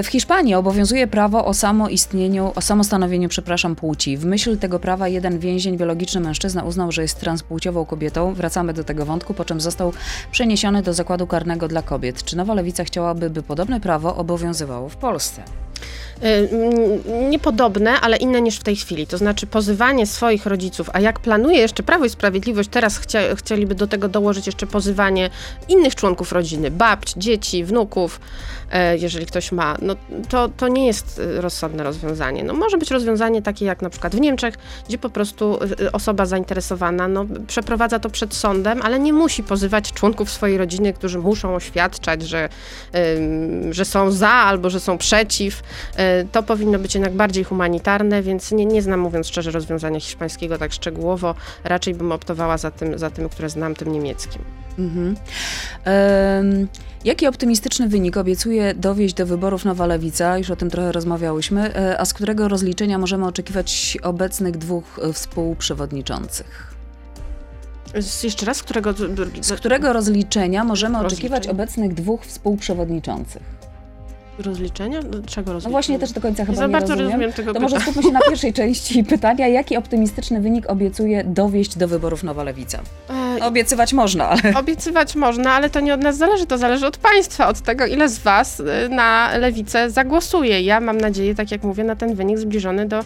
W 0.03 0.07
Hiszpanii 0.07 0.55
obowiązuje 0.55 1.07
prawo 1.07 1.45
o 1.45 1.55
samoistnieniu, 1.55 2.53
o 2.55 2.61
samostanowieniu, 2.61 3.29
przepraszam, 3.29 3.77
płci. 3.77 4.17
W 4.17 4.25
myśl 4.25 4.59
tego 4.59 4.79
prawa 4.79 5.09
jeden 5.09 5.39
więzień 5.39 5.77
biologiczny 5.77 6.21
mężczyzna 6.21 6.65
uznał, 6.65 6.93
że 6.93 7.03
jest 7.03 7.21
transpłciową 7.21 7.87
kobietą. 7.87 8.35
Wracamy 8.35 8.73
do 8.73 8.85
tego 8.85 9.05
wątku, 9.05 9.35
po 9.35 9.45
czym 9.45 9.61
został 9.61 9.93
przeniesiony 10.31 10.83
do 10.83 10.93
zakładu 10.93 11.27
karnego 11.27 11.69
dla 11.69 11.83
kobiet. 11.83 12.25
Czy 12.25 12.37
nowa 12.37 12.55
lewica 12.55 12.85
chciałaby, 12.85 13.31
by 13.31 13.43
podobne 13.43 13.81
prawo 13.81 14.17
obowiązywało 14.17 14.89
w 14.89 14.97
Polsce? 14.97 15.43
Y, 16.25 16.49
mm, 16.53 17.31
Niepodobne, 17.31 18.01
ale 18.01 18.17
inne 18.17 18.41
niż 18.41 18.59
w 18.59 18.63
tej 18.63 18.77
chwili. 18.77 19.07
To 19.07 19.19
znaczy 19.19 19.47
pozywanie 19.47 20.07
swoich 20.07 20.47
rodziców, 20.47 20.91
a 20.93 21.01
jak 21.01 21.21
planuje 21.21 21.59
jeszcze 21.59 21.83
Prawo 21.83 22.05
i 22.05 22.11
Sprawiedliwość, 22.11 22.69
teraz 22.73 22.99
chcia, 22.99 23.21
chcieliby 23.37 23.75
do 23.75 23.87
tego 23.87 24.09
dołożyć 24.09 24.47
jeszcze 24.47 24.67
pozywanie 24.67 25.31
innych 25.69 25.95
członków 25.95 26.33
rodziny, 26.33 26.71
babć, 26.71 27.13
dzieci, 27.17 27.65
wnuków, 27.65 28.21
jeżeli 28.99 29.27
ktoś 29.27 29.53
ma, 29.53 29.77
no 29.83 29.97
to, 30.29 30.49
to 30.49 30.69
nie 30.69 30.87
jest 30.87 31.19
y, 31.19 31.41
rozsądne 31.41 31.85
rozwiązanie. 31.85 32.45
No 32.45 32.55
może 32.55 32.79
być 32.79 32.91
rozwiązanie 32.91 33.43
takie 33.43 33.65
jak 33.65 33.83
na 33.83 33.91
przykład 33.91 34.17
w 34.17 34.21
Niemczech, 34.21 34.55
gdzie 34.89 34.99
po 34.99 35.11
prostu 35.11 35.59
y, 35.81 35.93
osoba 35.93 36.27
zainteresowana 36.27 37.09
no, 37.09 37.27
przeprowadza 37.47 37.99
to 37.99 38.11
przed 38.11 38.35
sądem, 38.35 38.83
ale 38.83 38.99
nie 38.99 39.13
musi 39.13 39.43
pozywać 39.43 39.93
członków 39.93 40.31
swojej 40.31 40.59
rodziny, 40.59 40.93
którzy 40.93 41.19
muszą 41.19 41.55
oświadczać, 41.55 42.23
że, 42.23 42.49
że 43.71 43.85
są 43.85 44.11
za 44.11 44.31
albo 44.31 44.71
że 44.71 44.81
są 44.81 44.99
przeciw. 44.99 45.63
To 46.33 46.43
powinno 46.43 46.79
być 46.79 46.95
jednak 46.95 47.13
bardziej 47.13 47.45
humanitarne, 47.45 48.23
więc 48.23 48.53
nie, 48.53 48.67
nie 48.67 48.83
znam, 48.83 49.01
mówiąc 49.01 49.29
szczerze, 49.29 49.51
rozwiązania 49.51 50.01
hiszpańskiego 50.01 50.59
tak 50.59 50.73
szczegółowo. 50.73 51.35
Raczej 51.65 51.95
bym 51.95 52.13
optowała 52.13 52.59
za 52.59 52.71
tym, 52.71 52.99
za 52.99 53.11
tym 53.11 53.29
które 53.29 53.49
znam, 53.49 53.75
tym 53.75 53.93
niemieckim. 53.93 54.43
Mhm. 54.81 55.17
Em, 55.85 56.69
Jaki 57.05 57.27
optymistyczny 57.27 57.89
wynik 57.89 58.17
obiecuje 58.17 58.75
dowieść 58.75 59.15
do 59.15 59.27
wyborów 59.27 59.65
Nowa 59.65 59.87
Lewica? 59.87 60.39
Już 60.39 60.51
o 60.51 60.57
tym 60.57 60.71
trochę 60.71 60.93
rozmawiałyśmy. 60.93 61.75
E, 61.75 62.01
A 62.01 62.05
z 62.05 62.15
którego 62.15 62.49
rozliczenia 62.49 62.99
możemy 62.99 63.27
oczekiwać 63.27 63.99
obecnych 64.03 64.59
dwóch 64.59 65.01
e, 65.03 65.13
współprzewodniczących? 65.13 66.75
Z, 68.01 68.23
jeszcze 68.23 68.47
raz, 68.47 68.63
którego... 68.63 68.95
Z 69.41 69.53
którego 69.53 69.93
rozliczenia 69.93 70.65
możemy 70.65 70.99
oczekiwać 70.99 71.31
Rozliczeń? 71.39 71.51
obecnych 71.57 71.95
dwóch 71.95 72.25
współprzewodniczących? 72.25 73.60
Rozliczenia? 74.43 75.03
Do 75.03 75.23
Czego 75.23 75.53
rozliczenia? 75.53 75.63
No 75.63 75.71
właśnie 75.71 75.99
też 75.99 76.13
do 76.13 76.21
końca 76.21 76.45
chyba 76.45 76.59
za 76.59 76.67
nie 76.67 76.73
bardzo 76.73 76.87
rozumiem. 76.95 77.11
rozumiem 77.13 77.33
tego 77.33 77.55
To 77.55 77.61
może 77.61 77.77
pytania. 77.77 77.93
skupmy 77.93 78.09
się 78.11 78.13
na 78.15 78.21
pierwszej 78.29 78.53
części 78.53 79.05
pytania. 79.05 79.49
Jaki 79.49 79.77
optymistyczny 79.77 80.41
wynik 80.41 80.71
obiecuje 80.71 81.25
dowieść 81.25 81.77
do 81.79 81.89
wyborów 81.89 82.23
Nowa 82.23 82.45
Lewica? 82.45 82.81
E, 83.39 83.45
Obiecywać 83.45 83.93
można, 83.93 84.29
ale... 84.29 84.41
Obiecywać 84.59 85.17
można, 85.17 85.53
ale 85.53 85.71
to 85.71 85.81
nie 85.81 85.95
od 85.95 86.03
nas 86.03 86.17
zależy, 86.17 86.47
to 86.47 86.59
zależy 86.59 86.87
od 86.87 86.97
państwa, 86.97 87.49
od 87.49 87.61
tego, 87.61 87.87
ile 87.87 88.09
z 88.09 88.19
was 88.19 88.61
y, 88.61 88.65
na 88.89 89.37
lewicę 89.39 89.91
zagłosuje. 89.91 90.63
Ja 90.63 90.81
mam 90.81 90.99
nadzieję, 90.99 91.35
tak 91.35 91.51
jak 91.51 91.63
mówię, 91.63 91.85
na 91.85 91.97
ten 91.97 92.15
wynik 92.15 92.39
zbliżony 92.39 92.87
do 92.89 93.01
y, 93.01 93.03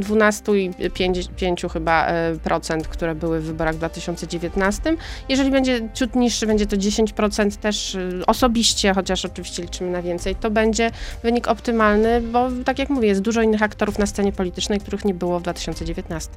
12,5 0.00 1.70
chyba 1.72 2.08
y, 2.34 2.38
procent, 2.38 2.88
które 2.88 3.14
były 3.14 3.40
w 3.40 3.44
wyborach 3.44 3.74
w 3.74 3.78
2019. 3.78 4.96
Jeżeli 5.28 5.50
będzie 5.50 5.88
ciut 5.94 6.14
niższy, 6.16 6.46
będzie 6.46 6.66
to 6.66 6.76
10% 6.76 7.56
też 7.56 7.94
y, 7.94 8.22
osobiście, 8.26 8.94
chociaż 8.94 9.24
oczywiście 9.24 9.62
liczymy 9.62 9.90
na 9.90 10.02
więcej, 10.02 10.34
to 10.40 10.50
będzie 10.50 10.90
wynik 11.22 11.48
optymalny, 11.48 12.20
bo 12.20 12.48
tak 12.64 12.78
jak 12.78 12.90
mówię, 12.90 13.08
jest 13.08 13.20
dużo 13.20 13.42
innych 13.42 13.62
aktorów 13.62 13.98
na 13.98 14.06
scenie 14.06 14.32
politycznej, 14.32 14.80
których 14.80 15.04
nie 15.04 15.14
było 15.14 15.38
w 15.38 15.42
2019. 15.42 16.30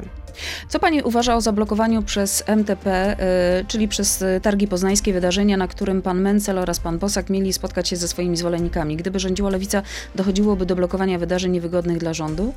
Co 0.70 0.80
pani 0.80 1.04
uważa 1.04 1.36
o 1.36 1.42
zablokowaniu 1.42 2.04
przez 2.04 2.44
MTP, 2.48 3.16
y, 3.62 3.66
czyli 3.66 3.88
przez 3.88 4.22
y, 4.22 4.40
targi 4.44 4.68
poznańskie 4.68 5.14
wydarzenia, 5.14 5.58
na 5.58 5.68
którym 5.68 6.02
pan 6.02 6.22
Mencel 6.22 6.60
oraz 6.60 6.80
pan 6.80 7.00
Bosak 7.00 7.30
mieli 7.30 7.54
spotkać 7.54 7.90
się 7.90 7.96
ze 7.96 8.08
swoimi 8.08 8.38
zwolennikami? 8.38 8.96
Gdyby 8.96 9.20
rządziła 9.20 9.50
lewica, 9.50 9.82
dochodziłoby 10.16 10.66
do 10.66 10.76
blokowania 10.76 11.20
wydarzeń 11.20 11.52
niewygodnych 11.52 11.98
dla 11.98 12.14
rządu? 12.14 12.54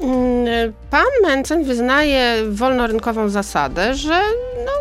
Mm, 0.00 0.72
Pan 0.90 1.06
Mencen 1.22 1.64
wyznaje 1.64 2.36
wolnorynkową 2.50 3.28
zasadę, 3.28 3.94
że 3.94 4.20
no, 4.66 4.72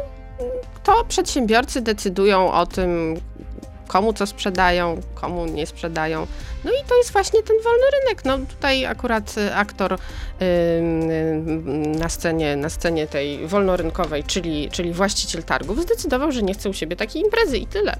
to 0.83 1.05
przedsiębiorcy 1.07 1.81
decydują 1.81 2.51
o 2.51 2.65
tym, 2.65 3.15
komu 3.93 4.13
co 4.13 4.27
sprzedają, 4.27 5.01
komu 5.15 5.45
nie 5.45 5.67
sprzedają. 5.67 6.27
No 6.63 6.71
i 6.71 6.89
to 6.89 6.97
jest 6.97 7.11
właśnie 7.11 7.43
ten 7.43 7.55
wolny 7.63 7.83
rynek. 8.01 8.25
No 8.25 8.37
tutaj 8.37 8.85
akurat 8.85 9.37
y, 9.37 9.55
aktor 9.55 9.93
ym, 9.93 11.99
na, 11.99 12.09
scenie, 12.09 12.55
na 12.55 12.69
scenie 12.69 13.07
tej 13.07 13.47
wolnorynkowej, 13.47 14.23
czyli, 14.23 14.69
czyli 14.71 14.93
właściciel 14.93 15.43
targów, 15.43 15.81
zdecydował, 15.81 16.31
że 16.31 16.43
nie 16.43 16.53
chce 16.53 16.69
u 16.69 16.73
siebie 16.73 16.95
takiej 16.95 17.21
imprezy 17.21 17.57
i 17.57 17.67
tyle. 17.67 17.95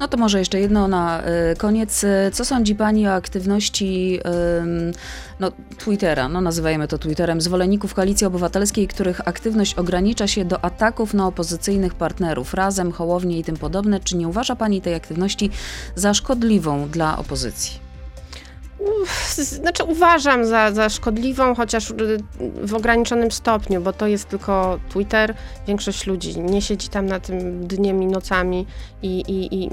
No 0.00 0.08
to 0.08 0.16
może 0.16 0.38
jeszcze 0.38 0.60
jedno 0.60 0.88
na 0.88 1.22
y, 1.52 1.56
koniec. 1.56 2.04
Y, 2.04 2.30
Co 2.32 2.44
sądzi 2.44 2.74
Pani 2.74 3.08
o 3.08 3.14
aktywności 3.14 4.20
no, 5.40 5.52
Twittera, 5.78 6.28
no 6.28 6.40
nazywajmy 6.40 6.88
to 6.88 6.98
Twitterem, 6.98 7.40
zwolenników 7.40 7.94
Koalicji 7.94 8.26
Obywatelskiej, 8.26 8.88
których 8.88 9.28
aktywność 9.28 9.74
ogranicza 9.74 10.26
się 10.26 10.44
do 10.44 10.64
ataków 10.64 11.14
na 11.14 11.26
opozycyjnych 11.26 11.94
partnerów, 11.94 12.54
razem, 12.54 12.92
hołownie 12.92 13.38
i 13.38 13.44
tym 13.44 13.56
podobne. 13.56 14.00
Czy 14.00 14.16
nie 14.16 14.28
uważa 14.28 14.56
Pani 14.56 14.80
tej 14.80 14.94
aktywności 14.94 15.50
za 15.96 16.14
szkodliwą 16.14 16.88
dla 16.88 17.18
opozycji? 17.18 17.83
Znaczy 19.36 19.84
uważam 19.84 20.46
za, 20.46 20.72
za 20.72 20.88
szkodliwą, 20.88 21.54
chociaż 21.54 21.90
y, 21.90 21.94
w 22.62 22.74
ograniczonym 22.74 23.30
stopniu, 23.30 23.80
bo 23.80 23.92
to 23.92 24.06
jest 24.06 24.28
tylko 24.28 24.78
Twitter. 24.92 25.34
Większość 25.66 26.06
ludzi 26.06 26.40
nie 26.40 26.62
siedzi 26.62 26.88
tam 26.88 27.06
na 27.06 27.20
tym 27.20 27.66
dniem 27.66 28.02
i 28.02 28.06
nocami 28.06 28.66
i, 29.02 29.20
i, 29.20 29.54
i 29.54 29.68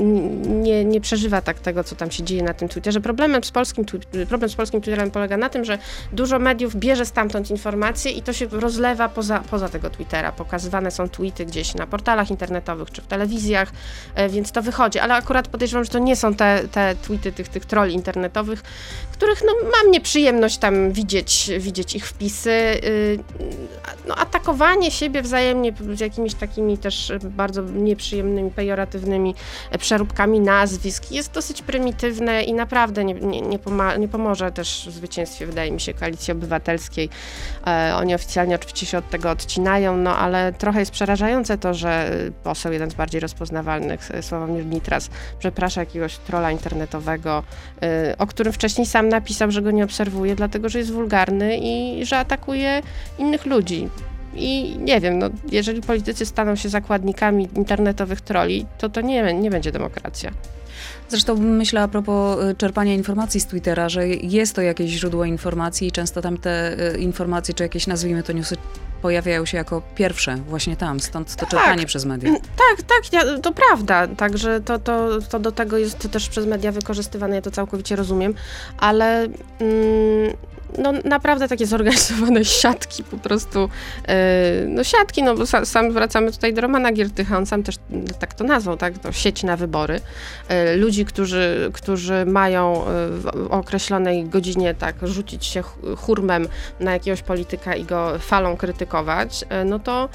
nie, 0.47 0.85
nie 0.85 1.01
przeżywa 1.01 1.41
tak 1.41 1.59
tego, 1.59 1.83
co 1.83 1.95
tam 1.95 2.11
się 2.11 2.23
dzieje 2.23 2.43
na 2.43 2.53
tym 2.53 2.69
Twitterze. 2.69 3.01
Problemem 3.01 3.43
z 3.43 3.51
polskim, 3.51 3.85
problem 4.29 4.49
z 4.49 4.55
polskim 4.55 4.81
Twitterem 4.81 5.11
polega 5.11 5.37
na 5.37 5.49
tym, 5.49 5.65
że 5.65 5.77
dużo 6.13 6.39
mediów 6.39 6.75
bierze 6.75 7.05
stamtąd 7.05 7.51
informacje 7.51 8.11
i 8.11 8.21
to 8.21 8.33
się 8.33 8.47
rozlewa 8.51 9.09
poza, 9.09 9.39
poza 9.39 9.69
tego 9.69 9.89
Twittera. 9.89 10.31
Pokazywane 10.31 10.91
są 10.91 11.09
tweety 11.09 11.45
gdzieś 11.45 11.75
na 11.75 11.87
portalach 11.87 12.31
internetowych 12.31 12.91
czy 12.91 13.01
w 13.01 13.07
telewizjach, 13.07 13.71
e, 14.15 14.29
więc 14.29 14.51
to 14.51 14.61
wychodzi. 14.61 14.99
Ale 14.99 15.13
akurat 15.13 15.47
podejrzewam, 15.47 15.83
że 15.83 15.89
to 15.89 15.99
nie 15.99 16.15
są 16.15 16.33
te, 16.33 16.61
te 16.71 16.95
tweety 16.95 17.31
tych, 17.31 17.49
tych 17.49 17.65
troli 17.65 17.93
internetowych, 17.93 18.63
których 19.11 19.41
no, 19.45 19.69
mam 19.81 19.91
nieprzyjemność 19.91 20.57
tam 20.57 20.91
widzieć, 20.91 21.51
widzieć 21.59 21.95
ich 21.95 22.07
wpisy. 22.07 22.49
Yy, 22.83 23.19
No, 24.07 24.15
atakowanie 24.15 24.91
siebie 24.91 25.21
wzajemnie 25.21 25.73
z 25.93 25.99
jakimiś 25.99 26.33
takimi 26.33 26.77
też 26.77 27.13
bardzo 27.23 27.61
nieprzyjemnymi, 27.61 28.51
pejoratywnymi 28.51 29.35
przeróbkami 29.79 30.39
nazwisk 30.39 31.11
jest 31.11 31.31
dosyć 31.31 31.61
prymitywne 31.61 32.43
i 32.43 32.53
naprawdę 32.53 33.03
nie, 33.03 33.13
nie, 33.13 33.41
nie, 33.41 33.59
poma- 33.59 33.99
nie 33.99 34.07
pomoże 34.07 34.51
też 34.51 34.85
w 34.89 34.91
zwycięstwie, 34.91 35.45
wydaje 35.45 35.71
mi 35.71 35.79
się, 35.79 35.93
Koalicji 35.93 36.31
Obywatelskiej. 36.31 37.09
E, 37.67 37.93
oni 37.95 38.15
oficjalnie 38.15 38.55
oczywiście 38.55 38.85
się 38.85 38.97
od 38.97 39.09
tego 39.09 39.29
odcinają, 39.29 39.97
no 39.97 40.17
ale 40.17 40.53
trochę 40.53 40.79
jest 40.79 40.91
przerażające 40.91 41.57
to, 41.57 41.73
że 41.73 42.11
poseł, 42.43 42.73
jeden 42.73 42.91
z 42.91 42.93
bardziej 42.93 43.21
rozpoznawalnych, 43.21 44.09
Sławomir 44.21 44.65
Nitras, 44.65 45.09
przeprasza 45.39 45.81
jakiegoś 45.81 46.17
trola 46.17 46.51
internetowego, 46.51 47.43
y, 47.83 48.17
o 48.17 48.27
którym 48.27 48.53
wcześniej 48.53 48.87
sam 48.91 49.09
napisał, 49.09 49.51
że 49.51 49.61
go 49.61 49.71
nie 49.71 49.83
obserwuje, 49.83 50.35
dlatego 50.35 50.69
że 50.69 50.79
jest 50.79 50.91
wulgarny 50.91 51.57
i 51.57 52.05
że 52.05 52.17
atakuje 52.17 52.81
innych 53.19 53.45
ludzi. 53.45 53.89
I 54.35 54.77
nie 54.79 54.99
wiem, 54.99 55.19
no, 55.19 55.29
jeżeli 55.51 55.81
politycy 55.81 56.25
staną 56.25 56.55
się 56.55 56.69
zakładnikami 56.69 57.49
internetowych 57.55 58.21
troli, 58.21 58.65
to 58.77 58.89
to 58.89 59.01
nie, 59.01 59.33
nie 59.33 59.49
będzie 59.49 59.71
demokracja. 59.71 60.31
Zresztą 61.11 61.35
myślę 61.35 61.81
a 61.81 61.87
propos 61.87 62.43
y, 62.43 62.55
czerpania 62.55 62.93
informacji 62.93 63.39
z 63.39 63.45
Twittera, 63.45 63.89
że 63.89 64.07
jest 64.07 64.55
to 64.55 64.61
jakieś 64.61 64.91
źródło 64.91 65.25
informacji 65.25 65.87
i 65.87 65.91
często 65.91 66.21
tam 66.21 66.37
te 66.37 66.73
y, 66.95 66.97
informacje, 66.97 67.53
czy 67.53 67.63
jakieś 67.63 67.87
nazwijmy 67.87 68.23
to 68.23 68.33
newsy, 68.33 68.55
pojawiają 69.01 69.45
się 69.45 69.57
jako 69.57 69.81
pierwsze 69.95 70.35
właśnie 70.35 70.77
tam, 70.77 70.99
stąd 70.99 71.35
to 71.35 71.39
Tak. 71.39 71.49
czerpanie 71.49 71.85
przez 71.85 72.05
media. 72.05 72.31
Tak, 72.33 72.83
tak, 72.87 73.13
ja, 73.13 73.39
to 73.39 73.51
prawda. 73.51 74.07
Także 74.07 74.61
to, 74.61 74.79
to, 74.79 75.21
to 75.21 75.39
do 75.39 75.51
tego 75.51 75.77
jest 75.77 76.11
też 76.11 76.29
przez 76.29 76.45
media 76.45 76.71
wykorzystywane, 76.71 77.35
ja 77.35 77.41
to 77.41 77.51
całkowicie 77.51 77.95
rozumiem, 77.95 78.33
ale 78.77 79.23
mm, 79.23 79.31
no 80.77 80.91
naprawdę 81.05 81.47
takie 81.47 81.65
zorganizowane 81.65 82.45
siatki 82.61 83.03
po 83.03 83.17
prostu, 83.17 83.69
yy, 84.07 84.13
no 84.67 84.83
siatki, 84.83 85.23
no 85.23 85.35
bo 85.35 85.45
sa, 85.45 85.65
sam 85.65 85.91
wracamy 85.91 86.31
tutaj 86.31 86.53
do 86.53 86.61
Romana 86.61 86.91
Giertycha, 86.91 87.37
on 87.37 87.45
sam 87.45 87.63
też 87.63 87.75
tak 88.19 88.33
to 88.33 88.43
nazwał, 88.43 88.77
tak, 88.77 88.97
to 88.97 89.11
sieć 89.11 89.43
na 89.43 89.57
wybory. 89.57 89.99
Yy, 90.49 90.77
ludzi, 90.77 91.05
którzy, 91.05 91.69
którzy 91.73 92.25
mają 92.25 92.73
yy, 92.73 93.19
w 93.19 93.47
określonej 93.49 94.25
godzinie 94.25 94.73
tak 94.73 94.95
rzucić 95.03 95.45
się 95.45 95.63
hurmem 95.97 96.47
na 96.79 96.93
jakiegoś 96.93 97.21
polityka 97.21 97.75
i 97.75 97.83
go 97.83 98.19
falą 98.19 98.57
krytykować, 98.57 99.45
no 99.65 99.79
to 99.79 100.09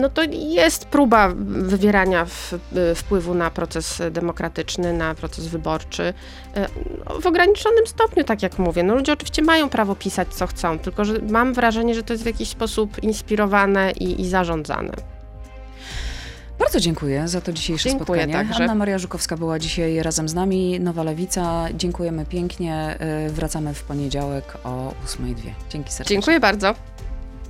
no 0.00 0.08
to 0.08 0.22
jest 0.32 0.84
próba 0.84 1.28
wywierania 1.46 2.24
w, 2.24 2.54
wpływu 2.96 3.34
na 3.34 3.50
proces 3.50 4.02
demokratyczny, 4.10 4.92
na 4.92 5.14
proces 5.14 5.46
wyborczy. 5.46 6.14
y, 7.16 7.20
W 7.22 7.26
ograniczonym 7.26 7.86
stopniu, 7.86 8.24
tak 8.24 8.42
jak 8.42 8.58
mówię. 8.58 8.82
No 8.82 8.94
ludzie 8.94 9.12
oczywiście 9.12 9.42
mają 9.42 9.68
prawo 9.68 9.94
pisać, 9.94 10.28
co 10.34 10.46
chcą, 10.46 10.78
tylko 10.78 11.04
że 11.04 11.14
mam 11.30 11.54
wrażenie, 11.54 11.94
że 11.94 12.02
to 12.02 12.12
jest 12.12 12.22
w 12.22 12.26
jakiś 12.26 12.48
sposób 12.48 13.02
inspirowane 13.02 13.90
i, 13.92 14.20
i 14.20 14.28
zarządzane. 14.28 14.92
Bardzo 16.58 16.80
dziękuję 16.80 17.28
za 17.28 17.40
to 17.40 17.52
dzisiejsze 17.52 17.88
Dziękuję 17.88 18.22
spotkanie. 18.22 18.32
także. 18.48 18.64
Anna 18.64 18.74
Maria 18.74 18.98
Żukowska 18.98 19.36
była 19.36 19.58
dzisiaj 19.58 20.02
razem 20.02 20.28
z 20.28 20.34
nami, 20.34 20.80
Nowa 20.80 21.02
Lewica. 21.02 21.64
Dziękujemy 21.74 22.24
pięknie. 22.26 22.98
Y, 23.28 23.32
Wracamy 23.32 23.74
w 23.74 23.82
poniedziałek 23.82 24.44
o 24.64 24.92
8.02. 25.06 25.34
Dzięki 25.70 25.90
serdecznie. 25.92 26.14
Dziękuję 26.16 26.40
bardzo. 26.40 26.74